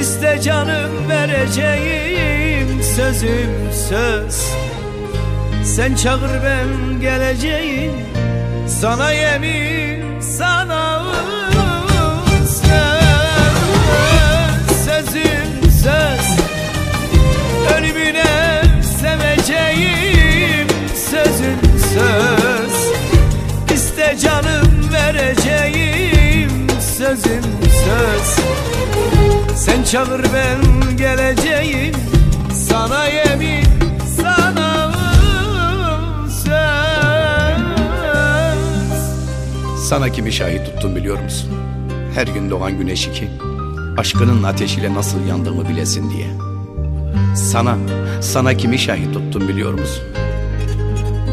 İste 0.00 0.40
canım 0.42 1.08
vereceğim. 1.08 2.82
Sözüm 2.82 3.72
söz. 3.88 4.46
Sen 5.64 5.94
çağır 5.94 6.44
ben 6.44 7.00
geleceğim. 7.00 7.92
Sana 8.68 9.12
yemin 9.12 9.95
söz 21.96 22.72
İste 23.74 24.16
canım 24.22 24.92
vereceğim 24.92 26.50
Sözüm 26.96 27.42
söz 27.62 28.36
Sen 29.56 29.82
çağır 29.82 30.24
ben 30.34 30.96
geleceğim 30.96 31.94
Sana 32.68 33.06
yemin 33.06 33.66
sana 34.16 34.92
söz 36.28 36.52
Sana 39.88 40.08
kimi 40.08 40.32
şahit 40.32 40.66
tuttum 40.66 40.96
biliyor 40.96 41.22
musun? 41.22 41.50
Her 42.14 42.26
gün 42.26 42.50
doğan 42.50 42.78
güneşi 42.78 43.12
ki 43.12 43.28
Aşkının 43.98 44.42
ateşiyle 44.42 44.94
nasıl 44.94 45.26
yandığımı 45.26 45.68
bilesin 45.68 46.10
diye 46.10 46.26
Sana, 47.36 47.76
sana 48.20 48.54
kimi 48.54 48.78
şahit 48.78 49.14
tuttum 49.14 49.48
biliyor 49.48 49.72
musun? 49.72 50.02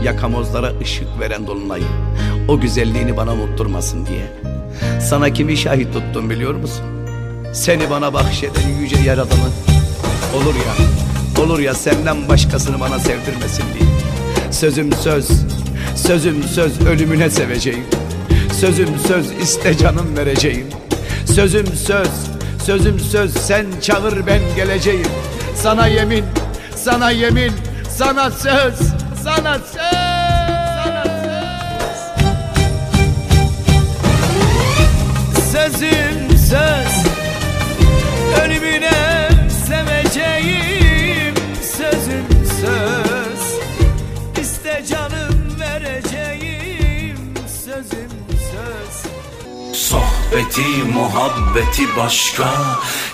Yakamozlara 0.04 0.72
ışık 0.82 1.20
veren 1.20 1.48
dolunayı 1.48 1.84
O 2.48 2.60
güzelliğini 2.60 3.18
bana 3.18 3.34
unutturmasın 3.34 4.06
diye. 4.06 4.26
Sana 5.02 5.34
kimi 5.34 5.58
şahit 5.58 5.94
tuttum 5.94 6.30
biliyor 6.30 6.54
musun? 6.56 6.86
Seni 7.54 7.90
bana 7.90 8.14
bahşeden 8.14 8.70
yüce 8.82 9.00
yaradanı 9.00 9.50
Olur 10.36 10.56
ya, 10.56 11.44
olur 11.44 11.60
ya 11.60 11.74
senden 11.74 12.30
başkasını 12.30 12.80
bana 12.80 13.00
sevdirmesin 13.00 13.64
diye. 13.80 13.90
Sözüm 14.52 14.94
söz, 14.94 15.28
sözüm 15.96 16.44
söz 16.44 16.82
ölümüne 16.86 17.30
seveceğim. 17.30 17.84
Sözüm 18.54 18.90
söz 19.08 19.32
iste 19.32 19.78
canım 19.78 20.18
vereceğim. 20.18 20.68
Sözüm 21.26 21.68
söz, 21.68 22.10
sözüm 22.66 23.00
söz 23.00 23.34
sen 23.34 23.66
çağır 23.82 24.28
ben 24.28 24.42
geleceğim. 24.56 25.08
Sana 25.56 25.88
yemin, 25.88 26.24
sana 26.76 27.12
yemin, 27.12 27.52
Sana 27.98 28.32
söz, 28.32 28.94
sana 29.24 29.60
söz, 29.60 29.74
sana 30.84 31.04
söz. 31.06 31.98
Sözüm 35.52 36.38
söz, 36.38 36.94
ölümüne 38.44 39.30
seveceğim. 39.68 41.36
Sözüm 41.78 42.28
söz, 42.62 43.42
iste 44.42 44.84
canım 44.90 45.60
vereceğim. 45.60 47.18
Sözüm 47.66 48.12
söz. 48.30 48.96
Sohbeti 49.76 50.84
muhabbeti 50.94 51.98
başka 51.98 52.50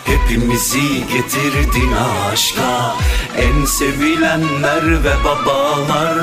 Hepimizi 0.09 1.07
getirdin 1.07 1.91
aşka. 2.31 2.95
En 3.37 3.65
sevilenler 3.65 5.03
ve 5.03 5.13
babalar. 5.23 6.15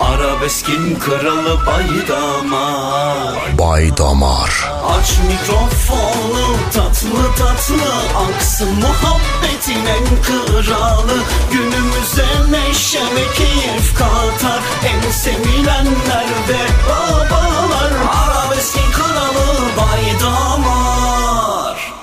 Arabeskin 0.00 0.98
kralı 0.98 1.58
baydamar. 1.66 3.58
Bay 3.58 3.96
Damar 3.96 4.70
Aç 4.88 5.18
mikrofonu 5.28 6.56
tatlı 6.74 7.34
tatlı. 7.38 7.92
Aksın 8.28 8.68
muhabbetin 8.74 9.86
en 9.86 10.22
kralı. 10.22 11.22
Günümüze 11.52 12.28
neşe 12.50 13.00
ve 13.00 13.34
keyif 13.34 13.98
katar. 13.98 14.60
En 14.84 15.10
sevilenler 15.10 16.26
ve 16.48 16.62
babalar. 16.88 17.92
Arabeskin 18.24 18.92
kralı 18.92 19.58
baydamar 19.76 20.89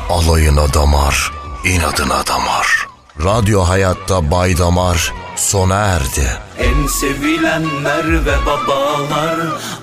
Alayına 0.09 0.73
damar, 0.73 1.31
inadına 1.63 2.27
damar. 2.27 2.87
Radyo 3.23 3.63
Hayat'ta 3.63 4.31
Bay 4.31 4.57
Damar 4.57 5.13
sona 5.35 5.75
erdi. 5.75 6.37
En 6.59 6.87
sevilenler 6.87 8.25
ve 8.25 8.35
babalar 8.45 9.39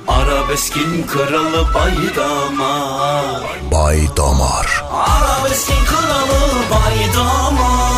Arabeskin 0.08 1.06
kralı 1.06 1.74
baydamar 1.74 3.42
Bay 3.72 4.16
Damar. 4.16 4.84
Arabeskin 4.92 5.84
kralı 5.84 6.54
baydamar 6.70 7.93